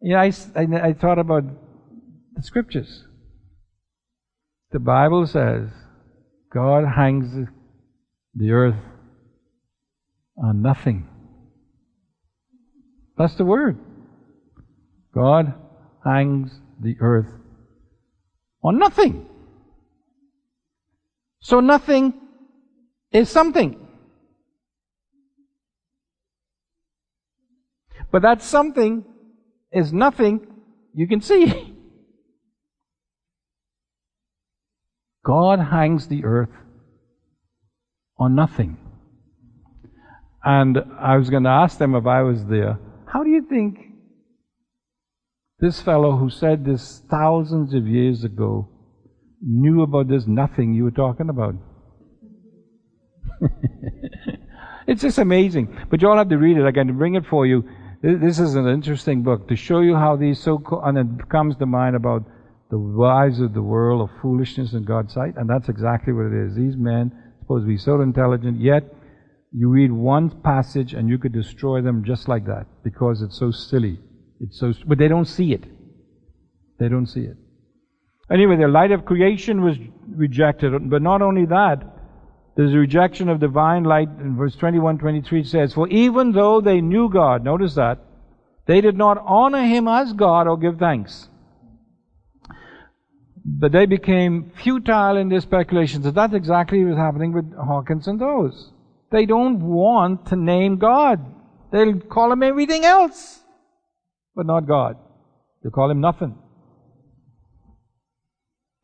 you 0.00 0.14
know, 0.14 0.18
I, 0.18 0.32
I, 0.56 0.88
I 0.88 0.92
thought 0.92 1.18
about 1.18 1.44
the 2.34 2.42
scriptures. 2.42 3.04
The 4.72 4.78
Bible 4.78 5.26
says 5.26 5.68
God 6.52 6.84
hangs 6.96 7.48
the 8.34 8.50
earth 8.52 8.80
on 10.36 10.62
nothing. 10.62 11.08
That's 13.18 13.34
the 13.34 13.44
word. 13.44 13.78
God 15.14 15.54
hangs 16.04 16.60
the 16.80 16.96
earth 17.00 17.30
on 18.62 18.78
nothing. 18.78 19.28
So 21.40 21.60
nothing 21.60 22.14
is 23.12 23.28
something. 23.28 23.86
But 28.10 28.22
that 28.22 28.42
something 28.42 29.04
is 29.72 29.92
nothing 29.92 30.46
you 30.94 31.06
can 31.06 31.20
see. 31.20 31.74
God 35.24 35.58
hangs 35.58 36.08
the 36.08 36.24
earth 36.24 36.50
on 38.18 38.34
nothing. 38.34 38.78
And 40.42 40.78
I 40.98 41.16
was 41.16 41.28
going 41.30 41.42
to 41.44 41.50
ask 41.50 41.78
them 41.78 41.94
if 41.94 42.06
I 42.06 42.22
was 42.22 42.46
there, 42.46 42.78
how 43.12 43.22
do 43.22 43.30
you 43.30 43.46
think 43.48 43.78
this 45.58 45.80
fellow 45.82 46.16
who 46.16 46.30
said 46.30 46.64
this 46.64 47.02
thousands 47.10 47.74
of 47.74 47.86
years 47.86 48.24
ago 48.24 48.68
knew 49.42 49.82
about 49.82 50.08
this 50.08 50.26
nothing 50.26 50.72
you 50.72 50.84
were 50.84 50.90
talking 50.90 51.28
about? 51.28 51.54
it's 54.86 55.02
just 55.02 55.18
amazing. 55.18 55.86
But 55.90 56.00
you 56.00 56.08
all 56.08 56.16
have 56.16 56.30
to 56.30 56.38
read 56.38 56.56
it. 56.56 56.64
I 56.64 56.72
can 56.72 56.96
bring 56.96 57.14
it 57.14 57.26
for 57.28 57.46
you. 57.46 57.68
This 58.02 58.38
is 58.38 58.54
an 58.54 58.66
interesting 58.66 59.22
book 59.22 59.46
to 59.48 59.56
show 59.56 59.80
you 59.80 59.94
how 59.94 60.16
these 60.16 60.40
so 60.42 60.62
and 60.84 60.96
it 60.96 61.28
comes 61.28 61.56
to 61.56 61.66
mind 61.66 61.94
about 61.94 62.24
the 62.70 62.78
wise 62.78 63.40
of 63.40 63.52
the 63.52 63.62
world 63.62 64.00
of 64.00 64.20
foolishness 64.22 64.72
in 64.72 64.84
God's 64.84 65.12
sight, 65.12 65.34
and 65.36 65.50
that's 65.50 65.68
exactly 65.68 66.14
what 66.14 66.26
it 66.26 66.46
is. 66.46 66.54
These 66.54 66.76
men 66.78 67.12
supposed 67.40 67.64
to 67.64 67.68
be 67.68 67.76
so 67.76 68.00
intelligent, 68.00 68.58
yet 68.58 68.84
you 69.52 69.68
read 69.68 69.92
one 69.92 70.30
passage 70.40 70.94
and 70.94 71.10
you 71.10 71.18
could 71.18 71.32
destroy 71.32 71.82
them 71.82 72.02
just 72.02 72.26
like 72.26 72.46
that 72.46 72.66
because 72.84 73.20
it's 73.20 73.38
so 73.38 73.50
silly. 73.50 73.98
It's 74.40 74.58
so, 74.58 74.72
but 74.86 74.96
they 74.96 75.08
don't 75.08 75.26
see 75.26 75.52
it. 75.52 75.64
They 76.78 76.88
don't 76.88 77.06
see 77.06 77.20
it. 77.20 77.36
Anyway, 78.32 78.56
the 78.56 78.68
light 78.68 78.92
of 78.92 79.04
creation 79.04 79.62
was 79.62 79.76
rejected, 80.08 80.88
but 80.88 81.02
not 81.02 81.20
only 81.20 81.44
that, 81.46 81.82
there's 82.60 82.74
a 82.74 82.78
rejection 82.78 83.30
of 83.30 83.40
divine 83.40 83.84
light 83.84 84.10
in 84.20 84.36
verse 84.36 84.54
21, 84.54 84.98
23 84.98 85.44
says, 85.44 85.72
For 85.72 85.88
even 85.88 86.32
though 86.32 86.60
they 86.60 86.82
knew 86.82 87.08
God, 87.08 87.42
notice 87.42 87.74
that, 87.76 88.00
they 88.66 88.82
did 88.82 88.98
not 88.98 89.16
honor 89.24 89.62
Him 89.62 89.88
as 89.88 90.12
God 90.12 90.46
or 90.46 90.58
give 90.58 90.78
thanks. 90.78 91.30
But 93.46 93.72
they 93.72 93.86
became 93.86 94.52
futile 94.62 95.16
in 95.16 95.30
their 95.30 95.40
speculations. 95.40 96.04
And 96.04 96.14
that's 96.14 96.34
exactly 96.34 96.84
what's 96.84 96.98
happening 96.98 97.32
with 97.32 97.50
Hawkins 97.54 98.06
and 98.06 98.20
those. 98.20 98.72
They 99.10 99.24
don't 99.24 99.60
want 99.60 100.26
to 100.26 100.36
name 100.36 100.76
God. 100.76 101.18
They'll 101.72 101.98
call 101.98 102.30
Him 102.30 102.42
everything 102.42 102.84
else, 102.84 103.40
but 104.36 104.44
not 104.44 104.68
God. 104.68 104.98
They 105.64 105.70
call 105.70 105.90
Him 105.90 106.02
nothing. 106.02 106.36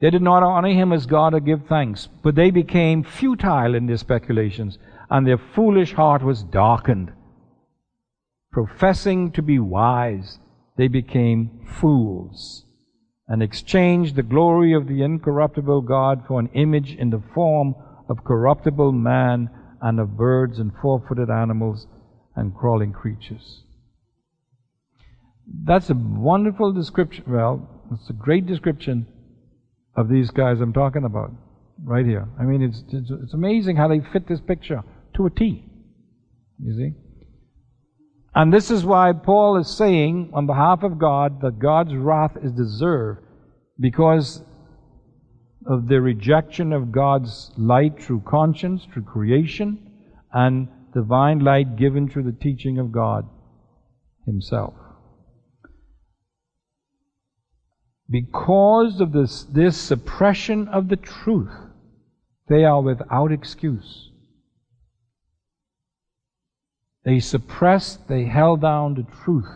They 0.01 0.11
did 0.11 0.23
not 0.23 0.43
honor 0.43 0.69
him 0.69 0.93
as 0.93 1.07
God 1.07 1.33
or 1.33 1.41
give 1.41 1.67
thanks, 1.67 2.09
but 2.23 2.35
they 2.35 2.51
became 2.51 3.03
futile 3.03 3.75
in 3.75 3.87
their 3.87 3.97
speculations, 3.97 4.79
and 5.09 5.27
their 5.27 5.39
foolish 5.39 5.95
heart 5.95 6.23
was 6.23 6.43
darkened. 6.43 7.13
Professing 8.53 9.33
to 9.33 9.43
be 9.43 9.59
wise, 9.59 10.39
they 10.77 10.89
became 10.89 11.67
fools, 11.81 12.67
and 13.27 13.43
exchanged 13.43 14.17
the 14.17 14.23
glory 14.23 14.75
of 14.75 14.87
the 14.87 15.03
incorruptible 15.03 15.83
God 15.83 16.25
for 16.29 16.41
an 16.41 16.51
image 16.53 16.95
in 16.95 17.11
the 17.11 17.23
form 17.35 17.75
of 18.09 18.25
corruptible 18.25 18.93
man 18.93 19.51
and 19.81 19.99
of 19.99 20.17
birds 20.17 20.59
and 20.59 20.73
four 20.83 21.03
footed 21.09 21.31
animals 21.31 21.87
and 22.35 22.55
crawling 22.55 22.93
creatures. 22.93 23.63
That's 25.65 25.89
a 25.89 25.95
wonderful 25.95 26.73
description. 26.73 27.25
Well, 27.27 27.69
it's 27.93 28.11
a 28.11 28.15
great 28.15 28.47
description 28.47 29.07
of 29.97 30.09
these 30.09 30.31
guys 30.31 30.61
I'm 30.61 30.73
talking 30.73 31.05
about 31.05 31.31
right 31.85 32.05
here. 32.05 32.29
I 32.39 32.45
mean, 32.45 32.63
it's, 32.63 32.83
it's, 32.93 33.11
it's 33.11 33.35
amazing 33.35 33.77
how 33.77 33.89
they 33.89 34.01
fit 34.13 34.29
this 34.29 34.41
picture 34.41 34.83
to 35.17 35.27
a 35.27 35.31
T. 35.31 35.65
You 36.63 36.75
see? 36.77 36.93
And 38.35 38.53
this 38.53 38.71
is 38.71 38.85
why 38.85 39.13
Paul 39.13 39.57
is 39.57 39.77
saying 39.77 40.31
on 40.35 40.47
behalf 40.47 40.83
of 40.83 40.99
God 40.99 41.41
that 41.41 41.59
God's 41.59 41.95
wrath 41.95 42.37
is 42.43 42.53
deserved 42.53 43.21
because 43.81 44.43
of 45.67 45.89
the 45.89 46.01
rejection 46.01 46.73
of 46.73 46.93
God's 46.93 47.51
light 47.57 48.03
through 48.03 48.21
conscience, 48.21 48.87
through 48.93 49.05
creation, 49.05 49.91
and 50.33 50.69
divine 50.95 51.41
light 51.41 51.77
given 51.77 52.09
through 52.09 52.25
the 52.25 52.39
teaching 52.41 52.79
of 52.79 52.93
God 52.93 53.27
Himself. 54.27 54.75
Because 58.09 59.01
of 59.01 59.13
this, 59.13 59.45
this 59.45 59.77
suppression 59.77 60.69
of 60.69 60.89
the 60.89 60.97
truth, 60.97 61.53
they 62.49 62.65
are 62.65 62.81
without 62.81 63.33
excuse. 63.33 64.11
They 67.05 67.21
suppressed, 67.21 68.09
they 68.09 68.25
held 68.25 68.63
down 68.63 68.95
the 68.95 69.07
truth. 69.25 69.49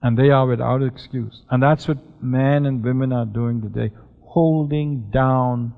And 0.00 0.18
they 0.18 0.30
are 0.30 0.46
without 0.46 0.82
excuse. 0.82 1.42
And 1.50 1.62
that's 1.62 1.88
what 1.88 2.22
men 2.22 2.66
and 2.66 2.84
women 2.84 3.12
are 3.12 3.24
doing 3.24 3.62
today, 3.62 3.92
holding 4.22 5.10
down 5.10 5.72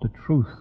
the 0.00 0.10
truth. 0.26 0.54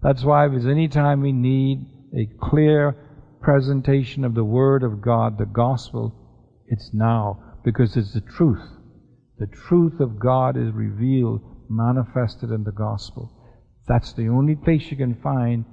That's 0.00 0.22
why 0.22 0.46
if 0.46 0.52
there's 0.52 0.66
any 0.66 0.88
time 0.88 1.20
we 1.20 1.32
need 1.32 1.86
a 2.16 2.28
clear 2.40 2.94
presentation 3.40 4.24
of 4.24 4.34
the 4.34 4.44
Word 4.44 4.82
of 4.82 5.02
God, 5.02 5.38
the 5.38 5.46
gospel, 5.46 6.14
it's 6.68 6.90
now 6.92 7.45
because 7.66 7.96
it's 7.96 8.14
the 8.14 8.20
truth. 8.20 8.62
The 9.38 9.48
truth 9.48 9.98
of 9.98 10.20
God 10.20 10.56
is 10.56 10.72
revealed, 10.72 11.40
manifested 11.68 12.50
in 12.50 12.62
the 12.62 12.70
gospel. 12.70 13.32
That's 13.88 14.12
the 14.12 14.28
only 14.28 14.54
place 14.54 14.88
you 14.88 14.96
can 14.96 15.16
find 15.20 15.64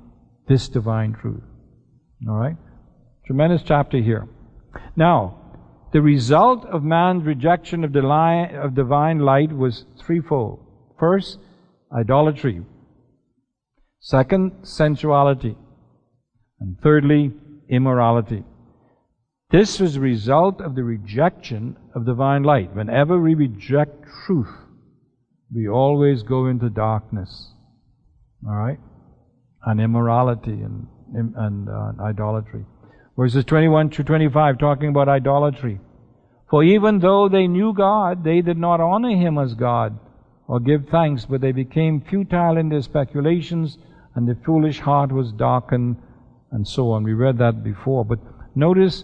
this 0.48 0.68
divine 0.68 1.14
truth. 1.14 1.44
All 2.28 2.36
right? 2.36 2.58
Tremendous 3.28 3.62
chapter 3.64 4.00
here. 4.00 4.28
Now, 4.96 5.40
the 5.94 6.02
result 6.02 6.66
of 6.66 6.84
man's 6.84 7.26
rejection 7.26 7.84
of, 7.84 7.94
divine 7.94 9.20
light 9.20 9.54
was 9.54 9.86
threefold. 10.04 10.66
First, 11.00 11.38
idolatry. 11.96 12.64
Second, 14.00 14.52
sensuality. 14.64 15.56
And 16.60 16.76
thirdly, 16.82 17.34
immorality. 17.70 18.44
This 19.54 19.80
was 19.80 19.96
a 19.96 20.00
result 20.00 20.62
of 20.62 20.74
the 20.74 20.84
rejection 20.84 21.78
of 21.94 22.08
divine 22.08 22.42
light. 22.42 22.76
Whenever 22.76 23.22
we 23.22 23.36
reject 23.36 24.04
truth, 24.26 24.50
we 25.54 25.68
always 25.70 26.24
go 26.24 26.48
into 26.48 26.72
darkness. 26.72 27.52
All 28.48 28.56
right? 28.56 28.80
And 29.64 29.80
immorality 29.80 30.60
and, 30.60 30.88
and 31.14 31.70
uh, 31.70 31.92
idolatry. 32.02 32.66
Verses 33.16 33.46
21 33.46 33.92
to 33.92 34.04
25 34.04 34.58
talking 34.58 34.90
about 34.90 35.08
idolatry. 35.08 35.80
For 36.50 36.64
even 36.64 36.98
though 36.98 37.30
they 37.30 37.46
knew 37.46 37.76
God, 37.76 38.24
they 38.24 38.42
did 38.42 38.58
not 38.58 38.82
honor 38.82 39.16
Him 39.16 39.38
as 39.38 39.54
God 39.54 40.00
or 40.48 40.60
give 40.62 40.88
thanks, 40.90 41.26
but 41.26 41.42
they 41.42 41.52
became 41.52 42.02
futile 42.02 42.58
in 42.58 42.70
their 42.70 42.82
speculations, 42.82 43.78
and 44.16 44.28
their 44.28 44.40
foolish 44.44 44.80
heart 44.80 45.12
was 45.12 45.32
darkened, 45.32 45.98
and 46.52 46.68
so 46.68 46.90
on. 46.90 47.04
We 47.04 47.14
read 47.14 47.38
that 47.38 47.64
before. 47.64 48.04
But 48.04 48.18
notice 48.56 49.04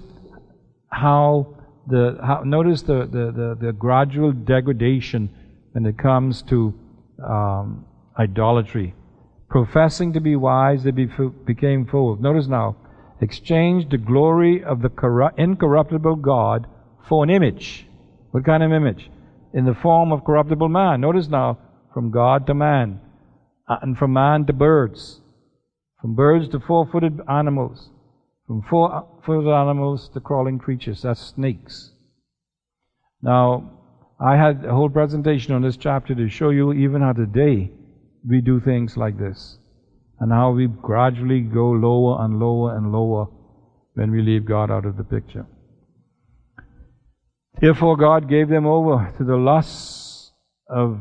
how 0.91 1.55
the 1.87 2.17
how, 2.21 2.43
notice 2.43 2.81
the, 2.83 3.07
the, 3.11 3.31
the, 3.31 3.57
the, 3.67 3.73
gradual 3.73 4.31
degradation 4.31 5.29
when 5.71 5.85
it 5.85 5.97
comes 5.97 6.41
to 6.43 6.73
um, 7.27 7.85
idolatry. 8.17 8.95
Professing 9.49 10.13
to 10.13 10.19
be 10.19 10.35
wise, 10.35 10.83
they 10.83 10.91
be, 10.91 11.07
became 11.45 11.87
fools. 11.87 12.19
Notice 12.19 12.47
now, 12.47 12.75
exchanged 13.21 13.89
the 13.89 13.97
glory 13.97 14.63
of 14.63 14.81
the 14.81 14.89
corrupt, 14.89 15.39
incorruptible 15.39 16.17
God 16.17 16.67
for 17.07 17.23
an 17.23 17.29
image. 17.31 17.87
What 18.31 18.45
kind 18.45 18.61
of 18.61 18.71
image? 18.71 19.09
In 19.53 19.65
the 19.65 19.73
form 19.73 20.11
of 20.11 20.23
corruptible 20.23 20.69
man. 20.69 21.01
Notice 21.01 21.27
now, 21.27 21.57
from 21.93 22.11
God 22.11 22.45
to 22.45 22.53
man, 22.53 23.01
and 23.67 23.97
from 23.97 24.13
man 24.13 24.45
to 24.45 24.53
birds, 24.53 25.21
from 25.99 26.13
birds 26.15 26.47
to 26.49 26.59
four-footed 26.59 27.19
animals, 27.27 27.89
from 28.49 28.63
four-footed 28.63 29.47
animals 29.47 30.09
to 30.09 30.19
crawling 30.19 30.57
creatures, 30.57 31.03
that's 31.03 31.21
snakes. 31.21 31.91
Now, 33.21 33.73
I 34.19 34.37
had 34.37 34.65
a 34.65 34.73
whole 34.73 34.89
presentation 34.89 35.53
on 35.53 35.61
this 35.61 35.77
chapter 35.77 36.15
to 36.15 36.27
show 36.29 36.49
you 36.49 36.73
even 36.73 37.03
how 37.03 37.13
today 37.13 37.71
we 38.27 38.41
do 38.41 38.59
things 38.59 38.97
like 38.97 39.19
this, 39.19 39.59
and 40.19 40.31
how 40.31 40.49
we 40.49 40.65
gradually 40.65 41.41
go 41.41 41.69
lower 41.69 42.25
and 42.25 42.39
lower 42.39 42.75
and 42.75 42.91
lower 42.91 43.27
when 43.93 44.09
we 44.09 44.23
leave 44.23 44.45
God 44.45 44.71
out 44.71 44.83
of 44.87 44.97
the 44.97 45.03
picture. 45.03 45.45
Therefore, 47.61 47.97
God 47.97 48.27
gave 48.27 48.49
them 48.49 48.65
over 48.65 49.13
to 49.19 49.23
the 49.23 49.37
lusts 49.37 50.31
of 50.67 50.99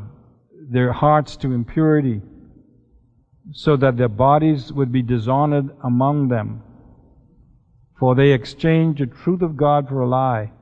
their 0.70 0.92
hearts 0.92 1.34
to 1.38 1.52
impurity, 1.52 2.20
so 3.52 3.74
that 3.78 3.96
their 3.96 4.08
bodies 4.08 4.70
would 4.70 4.92
be 4.92 5.00
dishonored 5.00 5.70
among 5.82 6.28
them. 6.28 6.62
For 7.98 8.14
they 8.14 8.32
exchanged 8.32 9.00
the 9.00 9.06
truth 9.06 9.42
of 9.42 9.56
God 9.56 9.88
for 9.88 10.00
a 10.00 10.08
lie, 10.08 10.52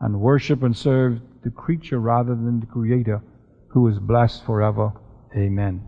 and 0.00 0.20
worship 0.20 0.62
and 0.62 0.76
serve 0.76 1.20
the 1.44 1.50
creature 1.50 2.00
rather 2.00 2.34
than 2.34 2.60
the 2.60 2.66
Creator, 2.66 3.22
who 3.68 3.86
is 3.88 3.98
blessed 3.98 4.44
forever. 4.44 4.92
Amen. 5.36 5.86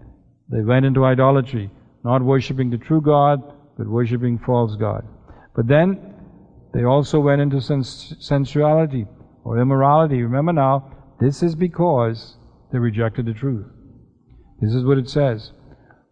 They 0.51 0.61
went 0.63 0.85
into 0.85 1.05
idolatry, 1.05 1.71
not 2.05 2.23
worshiping 2.23 2.71
the 2.71 2.79
true 2.79 3.01
God, 3.01 3.41
but 3.79 3.89
worshiping 3.89 4.39
false 4.39 4.77
God. 4.77 5.07
But 5.57 5.67
then 5.67 6.15
they 6.75 6.85
also 6.85 7.21
went 7.21 7.41
into 7.41 7.61
sens- 7.61 8.15
sensuality 8.21 9.07
or 9.45 9.59
immorality. 9.59 10.23
Remember 10.23 10.53
now, 10.53 10.93
this 11.21 11.43
is 11.43 11.55
because 11.55 12.37
they 12.71 12.79
rejected 12.79 13.27
the 13.27 13.35
truth. 13.35 13.67
This 14.61 14.75
is 14.75 14.85
what 14.85 14.99
it 14.99 15.09
says. 15.09 15.53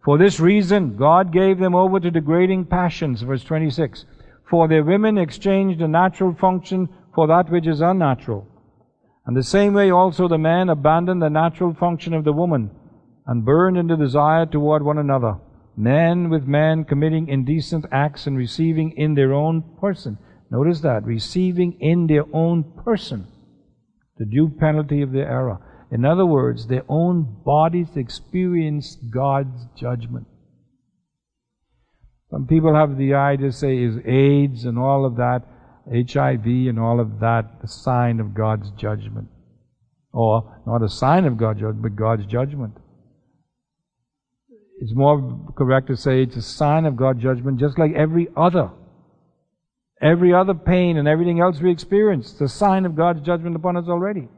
For 0.03 0.17
this 0.17 0.39
reason, 0.39 0.97
God 0.97 1.31
gave 1.31 1.59
them 1.59 1.75
over 1.75 1.99
to 1.99 2.09
degrading 2.09 2.65
passions, 2.65 3.21
verse 3.21 3.43
26. 3.43 4.05
For 4.51 4.67
their 4.67 4.83
women 4.83 5.17
exchanged 5.17 5.81
a 5.81 5.87
natural 5.87 6.35
function 6.35 6.89
for 7.15 7.25
that 7.27 7.49
which 7.49 7.65
is 7.65 7.79
unnatural. 7.79 8.45
And 9.25 9.35
the 9.35 9.43
same 9.43 9.73
way 9.73 9.91
also 9.91 10.27
the 10.27 10.37
man 10.37 10.67
abandoned 10.67 11.21
the 11.21 11.29
natural 11.29 11.73
function 11.73 12.13
of 12.13 12.25
the 12.25 12.33
woman 12.33 12.69
and 13.25 13.45
burned 13.45 13.77
in 13.77 13.87
the 13.87 13.95
desire 13.95 14.45
toward 14.45 14.83
one 14.83 14.97
another. 14.97 15.37
Man 15.77 16.29
with 16.29 16.43
man 16.43 16.83
committing 16.83 17.29
indecent 17.29 17.85
acts 17.93 18.27
and 18.27 18.37
receiving 18.37 18.91
in 18.97 19.13
their 19.13 19.31
own 19.31 19.63
person. 19.79 20.17
Notice 20.49 20.81
that, 20.81 21.05
receiving 21.05 21.77
in 21.79 22.07
their 22.07 22.25
own 22.33 22.73
person 22.83 23.27
the 24.17 24.25
due 24.25 24.49
penalty 24.49 25.01
of 25.01 25.13
their 25.13 25.29
error. 25.29 25.59
In 25.91 26.03
other 26.03 26.25
words, 26.25 26.67
their 26.67 26.83
own 26.89 27.41
bodies 27.45 27.95
experienced 27.95 28.99
God's 29.11 29.65
judgment. 29.77 30.27
Some 32.31 32.47
people 32.47 32.73
have 32.73 32.97
the 32.97 33.13
idea, 33.13 33.47
to 33.47 33.51
say, 33.51 33.77
is 33.77 33.97
AIDS 34.05 34.63
and 34.63 34.79
all 34.79 35.05
of 35.05 35.17
that, 35.17 35.41
HIV 35.85 36.45
and 36.45 36.79
all 36.79 37.01
of 37.01 37.19
that, 37.19 37.59
a 37.61 37.67
sign 37.67 38.21
of 38.21 38.33
God's 38.33 38.71
judgment. 38.71 39.27
Or 40.13 40.61
not 40.65 40.81
a 40.81 40.87
sign 40.87 41.25
of 41.25 41.37
God's 41.37 41.59
judgment, 41.59 41.81
but 41.81 41.95
God's 41.97 42.25
judgment. 42.25 42.77
It's 44.79 44.95
more 44.95 45.53
correct 45.57 45.87
to 45.87 45.97
say 45.97 46.23
it's 46.23 46.37
a 46.37 46.41
sign 46.41 46.85
of 46.85 46.95
God's 46.95 47.21
judgment, 47.21 47.59
just 47.59 47.77
like 47.77 47.93
every 47.93 48.29
other. 48.37 48.71
Every 50.01 50.33
other 50.33 50.53
pain 50.53 50.97
and 50.97 51.07
everything 51.07 51.41
else 51.41 51.59
we 51.59 51.69
experience, 51.69 52.39
a 52.39 52.47
sign 52.47 52.85
of 52.85 52.95
God's 52.95 53.21
judgment 53.25 53.57
upon 53.57 53.75
us 53.75 53.85
already. 53.87 54.29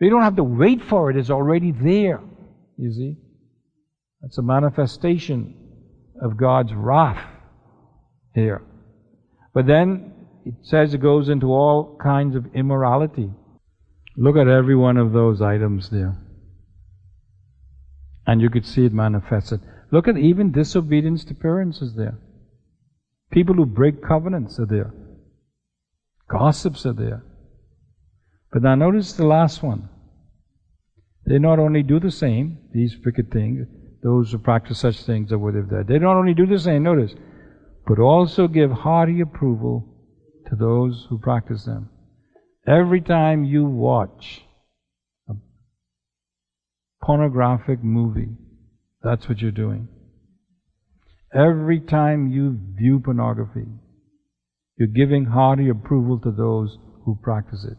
We 0.00 0.10
don't 0.10 0.22
have 0.22 0.36
to 0.36 0.44
wait 0.44 0.80
for 0.82 1.10
it, 1.10 1.16
it's 1.16 1.30
already 1.30 1.72
there. 1.72 2.20
You 2.78 2.92
see? 2.92 3.16
That's 4.22 4.38
a 4.38 4.42
manifestation 4.42 5.63
of 6.20 6.36
God's 6.36 6.72
wrath 6.74 7.24
here. 8.34 8.62
But 9.52 9.66
then 9.66 10.12
it 10.44 10.54
says 10.62 10.92
it 10.92 10.98
goes 10.98 11.28
into 11.28 11.46
all 11.52 11.96
kinds 12.02 12.36
of 12.36 12.54
immorality. 12.54 13.30
Look 14.16 14.36
at 14.36 14.48
every 14.48 14.76
one 14.76 14.96
of 14.96 15.12
those 15.12 15.40
items 15.40 15.90
there. 15.90 16.16
And 18.26 18.40
you 18.40 18.50
could 18.50 18.66
see 18.66 18.84
it 18.84 18.92
manifested. 18.92 19.60
Look 19.90 20.08
at 20.08 20.16
even 20.16 20.52
disobedience 20.52 21.24
to 21.26 21.34
parents 21.34 21.82
is 21.82 21.94
there. 21.94 22.18
People 23.30 23.54
who 23.54 23.66
break 23.66 24.02
covenants 24.02 24.58
are 24.58 24.66
there. 24.66 24.92
Gossips 26.28 26.86
are 26.86 26.92
there. 26.92 27.24
But 28.52 28.62
now 28.62 28.74
notice 28.76 29.12
the 29.12 29.26
last 29.26 29.62
one. 29.62 29.88
They 31.26 31.38
not 31.38 31.58
only 31.58 31.82
do 31.82 31.98
the 31.98 32.10
same, 32.10 32.58
these 32.72 32.96
wicked 33.04 33.30
things, 33.32 33.66
those 34.04 34.30
who 34.30 34.38
practice 34.38 34.78
such 34.78 35.02
things 35.02 35.32
are 35.32 35.38
worthy 35.38 35.60
of 35.60 35.70
death. 35.70 35.86
They 35.88 35.98
not 35.98 36.16
only 36.16 36.34
do 36.34 36.46
the 36.46 36.58
same, 36.58 36.82
notice, 36.82 37.14
but 37.86 37.98
also 37.98 38.46
give 38.46 38.70
hearty 38.70 39.20
approval 39.22 39.88
to 40.48 40.56
those 40.56 41.06
who 41.08 41.18
practice 41.18 41.64
them. 41.64 41.88
Every 42.68 43.00
time 43.00 43.44
you 43.44 43.64
watch 43.64 44.42
a 45.28 45.32
pornographic 47.02 47.82
movie, 47.82 48.36
that's 49.02 49.26
what 49.26 49.40
you're 49.40 49.50
doing. 49.50 49.88
Every 51.34 51.80
time 51.80 52.28
you 52.28 52.58
view 52.76 53.00
pornography, 53.00 53.66
you're 54.76 54.88
giving 54.88 55.24
hearty 55.24 55.70
approval 55.70 56.20
to 56.20 56.30
those 56.30 56.76
who 57.04 57.18
practice 57.22 57.64
it. 57.64 57.78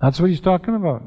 That's 0.00 0.18
what 0.18 0.30
he's 0.30 0.40
talking 0.40 0.74
about. 0.74 1.02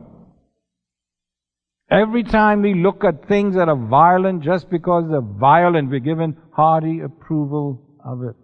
Every 1.92 2.24
time 2.24 2.62
we 2.62 2.76
look 2.76 3.04
at 3.04 3.28
things 3.28 3.56
that 3.56 3.68
are 3.68 3.76
violent, 3.76 4.44
just 4.44 4.70
because 4.70 5.10
they're 5.10 5.22
violent, 5.22 5.90
we're 5.90 6.00
given 6.00 6.38
hearty 6.56 7.00
approval 7.00 7.98
of 8.06 8.22
it. 8.24 8.36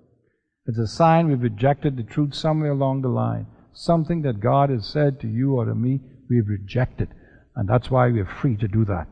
It's 0.66 0.80
a 0.80 0.88
sign 0.88 1.28
we've 1.28 1.42
rejected 1.42 1.96
the 1.96 2.04
truth 2.04 2.34
somewhere 2.34 2.72
along 2.72 3.02
the 3.02 3.10
line. 3.10 3.46
Something 3.74 4.24
that 4.24 4.40
God 4.40 4.72
has 4.72 4.88
said 4.88 5.20
to 5.20 5.28
you 5.28 5.54
or 5.54 5.66
to 5.66 5.76
me, 5.76 6.00
we've 6.28 6.48
rejected. 6.48 7.10
And 7.56 7.70
that's 7.70 7.92
why 7.92 8.08
we're 8.08 8.26
free 8.26 8.58
to 8.58 8.68
do 8.68 8.84
that. 8.86 9.06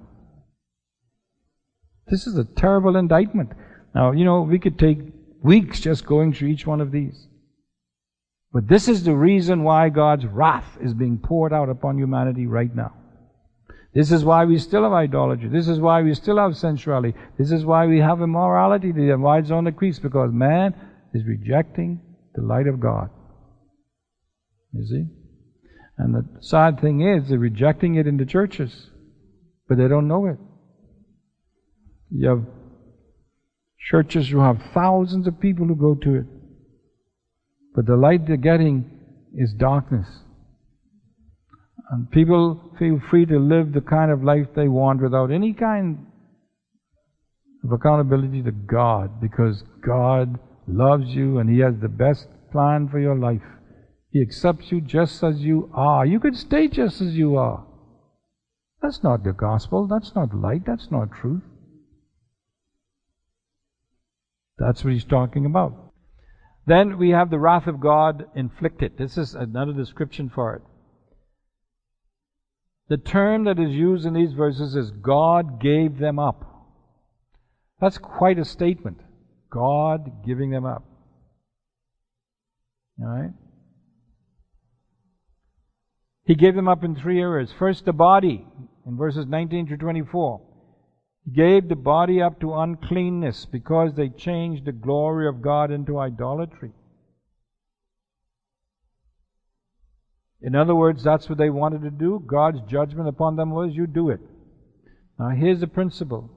This 2.07 2.25
is 2.25 2.35
a 2.35 2.43
terrible 2.43 2.95
indictment. 2.95 3.51
Now, 3.93 4.11
you 4.13 4.25
know, 4.25 4.41
we 4.41 4.57
could 4.57 4.79
take 4.79 4.97
weeks 5.43 5.79
just 5.79 6.07
going 6.07 6.33
through 6.33 6.47
each 6.47 6.65
one 6.65 6.81
of 6.81 6.91
these. 6.91 7.27
But 8.51 8.67
this 8.67 8.87
is 8.87 9.03
the 9.03 9.15
reason 9.15 9.63
why 9.63 9.89
God's 9.89 10.25
wrath 10.25 10.77
is 10.81 10.93
being 10.93 11.19
poured 11.19 11.53
out 11.53 11.69
upon 11.69 11.97
humanity 11.97 12.47
right 12.47 12.73
now. 12.75 12.93
This 13.93 14.11
is 14.11 14.25
why 14.25 14.45
we 14.45 14.57
still 14.57 14.83
have 14.83 14.93
idolatry. 14.93 15.49
This 15.49 15.67
is 15.67 15.79
why 15.79 16.01
we 16.01 16.15
still 16.15 16.37
have 16.37 16.57
sensuality. 16.57 17.13
This 17.37 17.51
is 17.51 17.63
why 17.63 17.85
we 17.85 17.99
have 17.99 18.21
immorality 18.21 18.89
and 18.89 19.21
why 19.21 19.39
it's 19.39 19.51
on 19.51 19.65
the 19.65 19.69
increase 19.69 19.99
because 19.99 20.31
man 20.33 20.73
is 21.13 21.23
rejecting 21.25 22.01
the 22.33 22.41
light 22.41 22.65
of 22.65 22.79
God. 22.79 23.09
You 24.73 24.85
see? 24.85 25.05
And 25.99 26.15
the 26.15 26.25
sad 26.41 26.81
thing 26.81 27.01
is, 27.01 27.29
they're 27.29 27.37
rejecting 27.37 27.95
it 27.95 28.07
in 28.07 28.17
the 28.17 28.25
churches, 28.25 28.89
but 29.69 29.77
they 29.77 29.87
don't 29.87 30.07
know 30.07 30.25
it. 30.25 30.37
You 32.09 32.29
have 32.29 32.43
churches 33.89 34.29
who 34.29 34.39
have 34.39 34.57
thousands 34.73 35.27
of 35.27 35.39
people 35.39 35.67
who 35.67 35.75
go 35.75 35.93
to 35.93 36.15
it, 36.15 36.25
but 37.75 37.85
the 37.85 37.95
light 37.95 38.25
they're 38.25 38.37
getting 38.37 38.89
is 39.35 39.53
darkness. 39.53 40.07
And 41.93 42.09
people 42.09 42.59
feel 42.79 42.99
free 43.11 43.27
to 43.27 43.37
live 43.37 43.71
the 43.71 43.81
kind 43.81 44.09
of 44.09 44.23
life 44.23 44.47
they 44.55 44.67
want 44.67 44.99
without 44.99 45.29
any 45.29 45.53
kind 45.53 46.07
of 47.63 47.71
accountability 47.71 48.41
to 48.41 48.51
God 48.51 49.21
because 49.21 49.63
God 49.85 50.39
loves 50.67 51.09
you 51.09 51.37
and 51.37 51.47
He 51.47 51.59
has 51.59 51.75
the 51.79 51.89
best 51.89 52.25
plan 52.51 52.89
for 52.89 52.99
your 52.99 53.15
life. 53.15 53.43
He 54.09 54.23
accepts 54.23 54.71
you 54.71 54.81
just 54.81 55.23
as 55.23 55.41
you 55.41 55.69
are. 55.71 56.03
You 56.03 56.19
could 56.19 56.35
stay 56.35 56.67
just 56.67 56.99
as 56.99 57.13
you 57.13 57.37
are. 57.37 57.63
That's 58.81 59.03
not 59.03 59.23
the 59.23 59.31
gospel. 59.31 59.85
That's 59.85 60.15
not 60.15 60.35
light. 60.35 60.65
That's 60.65 60.89
not 60.89 61.11
truth. 61.11 61.43
That's 64.57 64.83
what 64.83 64.93
he's 64.93 65.05
talking 65.05 65.45
about. 65.45 65.93
Then 66.65 66.97
we 66.97 67.11
have 67.11 67.29
the 67.29 67.39
wrath 67.39 67.67
of 67.67 67.79
God 67.79 68.25
inflicted. 68.35 68.97
This 68.97 69.15
is 69.15 69.35
another 69.35 69.73
description 69.73 70.31
for 70.33 70.55
it. 70.55 70.63
The 72.93 72.97
term 72.97 73.45
that 73.45 73.57
is 73.57 73.71
used 73.71 74.05
in 74.05 74.13
these 74.13 74.33
verses 74.33 74.75
is 74.75 74.91
God 74.91 75.59
gave 75.59 75.97
them 75.97 76.19
up. 76.19 76.45
That's 77.81 77.97
quite 77.97 78.37
a 78.37 78.45
statement. 78.45 78.99
God 79.49 80.23
giving 80.23 80.51
them 80.51 80.63
up. 80.63 80.83
All 83.01 83.07
right? 83.07 83.33
He 86.25 86.35
gave 86.35 86.53
them 86.53 86.67
up 86.67 86.83
in 86.83 86.95
three 86.95 87.19
areas. 87.19 87.51
First, 87.57 87.85
the 87.85 87.93
body, 87.93 88.45
in 88.85 88.95
verses 88.95 89.25
19 89.25 89.69
to 89.69 89.77
24. 89.77 90.41
He 91.25 91.31
gave 91.31 91.69
the 91.69 91.75
body 91.75 92.21
up 92.21 92.39
to 92.41 92.53
uncleanness 92.53 93.47
because 93.47 93.95
they 93.95 94.09
changed 94.09 94.65
the 94.65 94.71
glory 94.71 95.27
of 95.27 95.41
God 95.41 95.71
into 95.71 95.97
idolatry. 95.97 96.73
In 100.43 100.55
other 100.55 100.75
words, 100.75 101.03
that's 101.03 101.29
what 101.29 101.37
they 101.37 101.49
wanted 101.49 101.81
to 101.83 101.89
do. 101.89 102.21
God's 102.27 102.59
judgment 102.69 103.07
upon 103.07 103.37
them 103.37 103.51
was, 103.51 103.73
you 103.73 103.87
do 103.87 104.09
it. 104.09 104.19
Now, 105.17 105.29
here's 105.29 105.61
the 105.61 105.67
principle 105.67 106.29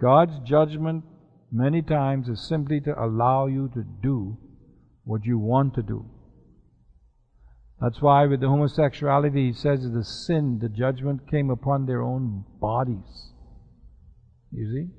God's 0.00 0.38
judgment 0.48 1.04
many 1.50 1.82
times 1.82 2.28
is 2.28 2.48
simply 2.48 2.80
to 2.82 2.98
allow 2.98 3.46
you 3.46 3.68
to 3.74 3.84
do 4.02 4.38
what 5.04 5.24
you 5.24 5.38
want 5.38 5.74
to 5.74 5.82
do. 5.82 6.08
That's 7.80 8.00
why 8.00 8.26
with 8.26 8.40
the 8.40 8.48
homosexuality, 8.48 9.48
he 9.48 9.52
says 9.52 9.82
the 9.82 10.04
sin, 10.04 10.60
the 10.62 10.68
judgment 10.68 11.28
came 11.28 11.50
upon 11.50 11.86
their 11.86 12.00
own 12.00 12.44
bodies. 12.60 13.32
You 14.52 14.70
see? 14.72 14.94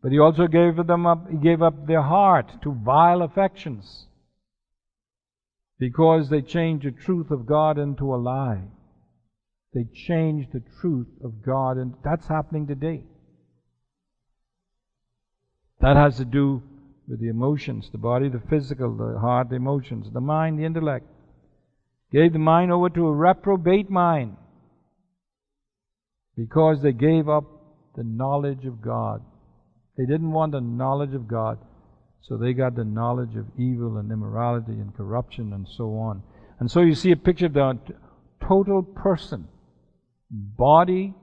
But 0.00 0.12
he 0.12 0.20
also 0.20 0.46
gave 0.46 0.86
them 0.86 1.04
up, 1.04 1.28
he 1.28 1.36
gave 1.36 1.62
up 1.62 1.88
their 1.88 2.02
heart 2.02 2.62
to 2.62 2.72
vile 2.72 3.22
affections. 3.22 4.06
Because 5.78 6.28
they 6.28 6.42
change 6.42 6.84
the 6.84 6.90
truth 6.90 7.30
of 7.30 7.46
God 7.46 7.78
into 7.78 8.14
a 8.14 8.16
lie. 8.16 8.62
They 9.74 9.86
change 9.92 10.46
the 10.52 10.62
truth 10.80 11.08
of 11.22 11.42
God, 11.44 11.76
and 11.76 11.94
that's 12.04 12.28
happening 12.28 12.66
today. 12.66 13.04
That 15.80 15.96
has 15.96 16.16
to 16.18 16.24
do 16.24 16.62
with 17.08 17.20
the 17.20 17.28
emotions, 17.28 17.90
the 17.90 17.98
body, 17.98 18.28
the 18.28 18.42
physical, 18.48 18.96
the 18.96 19.18
heart, 19.18 19.50
the 19.50 19.56
emotions, 19.56 20.06
the 20.12 20.20
mind, 20.20 20.58
the 20.58 20.64
intellect. 20.64 21.06
Gave 22.12 22.32
the 22.32 22.38
mind 22.38 22.70
over 22.70 22.88
to 22.90 23.06
a 23.08 23.12
reprobate 23.12 23.90
mind 23.90 24.36
because 26.36 26.80
they 26.82 26.92
gave 26.92 27.28
up 27.28 27.44
the 27.96 28.04
knowledge 28.04 28.64
of 28.64 28.80
God. 28.80 29.22
They 29.96 30.06
didn't 30.06 30.30
want 30.30 30.52
the 30.52 30.60
knowledge 30.60 31.14
of 31.14 31.28
God, 31.28 31.58
so 32.28 32.38
they 32.38 32.54
got 32.54 32.74
the 32.74 32.84
knowledge 32.84 33.36
of 33.36 33.46
evil 33.58 33.98
and 33.98 34.10
immorality 34.10 34.72
and 34.72 34.96
corruption 34.96 35.52
and 35.52 35.66
so 35.76 35.96
on. 35.96 36.22
And 36.58 36.70
so 36.70 36.80
you 36.80 36.94
see 36.94 37.12
a 37.12 37.16
picture 37.16 37.46
of 37.46 37.52
the 37.52 37.78
total 38.46 38.82
person, 38.82 39.46
body, 40.30 41.14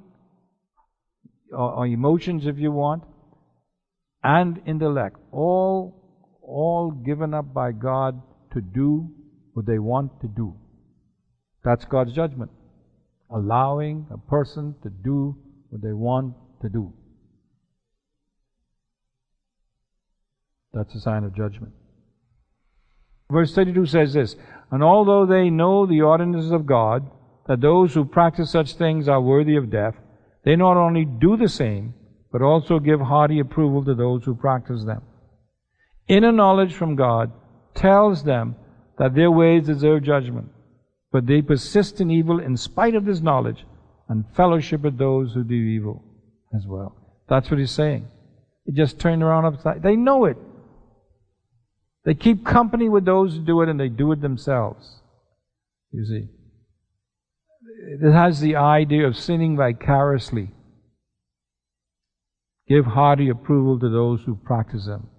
or, 1.52 1.74
or 1.74 1.88
emotions 1.88 2.46
if 2.46 2.58
you 2.60 2.72
want, 2.72 3.04
and 4.24 4.62
intellect, 4.68 5.18
all, 5.32 6.40
all 6.44 6.92
given 6.92 7.34
up 7.34 7.52
by 7.52 7.72
God 7.72 8.22
to 8.54 8.62
do 8.62 9.10
what 9.54 9.66
they 9.66 9.80
want 9.80 10.22
to 10.22 10.28
do. 10.28 10.56
That's 11.64 11.86
God's 11.86 12.14
judgment. 12.14 12.52
Allowing 13.34 14.06
a 14.12 14.18
person 14.18 14.76
to 14.84 14.90
do 14.90 15.36
what 15.70 15.82
they 15.82 15.94
want 15.94 16.36
to 16.62 16.70
do. 16.70 16.94
That's 20.74 20.96
a 20.96 21.02
sign 21.02 21.24
of 21.24 21.36
judgment. 21.36 21.74
Verse 23.32 23.54
32 23.54 23.86
says 23.86 24.14
this 24.14 24.36
And 24.72 24.84
although 24.84 25.26
they 25.26 25.50
know 25.50 25.86
the 25.86 26.02
ordinances 26.02 26.52
of 26.52 26.66
God, 26.66 27.10
that 27.48 27.62
those 27.62 27.94
who 27.94 28.06
practice 28.06 28.52
such 28.52 28.76
things 28.76 29.08
are 29.08 29.22
worthy 29.22 29.56
of 29.56 29.72
death, 29.72 29.96
they 30.44 30.56
not 30.56 30.78
only 30.78 31.06
do 31.06 31.38
the 31.38 31.50
same, 31.50 31.94
but 32.32 32.42
also 32.42 32.80
give 32.80 33.02
hearty 33.02 33.40
approval 33.40 33.84
to 33.84 33.94
those 33.94 34.24
who 34.24 34.36
practice 34.36 34.84
them. 34.86 35.02
Inner 36.08 36.32
knowledge 36.32 36.74
from 36.74 36.96
God 36.96 37.32
tells 37.76 38.24
them 38.24 38.56
that 38.98 39.16
their 39.16 39.32
ways 39.32 39.66
deserve 39.66 40.04
judgment, 40.04 40.50
but 41.12 41.26
they 41.26 41.42
persist 41.42 42.02
in 42.02 42.12
evil 42.12 42.40
in 42.40 42.58
spite 42.58 42.96
of 42.96 43.06
this 43.06 43.22
knowledge 43.22 43.66
and 44.10 44.26
fellowship 44.36 44.82
with 44.82 44.98
those 44.98 45.34
who 45.34 45.44
do 45.44 45.56
evil 45.56 46.04
as 46.56 46.66
well. 46.68 46.96
That's 47.30 47.50
what 47.50 47.60
he's 47.60 47.72
saying. 47.72 48.08
They 48.66 48.74
just 48.74 49.00
turned 49.00 49.24
around 49.24 49.46
upside. 49.46 49.84
They 49.84 49.96
know 49.96 50.26
it. 50.26 50.38
They 52.04 52.14
keep 52.16 52.46
company 52.46 52.90
with 52.90 53.06
those 53.06 53.36
who 53.36 53.42
do 53.42 53.62
it 53.62 53.70
and 53.70 53.80
they 53.80 53.90
do 53.90 54.12
it 54.12 54.22
themselves. 54.22 55.02
You 55.92 56.06
see. 56.06 56.28
It 58.04 58.12
has 58.12 58.40
the 58.40 58.56
idea 58.56 59.08
of 59.08 59.18
sinning 59.18 59.58
vicariously. 59.58 60.52
Give 62.68 62.86
hearty 62.86 63.30
approval 63.30 63.80
to 63.80 63.90
those 63.90 64.22
who 64.24 64.36
practice 64.36 64.86
them. 64.86 65.10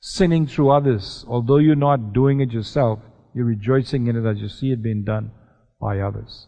Sinning 0.00 0.46
through 0.46 0.70
others, 0.70 1.24
although 1.26 1.56
you're 1.56 1.74
not 1.74 2.12
doing 2.12 2.40
it 2.40 2.52
yourself, 2.52 3.00
you're 3.34 3.44
rejoicing 3.44 4.06
in 4.06 4.16
it 4.16 4.28
as 4.28 4.40
you 4.40 4.48
see 4.48 4.70
it 4.70 4.82
being 4.82 5.04
done 5.04 5.32
by 5.80 6.00
others. 6.00 6.46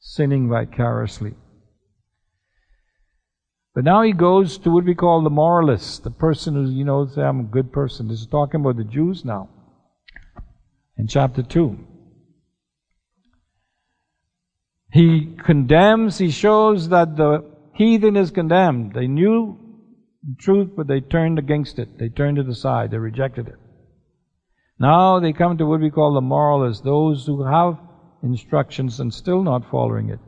Sinning 0.00 0.48
vicariously. 0.48 1.34
But 3.78 3.84
now 3.84 4.02
he 4.02 4.12
goes 4.12 4.58
to 4.58 4.72
what 4.72 4.86
we 4.86 4.96
call 4.96 5.22
the 5.22 5.30
moralist, 5.30 6.02
the 6.02 6.10
person 6.10 6.54
who, 6.54 6.68
you 6.68 6.84
know, 6.84 7.06
say, 7.06 7.22
I'm 7.22 7.38
a 7.38 7.44
good 7.44 7.70
person. 7.70 8.08
This 8.08 8.18
is 8.22 8.26
talking 8.26 8.60
about 8.60 8.76
the 8.76 8.82
Jews 8.82 9.24
now. 9.24 9.50
In 10.96 11.06
chapter 11.06 11.44
2. 11.44 11.78
He 14.90 15.36
condemns, 15.44 16.18
he 16.18 16.32
shows 16.32 16.88
that 16.88 17.16
the 17.16 17.44
heathen 17.72 18.16
is 18.16 18.32
condemned. 18.32 18.94
They 18.94 19.06
knew 19.06 19.56
the 20.24 20.34
truth, 20.40 20.70
but 20.76 20.88
they 20.88 21.00
turned 21.00 21.38
against 21.38 21.78
it. 21.78 22.00
They 22.00 22.08
turned 22.08 22.38
it 22.38 22.48
aside. 22.48 22.90
They 22.90 22.98
rejected 22.98 23.46
it. 23.46 23.60
Now 24.80 25.20
they 25.20 25.32
come 25.32 25.56
to 25.56 25.66
what 25.66 25.80
we 25.80 25.90
call 25.90 26.14
the 26.14 26.20
moralists, 26.20 26.82
those 26.82 27.26
who 27.26 27.44
have 27.44 27.78
instructions 28.24 28.98
and 28.98 29.14
still 29.14 29.44
not 29.44 29.70
following 29.70 30.08
it. 30.08 30.18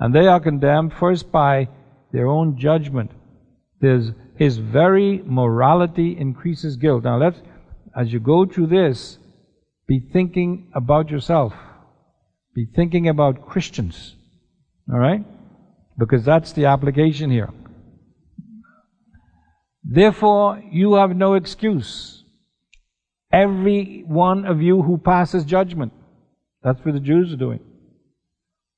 And 0.00 0.12
they 0.12 0.26
are 0.26 0.40
condemned 0.40 0.94
first 0.94 1.30
by 1.30 1.68
their 2.12 2.28
own 2.28 2.58
judgment. 2.58 3.10
There's, 3.80 4.10
his 4.36 4.58
very 4.58 5.22
morality 5.24 6.16
increases 6.18 6.76
guilt. 6.76 7.04
Now 7.04 7.18
let's, 7.18 7.40
as 7.96 8.12
you 8.12 8.20
go 8.20 8.46
through 8.46 8.68
this, 8.68 9.18
be 9.86 10.00
thinking 10.12 10.70
about 10.74 11.10
yourself. 11.10 11.52
Be 12.54 12.66
thinking 12.74 13.08
about 13.08 13.46
Christians. 13.46 14.16
Alright? 14.92 15.24
Because 15.98 16.24
that's 16.24 16.52
the 16.52 16.66
application 16.66 17.30
here. 17.30 17.50
Therefore, 19.84 20.62
you 20.70 20.94
have 20.94 21.14
no 21.14 21.34
excuse. 21.34 22.24
Every 23.32 24.02
one 24.06 24.44
of 24.44 24.60
you 24.60 24.82
who 24.82 24.98
passes 24.98 25.44
judgment. 25.44 25.92
That's 26.62 26.84
what 26.84 26.94
the 26.94 27.00
Jews 27.00 27.32
are 27.32 27.36
doing. 27.36 27.60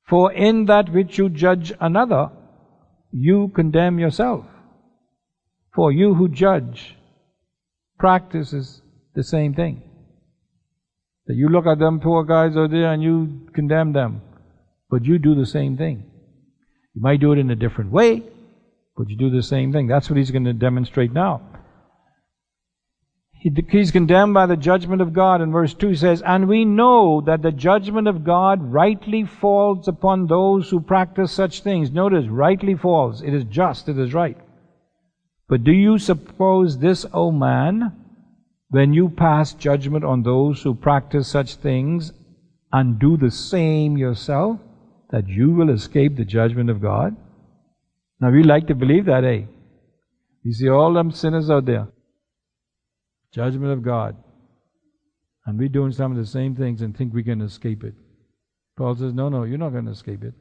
For 0.06 0.32
in 0.32 0.66
that 0.66 0.92
which 0.92 1.18
you 1.18 1.28
judge 1.28 1.72
another, 1.80 2.30
you 3.10 3.50
condemn 3.54 3.98
yourself. 3.98 4.44
For 5.74 5.92
you 5.92 6.14
who 6.14 6.28
judge 6.28 6.96
practices 7.98 8.82
the 9.14 9.22
same 9.22 9.54
thing. 9.54 9.82
That 11.26 11.34
you 11.34 11.48
look 11.48 11.66
at 11.66 11.78
them 11.78 12.00
poor 12.00 12.24
guys 12.24 12.56
over 12.56 12.68
there 12.68 12.92
and 12.92 13.02
you 13.02 13.48
condemn 13.54 13.92
them. 13.92 14.22
But 14.90 15.04
you 15.04 15.18
do 15.18 15.34
the 15.34 15.46
same 15.46 15.76
thing. 15.76 16.04
You 16.94 17.02
might 17.02 17.20
do 17.20 17.32
it 17.32 17.38
in 17.38 17.50
a 17.50 17.56
different 17.56 17.92
way, 17.92 18.22
but 18.96 19.08
you 19.08 19.16
do 19.16 19.30
the 19.30 19.42
same 19.42 19.72
thing. 19.72 19.86
That's 19.86 20.08
what 20.08 20.16
he's 20.16 20.30
going 20.30 20.44
to 20.44 20.52
demonstrate 20.52 21.12
now. 21.12 21.42
He's 23.40 23.92
condemned 23.92 24.34
by 24.34 24.46
the 24.46 24.56
judgment 24.56 25.00
of 25.00 25.12
God. 25.12 25.40
In 25.40 25.52
verse 25.52 25.72
2 25.72 25.90
he 25.90 25.96
says, 25.96 26.22
And 26.22 26.48
we 26.48 26.64
know 26.64 27.20
that 27.20 27.40
the 27.40 27.52
judgment 27.52 28.08
of 28.08 28.24
God 28.24 28.72
rightly 28.72 29.24
falls 29.24 29.86
upon 29.86 30.26
those 30.26 30.68
who 30.70 30.80
practice 30.80 31.30
such 31.30 31.62
things. 31.62 31.92
Notice, 31.92 32.26
rightly 32.26 32.74
falls. 32.74 33.22
It 33.22 33.32
is 33.32 33.44
just, 33.44 33.88
it 33.88 33.96
is 33.96 34.12
right. 34.12 34.36
But 35.48 35.62
do 35.62 35.70
you 35.70 35.98
suppose 35.98 36.78
this, 36.78 37.06
O 37.14 37.30
man, 37.30 37.92
when 38.70 38.92
you 38.92 39.08
pass 39.08 39.54
judgment 39.54 40.04
on 40.04 40.22
those 40.24 40.62
who 40.62 40.74
practice 40.74 41.28
such 41.28 41.54
things 41.54 42.12
and 42.72 42.98
do 42.98 43.16
the 43.16 43.30
same 43.30 43.96
yourself, 43.96 44.58
that 45.10 45.28
you 45.28 45.52
will 45.52 45.70
escape 45.70 46.16
the 46.16 46.24
judgment 46.24 46.70
of 46.70 46.82
God? 46.82 47.16
Now 48.20 48.30
we 48.30 48.42
like 48.42 48.66
to 48.66 48.74
believe 48.74 49.06
that, 49.06 49.22
eh? 49.24 49.42
You 50.42 50.52
see 50.52 50.68
all 50.68 50.92
them 50.92 51.12
sinners 51.12 51.50
out 51.50 51.66
there. 51.66 51.88
Judgment 53.32 53.72
of 53.72 53.82
God. 53.82 54.16
And 55.46 55.58
we're 55.58 55.68
doing 55.68 55.92
some 55.92 56.12
of 56.12 56.18
the 56.18 56.26
same 56.26 56.54
things 56.54 56.82
and 56.82 56.96
think 56.96 57.14
we 57.14 57.22
can 57.24 57.40
escape 57.40 57.84
it. 57.84 57.94
Paul 58.76 58.94
says, 58.96 59.14
No, 59.14 59.28
no, 59.28 59.44
you're 59.44 59.58
not 59.58 59.72
going 59.72 59.86
to 59.86 59.92
escape 59.92 60.22
it. 60.22 60.34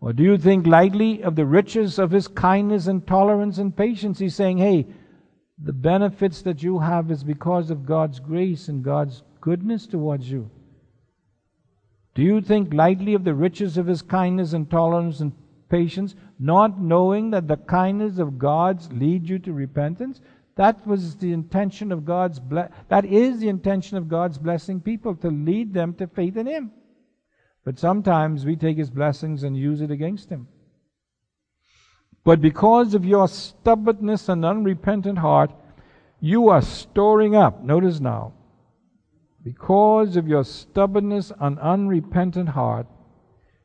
Or 0.00 0.12
do 0.12 0.22
you 0.22 0.38
think 0.38 0.66
lightly 0.66 1.22
of 1.22 1.36
the 1.36 1.46
riches 1.46 1.98
of 1.98 2.10
his 2.10 2.28
kindness 2.28 2.86
and 2.86 3.06
tolerance 3.06 3.58
and 3.58 3.76
patience? 3.76 4.18
He's 4.18 4.34
saying, 4.34 4.58
Hey, 4.58 4.86
the 5.58 5.72
benefits 5.72 6.42
that 6.42 6.62
you 6.62 6.78
have 6.78 7.10
is 7.10 7.24
because 7.24 7.70
of 7.70 7.86
God's 7.86 8.20
grace 8.20 8.68
and 8.68 8.84
God's 8.84 9.22
goodness 9.40 9.86
towards 9.86 10.30
you. 10.30 10.50
Do 12.14 12.22
you 12.22 12.40
think 12.40 12.72
lightly 12.72 13.14
of 13.14 13.24
the 13.24 13.34
riches 13.34 13.76
of 13.76 13.86
his 13.86 14.02
kindness 14.02 14.52
and 14.52 14.70
tolerance 14.70 15.20
and 15.20 15.32
patience, 15.68 16.14
not 16.38 16.80
knowing 16.80 17.30
that 17.30 17.48
the 17.48 17.56
kindness 17.56 18.18
of 18.18 18.38
God's 18.38 18.90
lead 18.92 19.28
you 19.28 19.38
to 19.40 19.52
repentance? 19.52 20.20
That 20.56 20.86
was 20.86 21.16
the 21.16 21.32
intention 21.32 21.92
of 21.92 22.04
God's 22.04 22.40
ble- 22.40 22.70
that 22.88 23.04
is 23.04 23.40
the 23.40 23.48
intention 23.48 23.98
of 23.98 24.08
God's 24.08 24.38
blessing 24.38 24.80
people 24.80 25.14
to 25.16 25.28
lead 25.28 25.74
them 25.74 25.94
to 25.94 26.06
faith 26.06 26.36
in 26.36 26.46
him. 26.46 26.72
But 27.64 27.78
sometimes 27.78 28.46
we 28.46 28.56
take 28.56 28.78
his 28.78 28.90
blessings 28.90 29.42
and 29.42 29.56
use 29.56 29.82
it 29.82 29.90
against 29.90 30.30
him. 30.30 30.48
But 32.24 32.40
because 32.40 32.94
of 32.94 33.04
your 33.04 33.28
stubbornness 33.28 34.28
and 34.28 34.44
unrepentant 34.44 35.18
heart, 35.18 35.52
you 36.20 36.48
are 36.48 36.62
storing 36.62 37.36
up, 37.36 37.62
notice 37.62 38.00
now, 38.00 38.32
because 39.44 40.16
of 40.16 40.26
your 40.26 40.42
stubbornness 40.42 41.30
and 41.38 41.58
unrepentant 41.58 42.48
heart, 42.48 42.86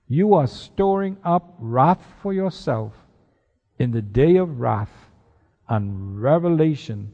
you 0.07 0.33
are 0.33 0.45
storing 0.45 1.17
up 1.23 1.55
wrath 1.57 2.05
for 2.21 2.33
yourself 2.33 2.93
in 3.79 3.91
the 3.91 4.01
day 4.01 4.35
of 4.35 4.59
wrath 4.59 5.10
and 5.71 6.21
revelation 6.21 7.09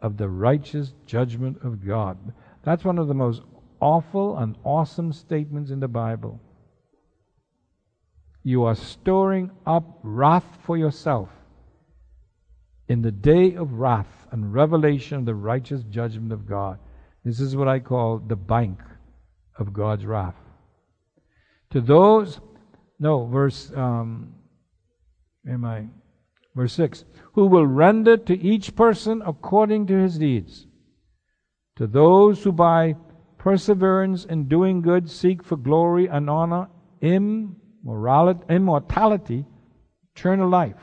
of 0.00 0.18
the 0.18 0.28
righteous 0.28 0.92
judgment 1.06 1.56
of 1.64 1.82
God. 1.86 2.18
That's 2.62 2.84
one 2.84 2.98
of 2.98 3.08
the 3.08 3.14
most 3.14 3.40
awful 3.80 4.36
and 4.36 4.56
awesome 4.62 5.10
statements 5.10 5.70
in 5.70 5.80
the 5.80 5.88
Bible. 5.88 6.38
You 8.42 8.64
are 8.64 8.74
storing 8.74 9.50
up 9.64 10.00
wrath 10.02 10.44
for 10.64 10.76
yourself 10.76 11.30
in 12.88 13.00
the 13.00 13.10
day 13.10 13.54
of 13.54 13.72
wrath 13.72 14.26
and 14.30 14.52
revelation 14.52 15.16
of 15.16 15.24
the 15.24 15.34
righteous 15.34 15.82
judgment 15.84 16.30
of 16.30 16.46
God. 16.46 16.78
This 17.24 17.40
is 17.40 17.56
what 17.56 17.68
I 17.68 17.78
call 17.78 18.18
the 18.18 18.36
bank 18.36 18.80
of 19.58 19.72
God's 19.72 20.04
wrath. 20.04 20.36
To 21.70 21.80
those, 21.80 22.38
no, 22.98 23.24
verse, 23.24 23.72
um, 23.74 24.34
am 25.48 25.64
I? 25.64 25.86
Verse 26.54 26.72
6 26.74 27.04
Who 27.32 27.46
will 27.46 27.66
render 27.66 28.16
to 28.16 28.38
each 28.38 28.76
person 28.76 29.22
according 29.26 29.86
to 29.88 29.94
his 29.94 30.18
deeds. 30.18 30.66
To 31.76 31.86
those 31.86 32.44
who 32.44 32.52
by 32.52 32.94
perseverance 33.38 34.24
in 34.24 34.48
doing 34.48 34.80
good 34.80 35.10
seek 35.10 35.42
for 35.42 35.56
glory 35.56 36.06
and 36.06 36.30
honor, 36.30 36.68
immortality, 37.02 39.44
eternal 40.14 40.48
life. 40.48 40.80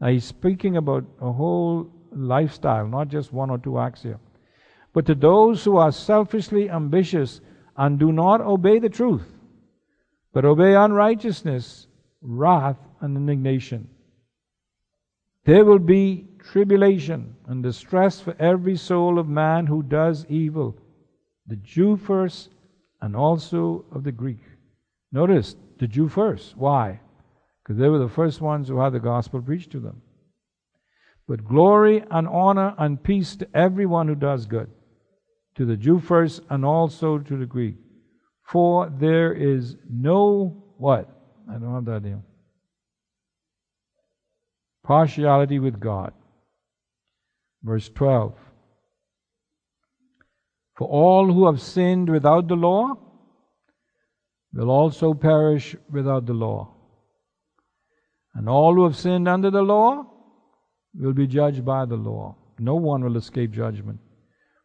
Now 0.00 0.08
he's 0.08 0.24
speaking 0.24 0.76
about 0.76 1.04
a 1.20 1.32
whole 1.32 1.90
lifestyle, 2.12 2.86
not 2.86 3.08
just 3.08 3.32
one 3.32 3.50
or 3.50 3.58
two 3.58 3.78
acts 3.78 4.02
here. 4.02 4.18
But 4.92 5.06
to 5.06 5.14
those 5.14 5.64
who 5.64 5.76
are 5.76 5.92
selfishly 5.92 6.68
ambitious 6.68 7.40
and 7.76 7.98
do 7.98 8.12
not 8.12 8.40
obey 8.40 8.80
the 8.80 8.88
truth, 8.88 9.26
but 10.32 10.44
obey 10.44 10.74
unrighteousness, 10.74 11.86
wrath, 12.20 12.78
and 13.00 13.16
indignation. 13.16 13.88
There 15.48 15.64
will 15.64 15.78
be 15.78 16.26
tribulation 16.52 17.34
and 17.46 17.62
distress 17.62 18.20
for 18.20 18.36
every 18.38 18.76
soul 18.76 19.18
of 19.18 19.30
man 19.30 19.64
who 19.64 19.82
does 19.82 20.26
evil, 20.28 20.76
the 21.46 21.56
Jew 21.56 21.96
first 21.96 22.50
and 23.00 23.16
also 23.16 23.86
of 23.90 24.04
the 24.04 24.12
Greek. 24.12 24.42
Notice 25.10 25.56
the 25.78 25.86
Jew 25.86 26.06
first. 26.10 26.54
Why? 26.54 27.00
Because 27.62 27.78
they 27.78 27.88
were 27.88 27.98
the 27.98 28.10
first 28.10 28.42
ones 28.42 28.68
who 28.68 28.78
had 28.78 28.92
the 28.92 29.00
gospel 29.00 29.40
preached 29.40 29.70
to 29.70 29.80
them. 29.80 30.02
But 31.26 31.46
glory 31.46 32.04
and 32.10 32.28
honor 32.28 32.74
and 32.76 33.02
peace 33.02 33.34
to 33.36 33.48
everyone 33.54 34.06
who 34.06 34.16
does 34.16 34.44
good, 34.44 34.68
to 35.54 35.64
the 35.64 35.78
Jew 35.78 35.98
first 35.98 36.42
and 36.50 36.62
also 36.62 37.16
to 37.16 37.38
the 37.38 37.46
Greek. 37.46 37.76
For 38.42 38.92
there 39.00 39.32
is 39.32 39.76
no 39.90 40.62
what? 40.76 41.08
I 41.50 41.54
don't 41.54 41.72
have 41.72 41.86
that 41.86 42.04
here. 42.04 42.20
Partiality 44.88 45.58
with 45.58 45.78
God. 45.78 46.14
Verse 47.62 47.90
12. 47.90 48.32
For 50.78 50.88
all 50.88 51.30
who 51.30 51.44
have 51.44 51.60
sinned 51.60 52.08
without 52.08 52.48
the 52.48 52.56
law 52.56 52.96
will 54.54 54.70
also 54.70 55.12
perish 55.12 55.76
without 55.90 56.24
the 56.24 56.32
law. 56.32 56.72
And 58.34 58.48
all 58.48 58.76
who 58.76 58.84
have 58.84 58.96
sinned 58.96 59.28
under 59.28 59.50
the 59.50 59.60
law 59.60 60.06
will 60.98 61.12
be 61.12 61.26
judged 61.26 61.66
by 61.66 61.84
the 61.84 61.96
law. 61.96 62.36
No 62.58 62.76
one 62.76 63.04
will 63.04 63.18
escape 63.18 63.50
judgment. 63.50 63.98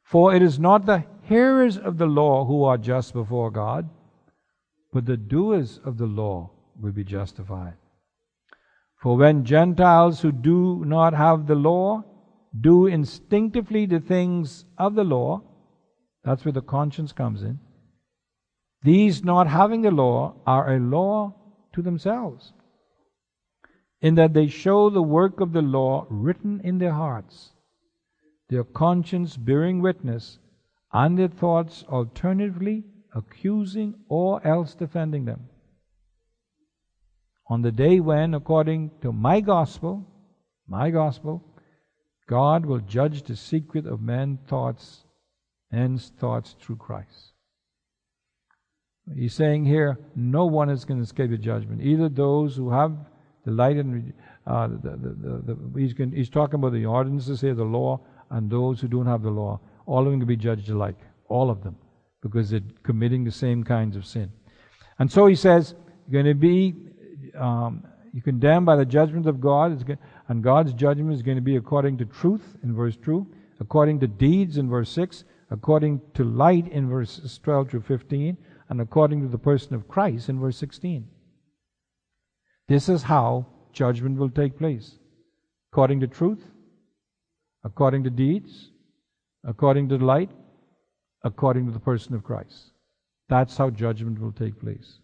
For 0.06 0.34
it 0.34 0.42
is 0.42 0.58
not 0.58 0.86
the 0.86 1.04
hearers 1.24 1.78
of 1.78 1.98
the 1.98 2.06
law 2.06 2.46
who 2.46 2.64
are 2.64 2.78
just 2.78 3.12
before 3.12 3.52
God, 3.52 3.90
but 4.94 5.06
the 5.06 5.18
doers 5.18 5.82
of 5.84 5.98
the 5.98 6.06
law 6.06 6.50
will 6.80 6.94
be 6.94 7.04
justified. 7.04 7.74
For 9.04 9.18
when 9.18 9.44
Gentiles 9.44 10.22
who 10.22 10.32
do 10.32 10.86
not 10.86 11.14
have 11.14 11.46
the 11.46 11.56
law 11.56 12.06
do 12.58 12.86
instinctively 12.86 13.86
the 13.86 14.00
things 14.00 14.64
of 14.78 14.96
the 14.96 15.04
law, 15.04 15.42
that's 16.24 16.46
where 16.46 16.54
the 16.54 16.62
conscience 16.62 17.12
comes 17.12 17.44
in, 17.44 17.60
these 18.82 19.22
not 19.22 19.48
having 19.48 19.82
the 19.82 19.92
law 19.92 20.36
are 20.48 20.74
a 20.74 20.80
law 20.80 21.36
to 21.74 21.82
themselves, 21.82 22.54
in 24.00 24.16
that 24.16 24.34
they 24.34 24.48
show 24.48 24.90
the 24.90 25.04
work 25.04 25.42
of 25.42 25.52
the 25.52 25.62
law 25.62 26.08
written 26.10 26.62
in 26.64 26.78
their 26.78 26.94
hearts, 26.94 27.52
their 28.48 28.64
conscience 28.64 29.36
bearing 29.36 29.82
witness, 29.82 30.40
and 30.94 31.20
their 31.20 31.28
thoughts 31.28 31.84
alternatively 31.90 32.86
accusing 33.14 33.96
or 34.08 34.42
else 34.48 34.76
defending 34.76 35.26
them. 35.26 35.50
On 37.48 37.62
the 37.62 37.72
day 37.72 38.00
when, 38.00 38.34
according 38.34 38.92
to 39.02 39.12
my 39.12 39.42
gospel, 39.42 40.06
my 40.68 40.90
gospel, 40.90 41.44
God 42.28 42.66
will 42.66 42.80
judge 42.80 43.24
the 43.24 43.36
secret 43.36 43.86
of 43.86 44.02
men's 44.02 44.40
thoughts, 44.48 45.04
men's 45.72 46.12
thoughts 46.20 46.56
through 46.60 46.78
Christ. 46.78 47.34
He's 49.16 49.34
saying 49.34 49.66
here, 49.66 50.00
no 50.16 50.46
one 50.46 50.70
is 50.70 50.86
going 50.86 51.00
to 51.00 51.04
escape 51.04 51.32
the 51.32 51.38
judgment. 51.38 51.82
Either 51.82 52.08
those 52.08 52.56
who 52.56 52.72
have 52.72 52.96
the 53.46 53.52
light 53.52 53.76
and 53.76 54.14
uh, 54.48 54.68
the, 54.68 54.78
the, 54.92 55.44
the, 55.54 55.80
he's, 55.80 55.94
going, 55.94 56.14
he's 56.14 56.30
talking 56.30 56.56
about 56.56 56.72
the 56.72 56.86
ordinances 56.86 57.42
here, 57.42 57.54
the 57.54 57.64
law, 57.64 58.00
and 58.30 58.50
those 58.50 58.80
who 58.80 58.88
don't 58.88 59.06
have 59.06 59.22
the 59.22 59.30
law. 59.30 59.60
All 59.86 60.06
of 60.06 60.12
them 60.12 60.22
can 60.22 60.28
be 60.28 60.38
judged 60.38 60.70
alike. 60.70 61.00
All 61.28 61.50
of 61.50 61.62
them 61.62 61.76
because 62.24 62.50
they're 62.50 62.62
committing 62.84 63.24
the 63.24 63.32
same 63.32 63.64
kinds 63.64 63.96
of 63.96 64.06
sin. 64.06 64.32
And 64.98 65.12
so 65.12 65.28
he 65.28 65.36
says, 65.36 65.76
going 66.12 66.26
to 66.26 66.34
be 66.34 66.74
um, 67.44 67.84
you 68.14 68.22
condemn 68.22 68.64
by 68.64 68.76
the 68.76 68.86
judgment 68.86 69.28
of 69.28 69.42
God, 69.42 69.98
and 70.30 70.44
God's 70.44 70.74
judgment 70.74 71.14
is 71.14 71.22
going 71.22 71.36
to 71.36 71.42
be 71.42 71.58
according 71.58 71.98
to 71.98 72.06
truth 72.06 72.58
in 72.64 72.74
verse 72.74 72.96
2, 72.96 73.28
according 73.60 74.00
to 74.00 74.08
deeds 74.08 74.58
in 74.58 74.70
verse 74.70 74.90
6, 74.92 75.26
according 75.52 76.02
to 76.14 76.24
light 76.24 76.68
in 76.70 76.88
verses 76.88 77.38
12 77.44 77.70
through 77.70 77.82
15, 77.82 78.38
and 78.70 78.82
according 78.82 79.22
to 79.22 79.28
the 79.28 79.38
person 79.38 79.76
of 79.76 79.88
Christ 79.90 80.30
in 80.30 80.40
verse 80.40 80.58
16. 80.58 81.06
This 82.70 82.88
is 82.88 83.04
how 83.04 83.46
judgment 83.74 84.18
will 84.18 84.30
take 84.30 84.58
place 84.58 84.96
according 85.72 86.00
to 86.00 86.08
truth, 86.08 86.46
according 87.64 88.04
to 88.06 88.10
deeds, 88.10 88.70
according 89.44 89.90
to 89.90 89.98
light, 89.98 90.32
according 91.24 91.66
to 91.66 91.72
the 91.72 91.80
person 91.80 92.14
of 92.14 92.24
Christ. 92.24 92.72
That's 93.28 93.58
how 93.58 93.70
judgment 93.70 94.22
will 94.22 94.32
take 94.32 94.60
place. 94.62 95.00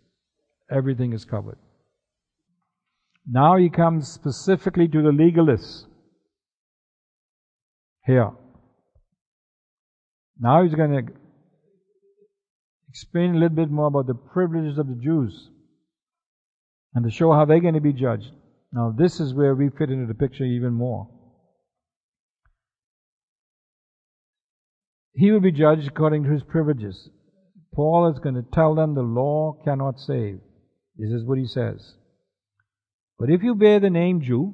Everything 0.70 1.12
is 1.12 1.26
covered. 1.26 1.58
Now 3.32 3.58
he 3.58 3.70
comes 3.70 4.08
specifically 4.08 4.88
to 4.88 5.02
the 5.02 5.12
legalists. 5.12 5.86
Here. 8.06 8.32
Now 10.40 10.64
he's 10.64 10.74
going 10.74 10.92
to 10.92 11.14
explain 12.90 13.36
a 13.36 13.40
little 13.40 13.56
bit 13.56 13.70
more 13.70 13.88
about 13.88 14.08
the 14.08 14.16
privileges 14.16 14.78
of 14.78 14.88
the 14.88 14.96
Jews 14.96 15.50
and 16.96 17.06
to 17.06 17.12
show 17.12 17.32
how 17.34 17.46
they're 17.46 17.60
going 17.60 17.76
to 17.76 17.82
be 17.82 17.94
judged. 17.94 18.32
Now, 18.72 18.94
this 18.98 19.20
is 19.20 19.34
where 19.34 19.54
we 19.54 19.70
fit 19.70 19.90
into 19.90 20.08
the 20.08 20.14
picture 20.14 20.44
even 20.44 20.74
more. 20.74 21.10
he 25.20 25.32
will 25.32 25.42
be 25.42 25.52
judged 25.52 25.86
according 25.86 26.24
to 26.24 26.30
his 26.30 26.44
privileges. 26.44 27.10
Paul 27.74 28.10
is 28.10 28.20
going 28.20 28.36
to 28.36 28.46
tell 28.54 28.74
them 28.74 28.96
the 28.96 29.02
law 29.02 29.60
cannot 29.66 30.00
save. 30.00 30.40
This 30.96 31.12
is 31.12 31.26
what 31.26 31.38
he 31.38 31.46
says. 31.46 31.96
But 33.20 33.30
if 33.30 33.44
you 33.44 33.54
bear 33.54 33.82
the 33.82 33.90
name 33.90 34.22
Jew 34.22 34.54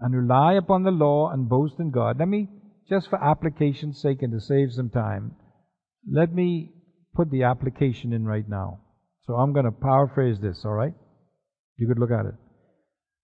and 0.00 0.14
rely 0.14 0.54
upon 0.54 0.82
the 0.82 0.90
law 0.90 1.30
and 1.30 1.48
boast 1.48 1.78
in 1.78 1.92
God, 1.92 2.18
let 2.18 2.26
me, 2.26 2.48
just 2.88 3.08
for 3.08 3.22
application's 3.22 4.00
sake 4.00 4.22
and 4.22 4.32
to 4.32 4.40
save 4.40 4.72
some 4.72 4.90
time, 4.90 5.36
let 6.10 6.34
me 6.34 6.72
put 7.14 7.30
the 7.30 7.44
application 7.44 8.12
in 8.12 8.24
right 8.24 8.48
now. 8.48 8.80
So 9.26 9.34
I'm 9.34 9.52
going 9.52 9.66
to 9.66 9.70
paraphrase 9.70 10.40
this, 10.40 10.64
all 10.64 10.72
right? 10.72 10.94
You 11.76 11.86
could 11.86 12.00
look 12.00 12.10
at 12.10 12.26
it. 12.26 12.34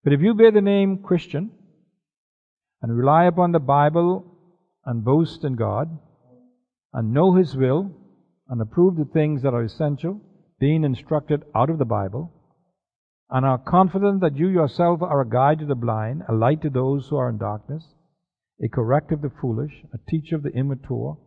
But 0.05 0.13
if 0.13 0.21
you 0.21 0.35
bear 0.35 0.53
the 0.53 0.61
name 0.61 1.03
Christian 1.03 1.51
and 2.81 2.97
rely 2.97 3.25
upon 3.25 3.51
the 3.51 3.59
Bible 3.59 4.25
and 4.85 5.05
boast 5.05 5.43
in 5.43 5.57
God 5.57 5.99
and 6.93 7.13
know 7.13 7.35
His 7.35 7.57
will 7.57 7.91
and 8.49 8.61
approve 8.61 8.97
the 8.97 9.11
things 9.13 9.43
that 9.43 9.55
are 9.55 9.65
essential, 9.65 10.21
being 10.61 10.85
instructed 10.85 11.43
out 11.55 11.71
of 11.71 11.79
the 11.79 11.85
Bible, 11.85 12.33
and 13.31 13.45
are 13.45 13.59
confident 13.59 14.21
that 14.21 14.37
you 14.37 14.49
yourself 14.49 15.03
are 15.03 15.21
a 15.21 15.29
guide 15.29 15.59
to 15.59 15.67
the 15.67 15.75
blind, 15.75 16.23
a 16.29 16.35
light 16.35 16.63
to 16.63 16.71
those 16.71 17.09
who 17.09 17.17
are 17.17 17.29
in 17.29 17.39
darkness, 17.39 17.85
a 18.63 18.69
corrective 18.69 19.25
of 19.25 19.31
the 19.31 19.39
foolish, 19.41 19.73
a 19.93 20.11
teacher 20.11 20.37
of 20.37 20.43
the 20.43 20.51
immature, 20.51 21.19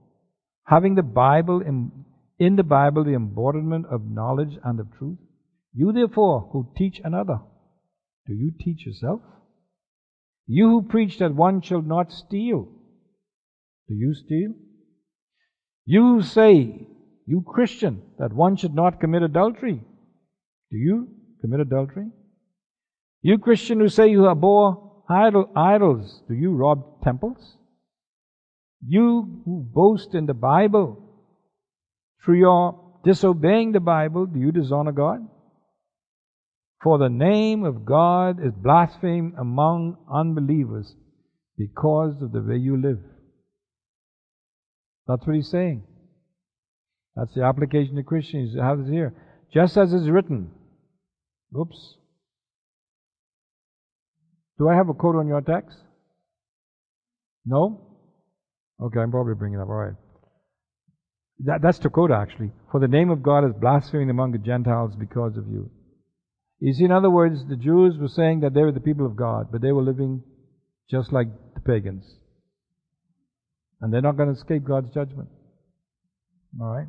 having 0.66 0.96
the 0.96 1.04
Bible 1.04 1.62
in, 1.62 1.92
in 2.40 2.56
the 2.56 2.64
Bible 2.64 3.04
the 3.04 3.14
embodiment 3.14 3.86
of 3.92 4.10
knowledge 4.10 4.58
and 4.64 4.80
of 4.80 4.88
truth. 4.98 5.18
You 5.74 5.92
therefore 5.92 6.50
who 6.52 6.72
teach 6.78 7.02
another, 7.04 7.40
do 8.26 8.34
you 8.34 8.52
teach 8.58 8.86
yourself? 8.86 9.22
You 10.48 10.70
who 10.70 10.82
preach 10.84 11.20
that 11.20 11.36
one 11.36 11.62
shall 11.62 11.82
not 11.82 12.12
steal, 12.12 12.68
do 13.88 13.94
you 13.94 14.14
steal? 14.14 14.54
You 15.86 16.22
say, 16.22 16.88
you 17.26 17.44
Christian, 17.46 18.02
that 18.20 18.34
one 18.34 18.56
should 18.56 18.74
not 18.74 19.00
commit 19.00 19.24
adultery. 19.24 19.82
Do 20.72 20.78
you 20.78 21.10
commit 21.42 21.60
adultery? 21.60 22.08
You 23.22 23.38
Christian 23.38 23.80
who 23.80 23.90
say 23.90 24.10
you 24.10 24.30
abhor 24.30 25.04
idol, 25.10 25.50
idols, 25.56 26.22
do 26.28 26.36
you 26.36 26.52
rob 26.52 27.04
temples? 27.04 27.58
You 28.86 29.42
who 29.46 29.68
boast 29.74 30.14
in 30.14 30.26
the 30.26 30.34
Bible, 30.34 31.04
through 32.24 32.40
your 32.40 32.80
disobeying 33.04 33.72
the 33.72 33.80
Bible, 33.80 34.26
do 34.26 34.40
you 34.40 34.52
dishonor 34.52 34.92
God? 34.92 35.28
For 36.84 36.98
the 36.98 37.10
name 37.10 37.66
of 37.66 37.86
God 37.86 38.40
is 38.42 38.54
blasphemed 38.54 39.34
among 39.38 39.98
unbelievers 40.12 40.96
because 41.58 42.22
of 42.22 42.32
the 42.32 42.42
way 42.42 42.56
you 42.56 42.82
live. 42.82 43.00
That's 45.08 45.26
what 45.26 45.36
he's 45.36 45.50
saying. 45.50 45.84
That's 47.16 47.34
the 47.34 47.44
application 47.44 47.96
to 47.96 48.04
Christians. 48.04 48.54
You 48.54 48.62
have 48.62 48.80
it 48.80 48.88
here. 48.88 49.14
Just 49.54 49.76
as 49.76 49.92
is 49.92 50.10
written. 50.10 50.52
Oops. 51.58 51.96
Do 54.58 54.68
I 54.68 54.76
have 54.76 54.90
a 54.90 54.94
quote 54.94 55.16
on 55.16 55.28
your 55.28 55.42
text? 55.42 55.78
No? 57.46 57.82
Okay, 58.82 59.00
I'm 59.00 59.12
probably 59.12 59.36
bringing 59.36 59.60
it 59.60 59.62
up. 59.62 59.70
All 59.70 59.76
right. 59.76 59.96
That, 61.46 61.62
that's 61.62 61.80
the 61.80 61.90
quote 61.90 62.12
actually. 62.12 62.52
For 62.72 62.80
the 62.80 62.88
name 62.88 63.10
of 63.10 63.24
God 63.24 63.46
is 63.46 63.54
blasphemed 63.60 64.10
among 64.10 64.34
the 64.34 64.38
Gentiles 64.38 64.94
because 65.00 65.38
of 65.38 65.48
you. 65.48 65.72
You 66.60 66.74
see, 66.74 66.84
in 66.84 66.92
other 66.92 67.10
words, 67.10 67.40
the 67.48 67.56
Jews 67.56 67.96
were 67.98 68.10
saying 68.10 68.42
that 68.42 68.54
they 68.54 68.62
were 68.62 68.74
the 68.74 68.82
people 68.82 69.06
of 69.06 69.16
God, 69.16 69.48
but 69.52 69.62
they 69.62 69.72
were 69.72 69.82
living 69.82 70.24
just 70.92 71.14
like 71.14 71.28
the 71.56 71.62
pagans. 71.62 72.04
And 73.80 73.94
they're 73.94 74.02
not 74.02 74.18
going 74.18 74.28
to 74.28 74.36
escape 74.36 74.66
God's 74.66 74.94
judgment. 74.94 75.30
All 76.60 76.68
right? 76.68 76.88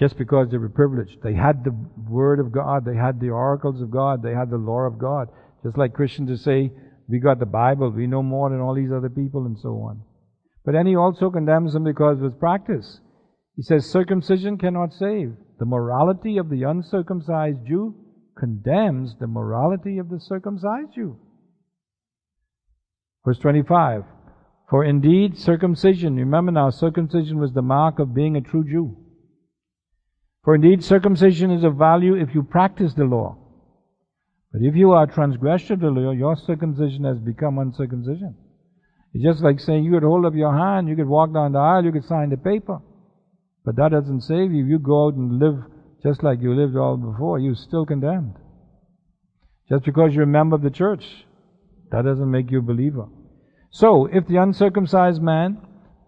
Just 0.00 0.16
because 0.16 0.48
they 0.50 0.58
were 0.58 0.68
privileged. 0.68 1.22
They 1.22 1.34
had 1.34 1.64
the 1.64 1.74
Word 2.08 2.38
of 2.38 2.52
God, 2.52 2.84
they 2.84 2.96
had 2.96 3.20
the 3.20 3.30
oracles 3.30 3.80
of 3.80 3.90
God, 3.90 4.22
they 4.22 4.32
had 4.32 4.50
the 4.50 4.56
law 4.56 4.82
of 4.82 4.98
God. 4.98 5.28
Just 5.64 5.76
like 5.76 5.92
Christians 5.92 6.42
say, 6.44 6.70
we 7.08 7.18
got 7.18 7.40
the 7.40 7.46
Bible, 7.46 7.90
we 7.90 8.06
know 8.06 8.22
more 8.22 8.50
than 8.50 8.60
all 8.60 8.74
these 8.74 8.92
other 8.92 9.08
people, 9.08 9.46
and 9.46 9.58
so 9.58 9.70
on. 9.70 10.02
But 10.64 10.72
then 10.72 10.86
he 10.86 10.94
also 10.94 11.30
condemns 11.30 11.72
them 11.72 11.84
because 11.84 12.18
of 12.18 12.24
his 12.24 12.38
practice. 12.38 13.00
He 13.56 13.62
says 13.62 13.90
circumcision 13.90 14.58
cannot 14.58 14.92
save. 14.92 15.32
The 15.58 15.64
morality 15.64 16.38
of 16.38 16.48
the 16.48 16.62
uncircumcised 16.62 17.66
Jew 17.66 17.94
condemns 18.38 19.16
the 19.18 19.26
morality 19.26 19.98
of 19.98 20.10
the 20.10 20.20
circumcised 20.20 20.94
Jew. 20.94 21.18
Verse 23.24 23.38
25. 23.38 24.04
For 24.70 24.84
indeed, 24.84 25.38
circumcision, 25.38 26.16
remember 26.16 26.52
now, 26.52 26.70
circumcision 26.70 27.38
was 27.38 27.52
the 27.54 27.62
mark 27.62 27.98
of 27.98 28.14
being 28.14 28.36
a 28.36 28.40
true 28.40 28.64
Jew. 28.64 28.96
For 30.44 30.54
indeed, 30.54 30.84
circumcision 30.84 31.50
is 31.50 31.64
of 31.64 31.76
value 31.76 32.14
if 32.14 32.34
you 32.34 32.42
practice 32.42 32.94
the 32.94 33.04
law. 33.04 33.36
But 34.52 34.62
if 34.62 34.74
you 34.74 34.92
are 34.92 35.04
a 35.04 35.12
transgressor 35.12 35.74
of 35.74 35.80
the 35.80 35.88
law, 35.88 36.12
your 36.12 36.36
circumcision 36.36 37.04
has 37.04 37.18
become 37.18 37.58
uncircumcision. 37.58 38.34
It's 39.12 39.24
just 39.24 39.42
like 39.42 39.60
saying 39.60 39.84
you 39.84 39.92
could 39.92 40.02
hold 40.02 40.24
up 40.24 40.34
your 40.34 40.56
hand, 40.56 40.88
you 40.88 40.96
could 40.96 41.08
walk 41.08 41.32
down 41.32 41.52
the 41.52 41.58
aisle, 41.58 41.84
you 41.84 41.92
could 41.92 42.04
sign 42.04 42.30
the 42.30 42.36
paper. 42.36 42.80
But 43.64 43.76
that 43.76 43.90
doesn't 43.90 44.22
save 44.22 44.52
you. 44.52 44.64
You 44.64 44.78
go 44.78 45.06
out 45.06 45.14
and 45.14 45.38
live 45.38 45.64
just 46.02 46.22
like 46.22 46.40
you 46.40 46.54
lived 46.54 46.76
all 46.76 46.96
before, 46.96 47.38
you're 47.38 47.54
still 47.54 47.84
condemned. 47.84 48.36
Just 49.68 49.84
because 49.84 50.14
you're 50.14 50.24
a 50.24 50.26
member 50.26 50.56
of 50.56 50.62
the 50.62 50.70
church, 50.70 51.04
that 51.90 52.04
doesn't 52.04 52.30
make 52.30 52.50
you 52.50 52.60
a 52.60 52.62
believer. 52.62 53.06
So, 53.70 54.06
if 54.06 54.26
the 54.26 54.36
uncircumcised 54.36 55.20
man, 55.20 55.58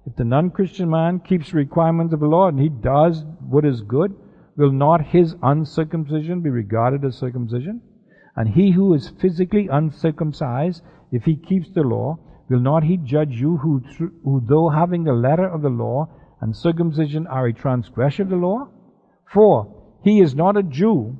if 0.06 0.16
the 0.16 0.24
non-Christian 0.24 0.88
man 0.88 1.20
keeps 1.20 1.50
the 1.50 1.56
requirements 1.56 2.14
of 2.14 2.20
the 2.20 2.26
law 2.26 2.48
and 2.48 2.58
he 2.58 2.68
does 2.68 3.24
what 3.48 3.64
is 3.64 3.82
good, 3.82 4.14
will 4.56 4.72
not 4.72 5.06
his 5.06 5.34
uncircumcision 5.42 6.40
be 6.40 6.50
regarded 6.50 7.04
as 7.04 7.16
circumcision? 7.16 7.80
And 8.36 8.48
he 8.48 8.72
who 8.72 8.94
is 8.94 9.12
physically 9.20 9.68
uncircumcised, 9.70 10.82
if 11.12 11.24
he 11.24 11.36
keeps 11.36 11.70
the 11.70 11.82
law, 11.82 12.18
will 12.48 12.60
not 12.60 12.84
he 12.84 12.96
judge 12.96 13.32
you 13.32 13.58
who, 13.58 13.82
who 14.24 14.42
though 14.48 14.70
having 14.70 15.04
the 15.04 15.12
letter 15.12 15.46
of 15.46 15.62
the 15.62 15.68
law 15.68 16.08
and 16.40 16.56
circumcision 16.56 17.26
are 17.26 17.46
a 17.46 17.52
transgression 17.52 18.22
of 18.24 18.30
the 18.30 18.36
law? 18.36 18.68
For 19.32 19.98
he 20.02 20.20
is 20.20 20.34
not 20.34 20.56
a 20.56 20.62
Jew 20.62 21.18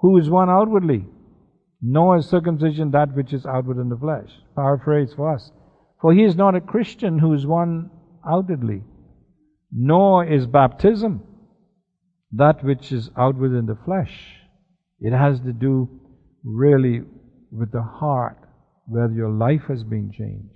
who 0.00 0.16
is 0.16 0.30
one 0.30 0.48
outwardly, 0.48 1.06
nor 1.82 2.16
is 2.16 2.26
circumcision 2.26 2.90
that 2.92 3.14
which 3.14 3.32
is 3.32 3.44
outward 3.44 3.78
in 3.78 3.88
the 3.88 3.96
flesh. 3.96 4.30
Paraphrase 4.54 5.12
for 5.14 5.34
us. 5.34 5.52
For 6.00 6.12
he 6.12 6.24
is 6.24 6.36
not 6.36 6.54
a 6.54 6.60
Christian 6.60 7.18
who 7.18 7.32
is 7.34 7.46
one 7.46 7.90
outwardly, 8.26 8.84
nor 9.72 10.24
is 10.24 10.46
baptism 10.46 11.22
that 12.32 12.62
which 12.62 12.92
is 12.92 13.10
outward 13.16 13.56
in 13.56 13.66
the 13.66 13.78
flesh. 13.84 14.36
It 15.00 15.12
has 15.12 15.40
to 15.40 15.52
do 15.52 15.88
really 16.44 17.02
with 17.50 17.72
the 17.72 17.82
heart, 17.82 18.38
whether 18.86 19.12
your 19.12 19.30
life 19.30 19.62
has 19.68 19.84
been 19.84 20.12
changed. 20.12 20.54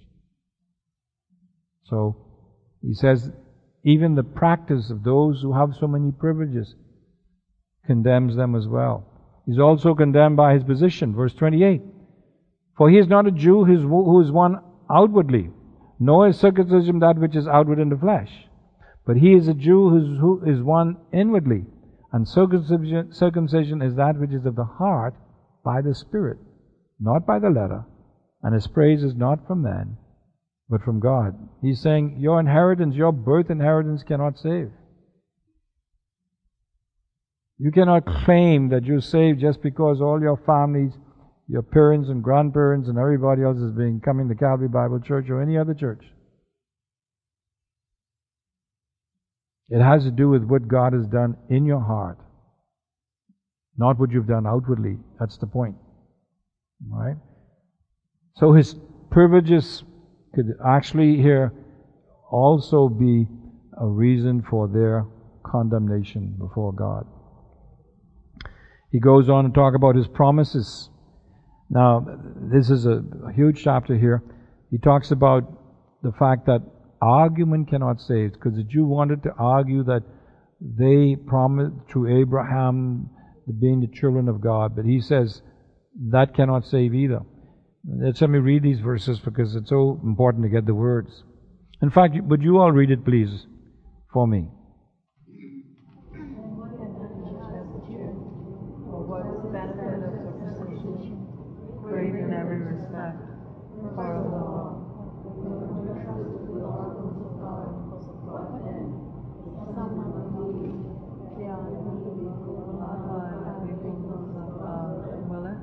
So, 1.85 2.17
he 2.83 2.95
says, 2.95 3.31
even 3.85 4.15
the 4.15 4.23
practice 4.23 4.91
of 4.91 5.03
those 5.03 5.41
who 5.43 5.55
have 5.55 5.75
so 5.79 5.87
many 5.87 6.13
privileges 6.13 6.75
condemns 7.87 8.37
them 8.37 8.55
as 8.55 8.69
well. 8.69 9.07
He's 9.47 9.59
also 9.59 9.95
condemned 9.95 10.37
by 10.37 10.55
his 10.55 10.63
position. 10.63 11.15
Verse 11.15 11.35
28. 11.35 11.83
For 12.77 12.91
he 12.91 12.99
is 12.99 13.09
not 13.09 13.27
a 13.27 13.33
Jew 13.33 13.65
who 13.65 14.21
is 14.21 14.31
one 14.31 14.61
outwardly, 14.93 15.51
nor 15.99 16.29
is 16.29 16.39
circumcision 16.39 16.99
that 16.99 17.19
which 17.19 17.37
is 17.37 17.47
outward 17.47 17.79
in 17.79 17.89
the 17.89 17.97
flesh. 17.97 18.31
But 19.07 19.17
he 19.17 19.35
is 19.35 19.49
a 19.49 19.55
Jew 19.55 19.89
who 19.91 20.43
is 20.45 20.63
one 20.63 20.97
inwardly, 21.13 21.65
and 22.13 22.29
circumcision, 22.29 23.13
circumcision 23.13 23.83
is 23.83 23.97
that 23.97 24.19
which 24.19 24.33
is 24.33 24.45
of 24.47 24.55
the 24.57 24.65
heart 24.65 25.15
by 25.65 25.81
the 25.81 25.95
Spirit, 25.95 26.39
not 27.01 27.27
by 27.27 27.39
the 27.39 27.51
letter. 27.51 27.85
And 28.43 28.55
his 28.55 28.67
praise 28.67 29.03
is 29.03 29.15
not 29.15 29.47
from 29.47 29.63
man, 29.63 29.97
but 30.69 30.83
from 30.83 31.01
God. 31.01 31.37
He's 31.61 31.81
saying 31.81 32.17
your 32.19 32.41
inheritance, 32.41 32.95
your 32.95 33.13
birth 33.13 33.51
inheritance 33.51 34.03
cannot 34.03 34.39
save. 34.39 34.71
You 37.59 37.71
cannot 37.71 38.05
claim 38.25 38.71
that 38.71 38.85
you're 38.85 39.01
saved 39.01 39.41
just 39.41 39.63
because 39.63 40.01
all 40.01 40.21
your 40.21 40.37
families, 40.45 40.93
your 41.49 41.63
parents 41.63 42.09
and 42.09 42.23
grandparents 42.23 42.89
and 42.89 42.99
everybody 42.99 43.43
else 43.43 43.59
is 43.59 43.73
being 43.73 44.01
coming 44.01 44.29
to 44.29 44.35
Calvary 44.35 44.69
Bible 44.69 45.01
Church 45.01 45.29
or 45.29 45.43
any 45.43 45.59
other 45.59 45.75
church. 45.75 46.05
It 49.69 49.83
has 49.83 50.05
to 50.05 50.11
do 50.11 50.29
with 50.29 50.45
what 50.45 50.69
God 50.69 50.93
has 50.93 51.07
done 51.07 51.37
in 51.49 51.65
your 51.65 51.81
heart, 51.81 52.19
not 53.77 53.99
what 53.99 54.11
you've 54.11 54.27
done 54.27 54.47
outwardly. 54.47 54.99
That's 55.19 55.39
the 55.39 55.47
point. 55.47 55.77
All 56.93 56.99
right? 56.99 57.17
So 58.37 58.53
his 58.53 58.77
privileges 59.11 59.83
could 60.35 60.47
actually 60.67 61.17
here 61.17 61.53
also 62.31 62.89
be 62.89 63.27
a 63.81 63.87
reason 63.87 64.43
for 64.49 64.69
their 64.69 65.07
condemnation 65.45 66.37
before 66.39 66.73
God. 66.73 67.07
He 68.91 69.01
goes 69.01 69.29
on 69.29 69.45
to 69.45 69.51
talk 69.51 69.75
about 69.75 69.97
his 69.97 70.07
promises. 70.07 70.91
Now, 71.73 72.05
this 72.53 72.69
is 72.71 72.87
a 72.87 73.03
huge 73.35 73.63
chapter 73.65 73.97
here. 73.97 74.23
He 74.71 74.79
talks 74.79 75.11
about 75.11 75.43
the 76.03 76.13
fact 76.13 76.47
that 76.47 76.61
argument 77.01 77.69
cannot 77.71 78.01
save, 78.01 78.35
because 78.35 78.55
the 78.55 78.63
Jew 78.63 78.85
wanted 78.85 79.23
to 79.25 79.33
argue 79.39 79.83
that 79.85 80.03
they 80.61 81.17
promised 81.17 81.75
through 81.91 82.21
Abraham 82.21 83.11
being 83.61 83.81
the 83.81 83.89
children 83.89 84.29
of 84.29 84.41
God, 84.41 84.77
but 84.77 84.85
he 84.85 85.01
says 85.01 85.43
that 86.11 86.35
cannot 86.35 86.65
save 86.65 86.95
either. 86.95 87.23
Let's 87.85 88.21
let 88.21 88.31
me 88.31 88.39
read 88.39 88.63
these 88.63 88.79
verses 88.79 89.19
because 89.19 89.57
it's 89.57 89.71
so 89.71 89.99
important 90.05 90.45
to 90.45 90.49
get 90.49 90.67
the 90.67 90.75
words. 90.75 91.25
In 91.83 91.91
fact, 91.91 92.15
would 92.23 92.43
you 92.43 92.59
all 92.59 92.71
read 92.71 92.91
it, 92.93 93.05
please, 93.05 93.47
for 94.13 94.29
me? 94.29 94.49
Great 101.83 102.15
in 102.15 102.33
every 102.33 102.59
respect, 102.59 103.19
far 103.97 104.17
above 104.17 104.83
will 115.33 115.47
it? 115.47 115.59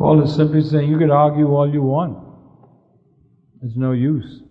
Paul 0.00 0.22
is 0.22 0.34
simply 0.34 0.62
saying 0.62 0.90
you 0.90 0.98
could 0.98 1.10
argue 1.10 1.46
all 1.48 1.70
you 1.70 1.82
want. 1.82 2.18
There's 3.60 3.76
no 3.76 3.92
use. 3.92 4.42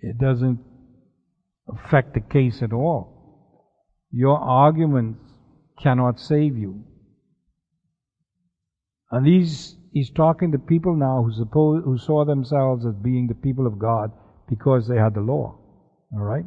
It 0.00 0.18
doesn't 0.18 0.58
affect 1.68 2.14
the 2.14 2.20
case 2.20 2.62
at 2.62 2.72
all. 2.72 3.52
Your 4.10 4.38
arguments 4.38 5.20
cannot 5.82 6.18
save 6.18 6.56
you. 6.56 6.82
And 9.10 9.26
these 9.26 9.75
he's 9.96 10.10
talking 10.10 10.52
to 10.52 10.58
people 10.58 10.94
now 10.94 11.22
who 11.22 11.32
suppose, 11.32 11.82
who 11.82 11.96
saw 11.96 12.22
themselves 12.22 12.84
as 12.84 12.92
being 12.96 13.28
the 13.28 13.34
people 13.34 13.66
of 13.66 13.78
God 13.78 14.12
because 14.46 14.86
they 14.86 14.98
had 14.98 15.14
the 15.14 15.22
law. 15.22 15.56
Alright? 16.14 16.44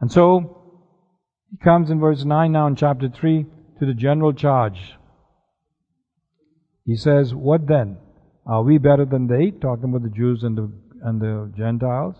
And 0.00 0.12
so, 0.12 0.78
he 1.50 1.56
comes 1.56 1.90
in 1.90 1.98
verse 1.98 2.24
9 2.24 2.52
now 2.52 2.68
in 2.68 2.76
chapter 2.76 3.08
3 3.08 3.46
to 3.80 3.84
the 3.84 3.94
general 3.94 4.32
charge. 4.32 4.92
He 6.86 6.94
says, 6.94 7.34
What 7.34 7.66
then? 7.66 7.98
Are 8.46 8.62
we 8.62 8.78
better 8.78 9.04
than 9.04 9.26
they? 9.26 9.50
Talking 9.50 9.90
about 9.90 10.04
the 10.04 10.16
Jews 10.16 10.44
and 10.44 10.56
the, 10.56 10.72
and 11.02 11.20
the 11.20 11.52
Gentiles. 11.58 12.14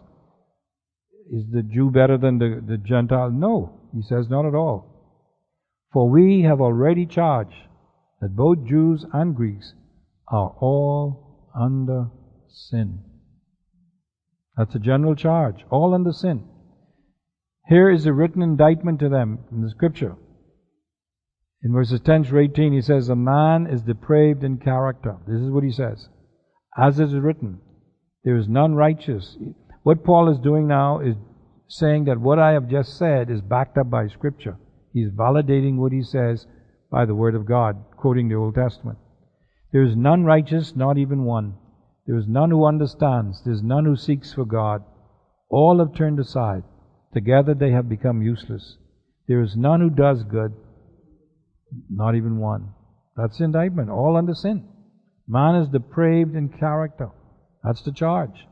Is 1.31 1.45
the 1.53 1.63
Jew 1.63 1.93
better 1.93 2.19
than 2.19 2.39
the, 2.39 2.61
the 2.67 2.79
Gentile? 2.79 3.31
No. 3.31 3.79
He 3.95 4.03
says, 4.03 4.29
Not 4.29 4.45
at 4.45 4.57
all. 4.57 4.89
For 5.93 6.11
we 6.11 6.43
have 6.43 6.61
already 6.61 7.07
charged 7.07 7.69
that 8.21 8.35
both 8.35 8.67
Jews 8.67 9.07
and 9.13 9.37
Greeks 9.37 9.75
are 10.31 10.55
all 10.61 11.51
under 11.55 12.11
sin. 12.49 13.01
That's 14.57 14.75
a 14.75 14.79
general 14.79 15.15
charge. 15.15 15.65
All 15.71 15.95
under 15.95 16.13
sin. 16.13 16.47
Here 17.69 17.91
is 17.91 18.07
a 18.07 18.13
written 18.13 18.43
indictment 18.43 19.01
to 19.01 19.09
them 19.09 19.41
in 19.51 19.63
the 19.63 19.71
scripture. 19.71 20.17
In 21.63 21.73
verses 21.73 22.01
10 22.01 22.25
through 22.25 22.43
18, 22.45 22.73
he 22.73 22.81
says, 22.81 23.09
A 23.09 23.17
man 23.17 23.67
is 23.67 23.83
depraved 23.83 24.43
in 24.43 24.59
character. 24.59 25.17
This 25.27 25.41
is 25.41 25.51
what 25.51 25.65
he 25.65 25.71
says. 25.71 26.09
As 26.77 26.99
it 26.99 27.09
is 27.09 27.15
written, 27.15 27.61
there 28.25 28.37
is 28.37 28.49
none 28.49 28.75
righteous. 28.75 29.37
What 29.83 30.05
Paul 30.05 30.31
is 30.31 30.39
doing 30.39 30.67
now 30.67 31.01
is 31.01 31.17
saying 31.69 32.05
that 32.05 32.21
what 32.21 32.39
I 32.39 32.53
have 32.53 32.69
just 32.69 32.97
said 32.97 33.31
is 33.31 33.41
backed 33.41 33.79
up 33.79 33.91
by 33.91 34.09
scripture. 34.09 34.59
He's 34.93 35.11
validating 35.11 35.77
what 35.77 35.93
he 35.93 36.03
says 36.03 36.47
by 36.91 37.05
the 37.05 37.15
word 37.15 37.35
of 37.35 37.47
God, 37.47 37.77
quoting 37.97 38.29
the 38.29 38.35
Old 38.35 38.55
Testament. 38.55 38.99
There 39.73 39.83
is 39.83 39.97
none 39.97 40.25
righteous, 40.25 40.75
not 40.75 40.99
even 40.99 41.25
one. 41.25 41.55
There 42.07 42.19
is 42.19 42.27
none 42.27 42.51
who 42.51 42.65
understands. 42.65 43.43
There 43.45 43.53
is 43.53 43.63
none 43.63 43.85
who 43.85 43.97
seeks 43.97 44.33
for 44.33 44.45
God. 44.45 44.83
All 45.49 45.79
have 45.79 45.95
turned 45.95 46.19
aside. 46.19 46.65
Together 47.15 47.55
they 47.55 47.71
have 47.71 47.89
become 47.89 48.23
useless. 48.23 48.79
There 49.29 49.41
is 49.41 49.57
none 49.57 49.81
who 49.81 49.91
does 49.91 50.25
good, 50.25 50.53
not 51.89 52.17
even 52.17 52.39
one. 52.39 52.71
That's 53.17 53.41
indictment, 53.41 53.91
all 53.91 54.17
under 54.17 54.35
sin. 54.35 54.69
Man 55.29 55.55
is 55.55 55.69
depraved 55.69 56.35
in 56.35 56.49
character. 56.49 57.11
That's 57.63 57.83
the 57.83 57.93
charge. 57.93 58.47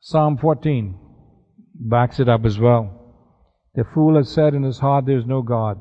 Psalm 0.00 0.38
14 0.38 1.03
backs 1.74 2.20
it 2.20 2.28
up 2.28 2.44
as 2.44 2.58
well. 2.58 3.00
The 3.74 3.84
fool 3.84 4.16
has 4.16 4.30
said 4.30 4.54
in 4.54 4.62
his 4.62 4.78
heart, 4.78 5.06
There 5.06 5.18
is 5.18 5.26
no 5.26 5.42
God. 5.42 5.80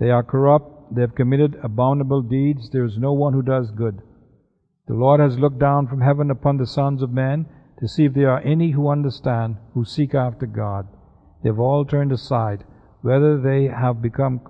They 0.00 0.10
are 0.10 0.22
corrupt, 0.22 0.94
they 0.94 1.02
have 1.02 1.14
committed 1.14 1.56
abominable 1.62 2.22
deeds, 2.22 2.70
there 2.70 2.84
is 2.84 2.98
no 2.98 3.12
one 3.12 3.34
who 3.34 3.42
does 3.42 3.70
good. 3.70 4.00
The 4.88 4.94
Lord 4.94 5.20
has 5.20 5.38
looked 5.38 5.58
down 5.58 5.86
from 5.86 6.00
heaven 6.00 6.30
upon 6.30 6.56
the 6.56 6.66
sons 6.66 7.02
of 7.02 7.12
men 7.12 7.46
to 7.78 7.88
see 7.88 8.04
if 8.04 8.14
there 8.14 8.30
are 8.30 8.40
any 8.40 8.72
who 8.72 8.88
understand, 8.88 9.56
who 9.74 9.84
seek 9.84 10.14
after 10.14 10.46
God. 10.46 10.88
They 11.42 11.50
have 11.50 11.58
all 11.58 11.84
turned 11.84 12.12
aside, 12.12 12.64
whether 13.02 13.40
they 13.40 13.66
have 13.66 14.00
become, 14.00 14.40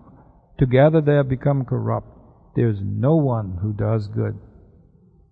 together 0.58 1.00
they 1.00 1.14
have 1.14 1.28
become 1.28 1.64
corrupt. 1.64 2.08
There 2.54 2.68
is 2.68 2.78
no 2.82 3.16
one 3.16 3.58
who 3.62 3.72
does 3.72 4.08
good, 4.08 4.38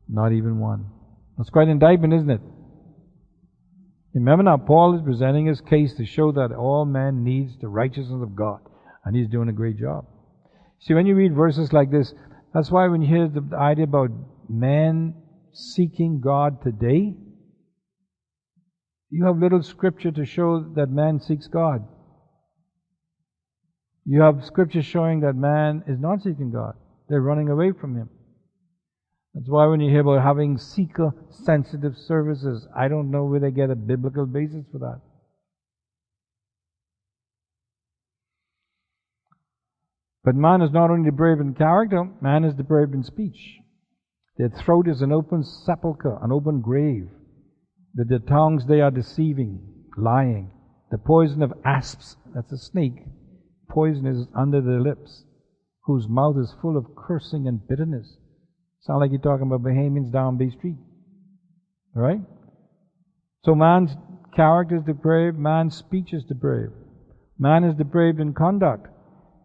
not 0.09 0.33
even 0.33 0.59
one. 0.59 0.87
That's 1.37 1.51
quite 1.51 1.65
an 1.65 1.71
indictment, 1.71 2.15
isn't 2.15 2.31
it? 2.31 2.41
Remember 4.15 4.43
now, 4.43 4.57
Paul 4.57 4.97
is 4.97 5.03
presenting 5.03 5.47
his 5.47 5.61
case 5.61 5.95
to 5.95 6.05
show 6.05 6.33
that 6.33 6.53
all 6.53 6.85
man 6.85 7.23
needs 7.23 7.57
the 7.61 7.69
righteousness 7.69 8.23
of 8.23 8.35
God, 8.35 8.59
and 9.05 9.15
he's 9.15 9.29
doing 9.29 9.49
a 9.49 9.53
great 9.53 9.79
job. 9.79 10.05
See, 10.81 10.95
when 10.95 11.07
you 11.07 11.15
read 11.15 11.35
verses 11.35 11.73
like 11.73 11.91
this, 11.91 12.13
that's 12.53 12.71
why 12.71 12.89
when 12.89 13.03
you 13.03 13.09
hear 13.09 13.29
the 13.29 13.57
idea 13.57 13.85
about 13.85 14.11
man 14.49 15.15
seeking 15.53 16.21
God 16.21 16.63
today, 16.63 17.15
you 19.11 19.25
have 19.27 19.39
little 19.39 19.63
scripture 19.63 20.11
to 20.11 20.25
show 20.25 20.61
that 20.75 20.91
man 20.91 21.21
seeks 21.21 21.47
God. 21.47 21.87
You 24.05 24.23
have 24.23 24.45
scripture 24.45 24.83
showing 24.83 25.21
that 25.21 25.37
man 25.37 25.85
is 25.87 26.01
not 26.01 26.23
seeking 26.23 26.51
God. 26.51 26.75
They're 27.09 27.21
running 27.21 27.49
away 27.49 27.73
from 27.73 27.97
him. 27.97 28.09
That's 29.35 29.49
why 29.49 29.67
when 29.67 29.81
you 29.81 29.91
hear 29.91 30.01
about 30.01 30.23
having 30.23 30.59
seeker 30.59 31.13
sensitive 31.31 31.97
services, 31.97 32.67
I 32.77 32.89
don't 32.89 33.11
know 33.11 33.25
where 33.25 33.41
they 33.41 33.53
get 33.53 33.71
a 33.71 33.77
biblical 33.77 34.27
basis 34.27 34.65
for 34.73 34.79
that. 34.79 35.01
But 40.25 40.35
man 40.35 40.61
is 40.63 40.73
not 40.73 40.91
only 40.91 41.09
depraved 41.11 41.41
in 41.41 41.55
character, 41.55 42.11
man 42.21 42.45
is 42.45 42.55
depraved 42.55 42.93
in 42.93 43.03
speech. 43.03 43.59
Their 44.37 44.51
throat 44.51 44.89
is 44.89 45.01
an 45.01 45.13
open 45.13 45.45
sepulchre, 45.45 46.19
an 46.23 46.33
open 46.33 46.61
grave. 46.61 47.09
With 47.97 48.09
their 48.09 48.19
tongues 48.19 48.67
they 48.67 48.81
are 48.81 48.91
deceiving, 48.91 49.61
lying. 49.97 50.51
The 50.91 50.99
poison 50.99 51.43
of 51.43 51.53
asps, 51.65 52.17
that's 52.35 52.53
a 52.53 52.59
snake, 52.59 53.05
poison 53.69 54.07
is 54.07 54.27
under 54.35 54.61
their 54.61 54.81
lips, 54.81 55.25
whose 55.85 56.09
mouth 56.09 56.37
is 56.37 56.55
full 56.61 56.77
of 56.77 56.97
cursing 56.97 57.47
and 57.47 57.67
bitterness. 57.67 58.17
Sound 58.83 59.01
like 59.01 59.11
you're 59.11 59.21
talking 59.21 59.47
about 59.47 59.63
Bahamians 59.63 60.13
down 60.13 60.39
Bay 60.39 60.51
Street. 60.51 60.77
Alright? 61.97 62.21
So 63.45 63.55
man's 63.55 63.91
character 64.35 64.77
is 64.77 64.85
depraved, 64.85 65.39
man's 65.39 65.77
speech 65.77 66.13
is 66.13 66.25
depraved. 66.25 66.73
Man 67.39 67.65
is 67.65 67.75
depraved 67.75 68.21
in 68.21 68.33
conduct. 68.33 68.89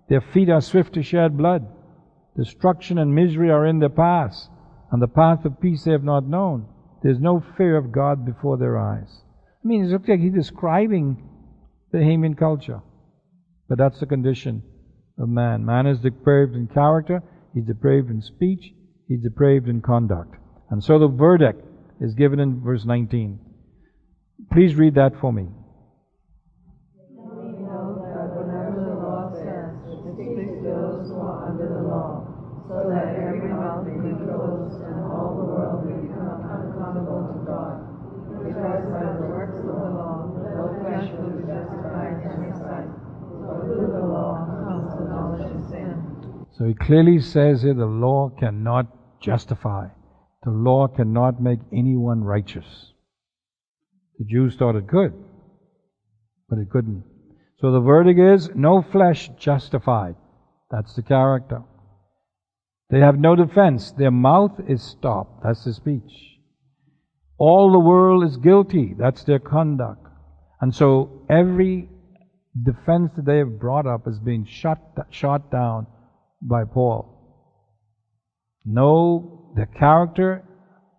Their 0.09 0.21
feet 0.21 0.49
are 0.49 0.61
swift 0.61 0.93
to 0.93 1.03
shed 1.03 1.37
blood. 1.37 1.65
Destruction 2.37 2.97
and 2.97 3.15
misery 3.15 3.49
are 3.49 3.65
in 3.65 3.79
their 3.79 3.89
paths, 3.89 4.49
and 4.91 5.01
the 5.01 5.07
path 5.07 5.45
of 5.45 5.61
peace 5.61 5.83
they 5.83 5.91
have 5.91 6.03
not 6.03 6.27
known. 6.27 6.67
There's 7.01 7.19
no 7.19 7.43
fear 7.57 7.77
of 7.77 7.91
God 7.91 8.25
before 8.25 8.57
their 8.57 8.77
eyes. 8.77 9.21
I 9.63 9.67
mean, 9.67 9.83
it 9.83 9.87
looks 9.87 10.07
like 10.07 10.19
he's 10.19 10.33
describing 10.33 11.27
the 11.91 11.99
Bahamian 11.99 12.37
culture. 12.37 12.81
But 13.67 13.77
that's 13.77 13.99
the 13.99 14.05
condition 14.05 14.63
of 15.17 15.29
man. 15.29 15.65
Man 15.65 15.87
is 15.87 15.99
depraved 15.99 16.55
in 16.55 16.67
character, 16.67 17.23
he's 17.53 17.65
depraved 17.65 18.09
in 18.09 18.21
speech, 18.21 18.73
he's 19.07 19.21
depraved 19.21 19.67
in 19.67 19.81
conduct. 19.81 20.35
And 20.69 20.83
so 20.83 20.99
the 20.99 21.07
verdict 21.07 21.65
is 22.01 22.13
given 22.13 22.39
in 22.39 22.61
verse 22.61 22.85
19. 22.85 23.39
Please 24.51 24.75
read 24.75 24.93
that 24.95 25.13
for 25.21 25.31
me. 25.31 25.43
We 25.43 25.49
know 27.63 28.03
that 28.03 28.35
whenever 28.35 28.83
the 28.83 28.95
law 28.99 29.31
says, 29.31 29.79
it 29.87 30.03
speaks 30.03 30.35
to 30.35 30.59
those 30.65 31.07
who 31.07 31.15
are 31.21 31.47
under 31.49 31.69
the 31.71 31.83
law, 31.87 32.27
so 32.67 32.89
that 32.91 33.15
every 33.15 33.47
mouth 33.47 33.87
may 33.87 33.95
be 33.95 34.11
closed 34.25 34.81
and 34.83 35.05
all 35.07 35.39
the 35.39 35.45
world 35.47 35.87
may 35.87 35.95
become 36.01 36.43
unaccountable 36.43 37.31
to 37.31 37.37
God. 37.47 37.79
Because 38.43 38.83
by 38.91 39.07
the 39.15 39.23
works 39.31 39.55
of 39.57 39.63
the 39.65 39.71
law, 39.95 40.27
no 40.35 40.75
flesh 40.83 41.07
will 41.15 41.31
be 41.39 41.47
justified 41.47 42.19
in 42.25 42.35
his 42.43 42.59
sight, 42.59 42.91
for 43.39 43.63
through 43.63 43.95
the 43.95 44.03
law 44.05 44.43
comes 44.67 44.91
the 44.99 45.07
knowledge 45.07 45.47
of 45.47 45.63
sin. 45.71 45.95
So 46.57 46.65
he 46.65 46.73
clearly 46.73 47.19
says 47.19 47.63
here 47.63 47.73
the 47.73 47.85
law 47.85 48.29
cannot 48.39 48.87
justify. 49.21 49.87
The 50.43 50.51
law 50.51 50.87
cannot 50.87 51.41
make 51.41 51.59
anyone 51.73 52.23
righteous. 52.23 52.93
The 54.19 54.25
Jews 54.25 54.55
thought 54.55 54.77
it 54.77 54.87
could, 54.87 55.13
but 56.47 56.59
it 56.59 56.69
couldn't. 56.69 57.03
So 57.59 57.71
the 57.71 57.81
verdict 57.81 58.19
is 58.19 58.49
no 58.55 58.81
flesh 58.81 59.29
justified. 59.37 60.15
That's 60.71 60.95
the 60.95 61.01
character. 61.01 61.63
They 62.89 62.99
have 62.99 63.19
no 63.19 63.35
defense. 63.35 63.91
Their 63.91 64.11
mouth 64.11 64.59
is 64.67 64.81
stopped. 64.81 65.43
That's 65.43 65.65
the 65.65 65.73
speech. 65.73 66.37
All 67.37 67.71
the 67.71 67.79
world 67.79 68.23
is 68.23 68.37
guilty. 68.37 68.95
That's 68.97 69.23
their 69.23 69.39
conduct. 69.39 70.07
And 70.61 70.73
so 70.73 71.25
every 71.29 71.89
defense 72.63 73.11
that 73.17 73.25
they 73.25 73.39
have 73.39 73.59
brought 73.59 73.85
up 73.85 74.05
has 74.05 74.19
been 74.19 74.45
shut, 74.45 74.79
shot 75.09 75.51
down 75.51 75.87
by 76.47 76.63
Paul. 76.63 77.11
No, 78.65 79.53
the 79.55 79.65
character, 79.65 80.43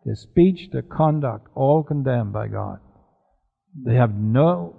the 0.05 0.17
speech, 0.17 0.71
the 0.73 0.83
conduct, 0.83 1.49
all 1.55 1.83
condemned 1.83 2.33
by 2.33 2.49
God. 2.49 2.79
They 3.85 3.95
have 3.95 4.15
no 4.15 4.77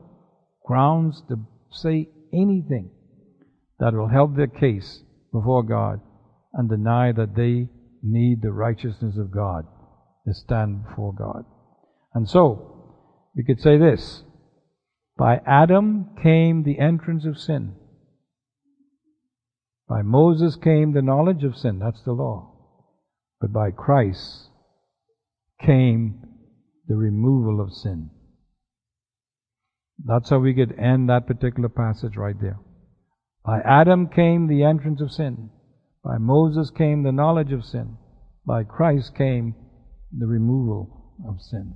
grounds 0.66 1.22
to 1.30 1.40
say 1.72 2.10
anything 2.34 2.92
that 3.80 3.94
will 3.94 4.08
help 4.08 4.36
their 4.36 4.48
case 4.48 5.04
before 5.32 5.64
God 5.64 6.02
and 6.54 6.70
deny 6.70 7.12
that 7.12 7.36
they 7.36 7.70
need 8.02 8.42
the 8.42 8.52
righteousness 8.52 9.18
of 9.18 9.32
God 9.32 9.66
to 10.26 10.34
stand 10.34 10.84
before 10.84 11.14
God. 11.14 11.44
And 12.14 12.28
so, 12.28 12.96
we 13.36 13.44
could 13.44 13.62
say 13.62 13.78
this 13.78 14.24
By 15.18 15.42
Adam 15.46 16.16
came 16.22 16.64
the 16.64 16.80
entrance 16.80 17.26
of 17.26 17.38
sin. 17.38 17.76
By 19.88 20.02
Moses 20.02 20.56
came 20.56 20.92
the 20.92 21.02
knowledge 21.02 21.44
of 21.44 21.56
sin. 21.56 21.80
That's 21.80 22.02
the 22.04 22.12
law. 22.12 22.54
But 23.40 23.54
by 23.54 23.72
Christ 23.72 24.50
came 25.62 26.22
the 26.88 26.96
removal 26.96 27.62
of 27.62 27.72
sin. 27.72 28.10
That's 30.04 30.30
how 30.30 30.40
we 30.40 30.54
could 30.54 30.78
end 30.78 31.10
that 31.10 31.28
particular 31.28 31.70
passage 31.70 32.18
right 32.18 32.40
there. 32.40 32.60
By 33.46 33.60
Adam 33.62 34.08
came 34.08 34.48
the 34.48 34.64
entrance 34.64 35.02
of 35.02 35.12
sin. 35.12 35.50
By 36.04 36.18
Moses 36.18 36.70
came 36.70 37.04
the 37.04 37.12
knowledge 37.12 37.52
of 37.52 37.66
sin. 37.66 37.98
By 38.46 38.64
Christ 38.64 39.16
came 39.16 39.56
the 40.18 40.28
removal 40.28 41.16
of 41.28 41.42
sin. 41.42 41.76